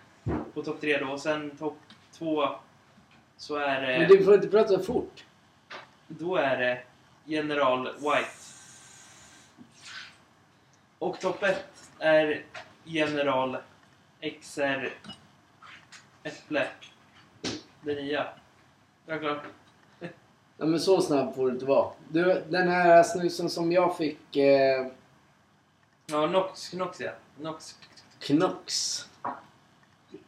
på 0.53 0.63
topp 0.63 0.81
tre 0.81 0.97
då. 0.97 1.07
Och 1.07 1.21
sen 1.21 1.57
topp 1.57 1.77
två 2.11 2.49
så 3.37 3.55
är 3.55 3.81
det... 3.81 3.99
Men 3.99 4.07
du 4.09 4.23
får 4.23 4.33
inte 4.35 4.47
prata 4.47 4.83
fort. 4.83 5.25
Då 6.07 6.35
är 6.35 6.57
det 6.57 6.83
General 7.25 7.85
White. 7.85 8.29
Och 10.99 11.19
topp 11.19 11.43
ett 11.43 11.89
är 11.99 12.43
General 12.83 13.57
XR 14.41 14.89
Äpple. 16.25 16.67
Det 17.81 17.95
nya. 17.95 18.27
Ja, 19.05 19.19
klart. 19.19 19.43
Ja, 20.57 20.65
men 20.65 20.79
så 20.79 21.01
snabb 21.01 21.35
får 21.35 21.47
du 21.47 21.53
inte 21.53 21.65
vara. 21.65 21.91
Du, 22.09 22.43
den 22.49 22.67
här 22.67 23.03
snusen 23.03 23.49
som 23.49 23.71
jag 23.71 23.97
fick... 23.97 24.35
Eh, 24.35 24.87
Ja, 26.07 26.27
Nox, 26.27 26.69
Knox 26.69 26.99
ja. 27.01 27.11
Nox, 27.39 27.79
Knox. 28.19 28.99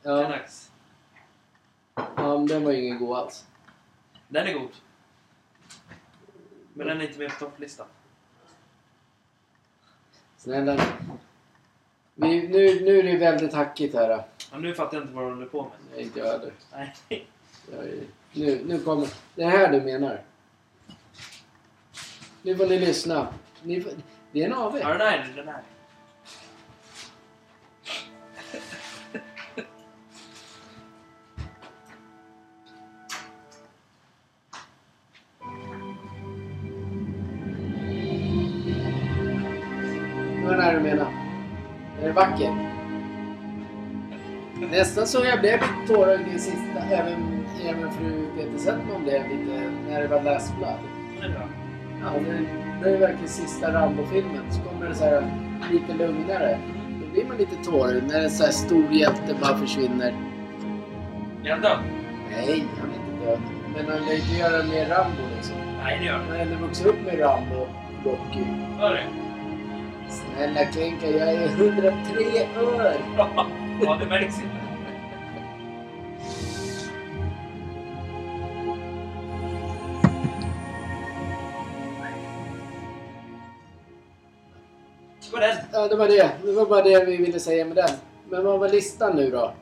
Ja, 0.02 0.26
Knox. 0.26 0.72
ja, 1.96 2.38
men 2.38 2.48
den 2.48 2.64
var 2.64 2.72
ju 2.72 2.86
ingen 2.86 3.00
god 3.00 3.18
alls. 3.18 3.46
Den 4.28 4.48
är 4.48 4.54
god. 4.54 4.72
Men 6.74 6.88
den 6.88 7.02
är 7.02 7.08
inte 7.08 7.20
med 7.20 7.30
på 7.32 7.40
topplistan. 7.46 7.88
Snälla. 10.38 10.86
Vi, 12.16 12.48
nu, 12.48 12.82
nu 12.86 13.00
är 13.00 13.04
det 13.04 13.18
väldigt 13.18 13.54
hackigt 13.54 13.96
här. 13.96 14.26
Ja, 14.52 14.58
nu 14.58 14.74
fattar 14.74 14.98
jag 14.98 15.04
inte 15.04 15.14
vad 15.16 15.24
du 15.26 15.30
håller 15.34 15.46
på 15.46 15.62
med. 15.64 15.72
Nej, 15.96 16.04
inte 16.04 16.20
jag 16.20 16.26
heller. 16.26 16.52
Nej. 16.72 16.96
Jag 17.72 17.86
är- 17.86 18.04
Nu, 18.34 18.62
nu 18.66 18.80
kommer... 18.80 19.08
Det 19.36 19.44
är 19.44 19.50
här 19.50 19.72
du 19.72 19.82
menar. 19.82 20.22
Nu 22.42 22.56
får 22.58 22.68
ni 22.68 22.80
lyssna. 22.80 23.28
Ni 23.64 23.82
får, 23.82 23.92
det 24.32 24.42
är 24.42 24.46
en 24.46 24.54
AW. 24.54 24.80
Ja, 24.80 24.90
den 24.90 25.02
här, 25.08 25.34
den 25.36 25.48
här. 25.48 25.62
Det 39.50 40.44
var 40.44 40.52
den 40.52 40.62
här 40.62 40.74
du 40.74 40.80
menar. 40.80 41.12
Är 42.02 42.08
det 42.08 42.14
vacker? 42.14 42.67
Nästan 44.78 45.08
så 45.08 45.26
jag 45.26 45.40
blev 45.40 45.54
lite 45.54 45.94
tårögd 45.94 46.28
i 46.36 46.40
sista. 46.40 46.80
Även, 46.92 47.46
även 47.70 47.92
fru 47.92 48.26
Peter 48.38 48.58
Settman 48.58 49.04
blev 49.04 49.22
lite 49.24 49.72
när 49.90 50.02
det 50.02 50.08
var 50.08 50.22
Last 50.24 50.58
Blood. 50.58 50.80
Är 51.22 51.30
bra. 51.30 51.48
Ja, 52.02 52.20
det, 52.20 52.40
det 52.84 52.96
är 52.96 53.00
verkligen 53.00 53.28
sista 53.28 53.74
Rambo-filmen. 53.74 54.44
Så 54.52 54.62
kommer 54.62 54.90
det 54.90 54.96
så 54.96 55.04
här 55.04 55.24
lite 55.72 55.94
lugnare. 55.94 56.60
Då 57.02 57.12
blir 57.12 57.26
man 57.26 57.38
lite 57.38 57.56
tårögd 57.64 58.08
när 58.08 58.22
en 58.24 58.30
så 58.30 58.44
här 58.44 58.52
stor 58.52 58.92
hjälte 58.92 59.36
bara 59.42 59.58
försvinner. 59.58 60.14
Är 61.44 61.52
han 61.52 61.62
död? 61.62 61.78
Nej, 62.32 62.66
han 62.80 62.90
är 62.90 62.96
inte 62.96 63.26
död. 63.26 63.40
Men 63.76 63.86
han 63.86 64.06
lär 64.06 64.14
ju 64.14 64.20
inte 64.20 64.36
göra 64.40 64.64
mer 64.64 64.86
Rambo 64.86 65.22
liksom. 65.36 65.56
Nej, 65.84 65.98
det 66.00 66.06
gör 66.06 66.14
Han 66.14 66.38
han. 66.40 66.48
har 66.48 66.68
vuxit 66.68 66.86
upp 66.86 67.06
med 67.06 67.20
Rambo, 67.20 67.68
Rocky. 68.06 68.44
Hör 68.80 68.94
du? 68.94 69.00
Snälla 70.10 70.72
Kenka, 70.74 71.10
jag 71.10 71.34
är 71.34 71.48
103 71.48 71.94
år! 72.62 72.94
Ja, 73.82 73.98
det 74.00 74.06
märks 74.06 74.36
inte. 74.38 74.57
Det 85.30 85.34
var 85.34 85.42
den. 85.42 85.58
Ja, 85.74 85.88
det 85.88 85.96
var 85.96 86.08
det. 86.08 86.32
Det 86.44 86.52
var 86.52 86.66
bara 86.66 86.82
det 86.82 87.06
vi 87.06 87.18
ville 87.18 87.40
säga 87.40 87.66
med 87.66 87.76
den. 87.76 87.90
Men 88.30 88.46
vad 88.46 88.60
var 88.60 88.70
listan 88.70 89.16
nu 89.16 89.30
då? 89.32 89.54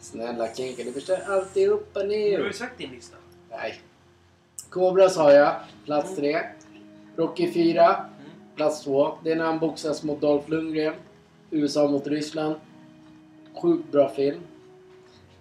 Snälla 0.00 0.54
Kenka, 0.54 0.82
du 0.84 0.92
förstör 0.92 1.18
alltid 1.28 1.68
upp 1.68 1.96
och 1.96 2.02
Du 2.08 2.36
har 2.38 2.46
ju 2.46 2.52
sagt 2.52 2.78
din 2.78 2.90
lista. 2.90 3.16
Nej. 3.50 3.74
Cobra 4.70 5.08
sa 5.08 5.32
jag, 5.32 5.54
plats 5.84 6.16
tre. 6.16 6.38
Rocky 7.16 7.52
4, 7.52 7.86
Mm. 7.86 8.04
plats 8.56 8.84
två. 8.84 9.12
Det 9.24 9.32
är 9.32 9.36
när 9.36 9.44
han 9.44 9.58
boxas 9.58 10.02
mot 10.02 10.20
Dolph 10.20 10.50
Lundgren. 10.50 10.94
USA 11.50 11.88
mot 11.88 12.06
Ryssland. 12.06 12.54
Sjukt 13.62 13.92
bra 13.92 14.08
film. 14.08 14.40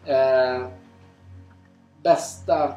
Eh, 0.05 0.67
bästa 2.03 2.73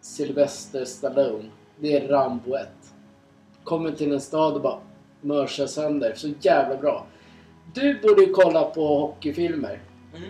Sylvester 0.00 0.84
Stallone. 0.84 1.50
Det 1.78 1.96
är 1.96 2.08
Rambo 2.08 2.54
1. 2.54 2.68
Kommer 3.64 3.92
till 3.92 4.12
en 4.12 4.20
stad 4.20 4.54
och 4.54 4.60
bara 4.60 4.80
mörsar 5.20 5.66
sönder. 5.66 6.12
Så 6.16 6.28
jävla 6.40 6.76
bra. 6.76 7.06
Du 7.74 8.00
borde 8.00 8.22
ju 8.22 8.32
kolla 8.32 8.64
på 8.64 8.98
hockeyfilmer. 8.98 9.80
Mm. 10.16 10.28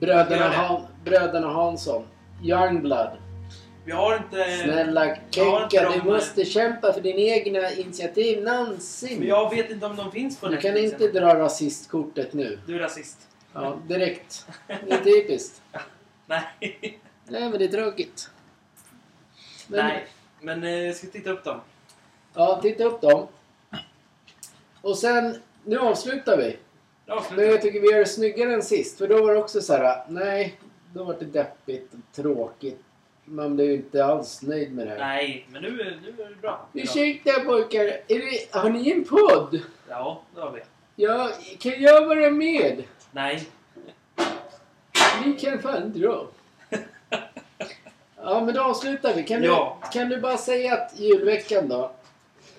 Bröderna. 0.00 0.48
Han, 0.48 0.82
Bröderna 1.04 1.48
Hansson. 1.48 2.04
Youngblood. 2.42 3.10
Vi 3.84 3.92
har 3.92 4.16
inte... 4.16 4.44
Snälla 4.62 5.06
Eh, 5.06 5.18
Kenka, 5.30 5.90
du 5.90 6.10
måste 6.10 6.44
kämpa 6.44 6.92
för 6.92 7.00
din 7.00 7.18
egna 7.18 7.70
initiativ. 7.70 8.42
Nansin! 8.42 9.26
Jag 9.26 9.50
vet 9.50 9.70
inte 9.70 9.86
om 9.86 9.96
de 9.96 10.12
finns 10.12 10.40
på 10.40 10.48
Du 10.48 10.56
kan 10.56 10.74
Netflix 10.74 10.92
inte 11.02 11.20
dra 11.20 11.38
rasistkortet 11.38 12.32
nu. 12.32 12.58
Du 12.66 12.74
är 12.74 12.78
rasist. 12.78 13.28
Ja, 13.52 13.76
direkt. 13.88 14.46
Det 14.66 14.92
är 14.92 15.04
typiskt. 15.04 15.62
Nej. 16.26 16.42
Nej, 17.28 17.50
men 17.50 17.52
det 17.52 17.64
är 17.64 17.68
tråkigt. 17.68 18.30
Men, 19.66 19.86
Nej. 19.86 20.06
Men 20.40 20.64
eh, 20.64 20.70
jag 20.70 20.96
ska 20.96 21.06
titta 21.06 21.30
upp 21.30 21.44
dem. 21.44 21.60
Ja, 22.34 22.60
titta 22.62 22.84
upp 22.84 23.00
dem. 23.00 23.26
Och 24.82 24.98
sen, 24.98 25.36
nu 25.64 25.78
avslutar 25.78 26.36
vi. 26.36 26.56
Men 27.36 27.46
jag 27.46 27.62
tycker 27.62 27.80
vi 27.80 27.90
gör 27.90 27.98
det 27.98 28.06
snyggare 28.06 28.54
än 28.54 28.62
sist. 28.62 28.98
För 28.98 29.08
då 29.08 29.22
var 29.26 29.32
det 29.34 29.38
också 29.40 29.60
så 29.60 29.72
här, 29.76 30.04
nej, 30.08 30.54
då 30.94 31.04
var 31.04 31.16
det 31.18 31.24
deppigt 31.24 31.92
och 31.94 32.16
tråkigt. 32.16 32.80
Man 33.24 33.56
blev 33.56 33.66
ju 33.68 33.74
inte 33.74 34.04
alls 34.04 34.42
nöjd 34.42 34.72
med 34.74 34.86
det 34.86 34.90
här. 34.90 34.98
Nej, 34.98 35.46
men 35.52 35.62
nu, 35.62 35.68
är- 35.68 36.00
nu 36.16 36.22
är 36.24 36.28
det 36.28 36.34
bra. 36.42 36.66
Ursäkta 36.74 37.40
pojkar, 37.40 37.80
är 37.84 38.00
det, 38.08 38.58
har 38.58 38.70
ni 38.70 38.90
en 38.90 39.04
podd? 39.04 39.60
Ja, 39.88 40.22
det 40.34 40.40
har 40.40 40.50
vi. 40.52 40.60
Ja, 40.96 41.30
kan 41.58 41.82
jag 41.82 42.06
vara 42.06 42.30
med? 42.30 42.82
Nej. 43.12 43.48
Ni 45.24 45.32
kan 45.32 45.58
fan 45.62 45.92
dra. 45.92 46.26
Ja, 48.22 48.40
men 48.44 48.54
då 48.54 48.62
avslutar 48.62 49.14
vi. 49.14 49.22
Kan, 49.22 49.42
Ja. 49.42 49.78
du, 49.82 49.98
kan 49.98 50.08
du 50.08 50.20
bara 50.20 50.36
säga 50.36 50.74
att 50.74 50.98
julveckan 51.00 51.68
då, 51.68 51.92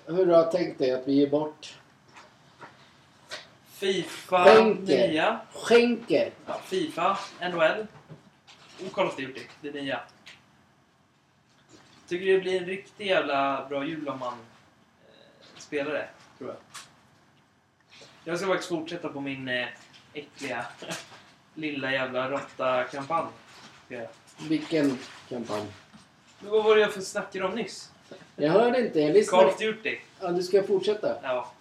hur 0.06 0.26
du 0.26 0.32
har 0.34 0.44
tänkt 0.52 0.78
dig 0.78 0.90
att 0.92 1.08
vi 1.08 1.12
ger 1.12 1.26
bort, 1.30 1.78
Fifa 3.82 4.44
Skänker. 4.44 5.08
nya. 5.08 5.40
skänker. 5.54 6.30
Ja, 6.46 6.60
Fifa, 6.64 7.18
NHL 7.40 7.86
och 8.86 8.92
Call 8.92 9.06
of 9.06 9.16
Duty, 9.16 9.40
det 9.60 9.70
nya. 9.72 10.00
Tycker 12.08 12.26
det 12.32 12.38
blir 12.40 12.60
en 12.60 12.66
riktigt 12.66 13.06
jävla 13.06 13.66
bra 13.68 13.84
jul 13.86 14.08
om 14.08 14.18
man 14.18 14.32
eh, 14.32 15.58
spelar 15.58 15.92
det, 15.92 16.08
tror 16.38 16.50
jag. 16.50 16.58
Jag 18.24 18.38
ska 18.38 18.46
faktiskt 18.48 18.68
fortsätta 18.68 19.08
på 19.08 19.20
min 19.20 19.48
eh, 19.48 19.66
äckliga 20.14 20.66
lilla 21.54 21.92
jävla 21.92 22.30
råtta-kampanj. 22.30 23.28
Vilken 24.48 24.98
kampanj? 25.28 25.66
Men 26.40 26.50
vad 26.50 26.64
var 26.64 26.74
det 26.76 26.80
jag 26.82 26.92
för 26.94 27.00
snackade 27.00 27.44
om 27.44 27.54
nyss? 27.54 27.90
Jag 28.36 28.50
hörde 28.52 28.86
inte. 28.86 29.00
Jag 29.00 29.08
Call 29.08 29.14
lyssnade. 29.14 29.46
of 29.46 29.58
Duty. 29.58 29.98
Ja, 30.20 30.28
du 30.30 30.42
ska 30.42 30.62
fortsätta. 30.62 31.16
Ja, 31.22 31.52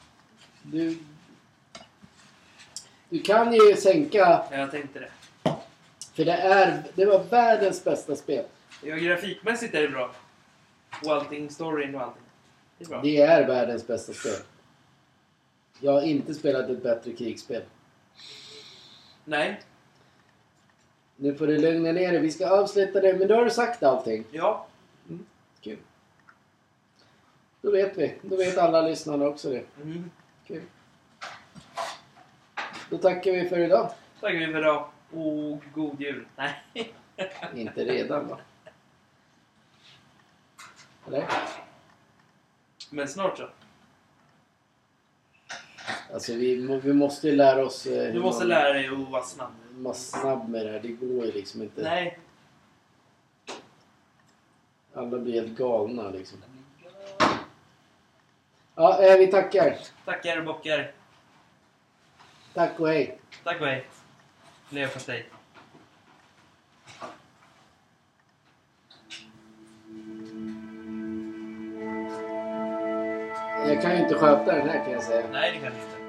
Du, 0.64 0.98
du 3.12 3.22
kan 3.22 3.54
ju 3.54 3.76
sänka, 3.76 4.44
jag 4.52 4.72
tänkte 4.72 5.00
det. 5.00 5.10
för 6.14 6.26
det, 6.26 6.32
är, 6.34 6.84
det 6.96 7.06
var 7.06 7.24
världens 7.24 7.84
bästa 7.84 8.16
spel. 8.16 8.46
Ja, 8.84 8.96
grafikmässigt 8.96 9.76
är 9.76 9.82
det 9.82 9.88
bra. 9.88 10.12
Och 11.06 11.12
allting, 11.14 11.50
storyn 11.50 11.96
och 11.96 12.02
allting. 12.02 12.24
Det 12.78 12.84
är 12.86 12.90
bra. 12.90 13.02
Det 13.02 13.22
är 13.22 13.48
världens 13.48 13.88
bästa 13.88 14.14
spel. 14.14 14.46
Jag 15.80 15.92
har 15.92 16.02
inte 16.02 16.34
spelat 16.34 16.70
ett 16.70 16.84
bättre 16.84 17.12
krigsspel. 17.14 17.64
Nej, 19.26 19.62
Nu 21.16 21.36
får 21.36 21.48
du 21.48 21.58
lugna 21.58 21.92
ner 21.92 22.12
dig. 22.12 22.22
Vi 22.22 22.32
ska 22.32 22.50
avsluta 22.50 23.02
det, 23.02 23.14
men 23.14 23.28
då 23.28 23.36
har 23.36 23.46
du 23.46 23.52
sagt 23.52 23.84
allting. 23.84 24.24
ja. 24.32 24.68
Kul. 25.62 25.78
Då 27.62 27.72
vet 27.72 27.98
vi. 27.98 28.14
Då 28.22 28.36
vet 28.36 28.58
alla 28.58 28.82
lyssnarna 28.82 29.26
också 29.28 29.50
det. 29.50 29.64
Mm. 29.82 30.12
Kul. 30.48 30.62
Då 32.92 32.98
tackar 32.98 33.32
vi 33.32 33.50
för 33.50 33.60
idag. 33.60 33.92
Tackar 34.22 34.38
vi 34.40 34.46
för 34.54 34.60
idag. 34.60 34.90
Och 35.12 35.64
god 35.74 36.02
jul. 36.02 36.26
Nej. 36.36 36.64
Inte 37.56 37.86
redan 37.86 38.28
va? 38.28 38.40
Eller? 41.08 41.28
Men 42.90 43.08
snart 43.08 43.38
så. 43.38 43.50
Alltså 46.14 46.34
vi, 46.34 46.56
vi 46.84 46.94
måste 46.94 47.28
ju 47.28 47.36
lära 47.36 47.66
oss... 47.66 47.86
eh, 47.86 48.14
Du 48.14 48.20
måste 48.20 48.42
man- 48.44 48.50
lära 48.50 48.74
dig 48.74 48.88
att 48.88 49.10
vara 49.12 49.24
snabb. 49.24 49.52
vara 49.72 49.94
snabb 49.94 50.50
med 50.50 50.66
det 50.66 50.72
här. 50.72 50.80
Det 50.80 50.88
går 50.88 51.26
ju 51.26 51.32
liksom 51.32 51.62
inte. 51.62 51.82
Nej. 51.84 52.20
Alla 54.94 55.18
blir 55.20 55.42
helt 55.42 55.58
galna 55.58 56.10
liksom. 56.10 56.38
Ja, 58.76 59.04
eh, 59.04 59.18
vi 59.18 59.28
tackar. 59.28 59.78
Tackar 60.06 60.42
bockar. 60.42 60.92
Tack 62.54 62.80
och 62.80 62.88
hej. 62.88 63.18
Tack 63.44 63.62
och 63.62 63.68
hej. 63.68 63.86
Leverpastej. 64.70 65.26
Jag 73.68 73.82
kan 73.82 73.92
ju 73.92 74.04
inte 74.04 74.16
sköta 74.16 74.56
den 74.56 74.70
här 74.70 74.84
kan 74.84 74.94
jag 74.94 75.04
säga. 75.04 75.26
Nej, 75.32 75.52
det 75.52 75.60
kan 75.60 75.74
du 75.74 75.82
inte. 75.82 76.02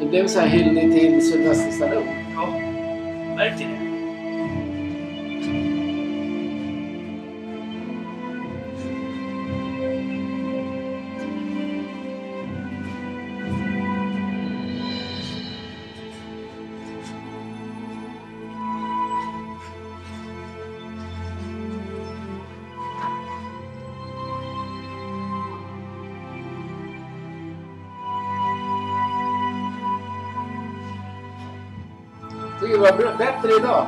Det 0.00 0.06
blev 0.06 0.26
så 0.26 0.40
här 0.40 0.46
hyllning 0.46 0.92
till 0.92 1.30
Sylvester 1.30 1.70
Stallone. 1.70 2.24
Ja. 2.34 2.79
Verkligen. 3.40 3.90
Det. 33.42 33.48
Det 33.48 33.54
bättre 33.54 33.66
idag. 33.68 33.86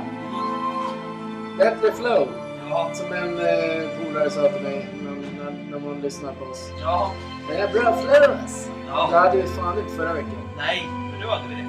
Bättre 1.58 1.92
flow. 1.92 2.28
Ja. 2.70 2.90
Som 2.92 3.12
en 3.12 3.38
eh, 3.38 3.88
polare 4.04 4.30
sa 4.30 4.48
till 4.48 4.62
mig 4.62 4.88
när, 5.02 5.44
när, 5.44 5.52
när 5.70 5.88
man 5.88 6.00
lyssnar 6.00 6.32
på 6.32 6.44
oss. 6.44 6.70
Ja. 6.82 7.10
Det 7.48 7.56
är 7.56 7.68
bra 7.72 7.92
flow 7.96 8.36
alltså. 8.42 8.70
Det 8.70 8.88
Ja. 8.88 9.10
hade 9.12 9.36
vi 9.36 9.42
fan 9.42 9.78
inte 9.78 9.90
förra 9.96 10.12
veckan. 10.12 10.48
Nej, 10.56 10.88
men 11.10 11.20
nu 11.20 11.26
hade 11.26 11.48
vi 11.48 11.54
det. 11.54 11.68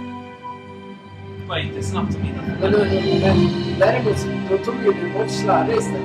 Det 1.41 1.49
var 1.49 1.57
inte 1.57 1.83
snabbt 1.83 2.13
som 2.13 2.21
innan. 2.21 2.45
Men, 2.61 2.71
men, 2.71 2.79
men 3.21 3.79
däremot 3.79 4.27
då 4.49 4.57
tog 4.57 4.75
ju 4.85 4.93
du 4.93 5.13
bort 5.13 5.29
slarre 5.29 5.73
istället. 5.75 6.01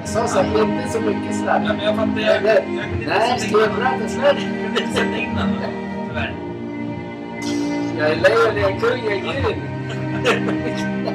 Jag 0.00 0.08
sa 0.08 0.26
så 0.26 0.38
här, 0.38 0.62
inte 0.62 0.88
så 0.88 1.00
mycket 1.00 1.22
Ja, 1.26 1.32
slarre. 1.32 1.60
men 1.76 1.84
jag 1.84 1.96
fattar. 1.96 2.20
Jag, 2.20 2.34
jag, 2.44 2.64
kunde 2.64 2.82
inte 2.98 3.06
Nej, 3.18 3.28
sätta 3.28 3.38
ska 3.38 3.58
jag 3.58 3.68
in- 3.70 3.76
prata 3.76 4.26
Jag 4.26 4.36
kunde 4.36 4.80
inte 4.82 4.94
sätta 4.94 5.16
in 5.16 5.34
den. 5.36 5.50
Tyvärr. 6.08 6.34
Jag 7.98 8.10
är 8.10 8.16
lejon, 8.16 8.56
jag 8.62 8.70
är 8.72 8.80
kung, 8.80 9.04
jag 9.04 9.12
är 9.36 9.42
gud. 9.42 9.56
Yeah. 11.04 11.13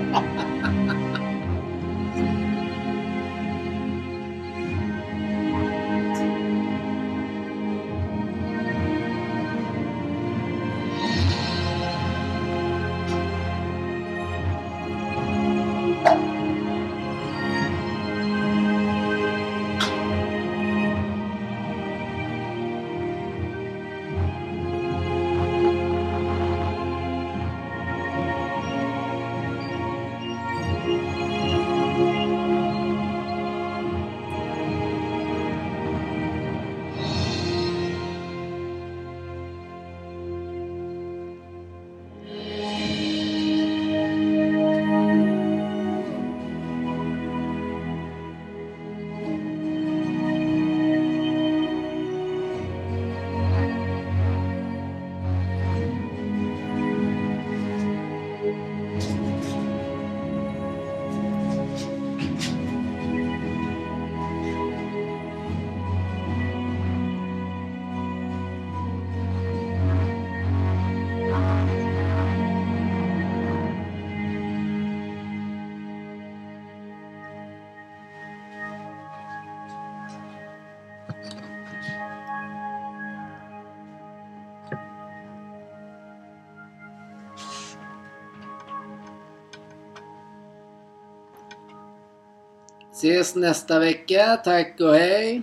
Ses 92.99 93.35
nästa 93.35 93.79
vecka. 93.79 94.37
Tack 94.43 94.79
och 94.79 94.95
hej. 94.95 95.41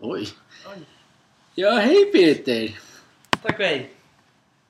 Oj. 0.00 0.28
Oj. 0.66 0.78
Ja, 1.54 1.70
hej 1.70 2.04
Peter. 2.04 2.78
Tack 3.42 3.58
och 3.58 3.64
hej. 3.64 3.90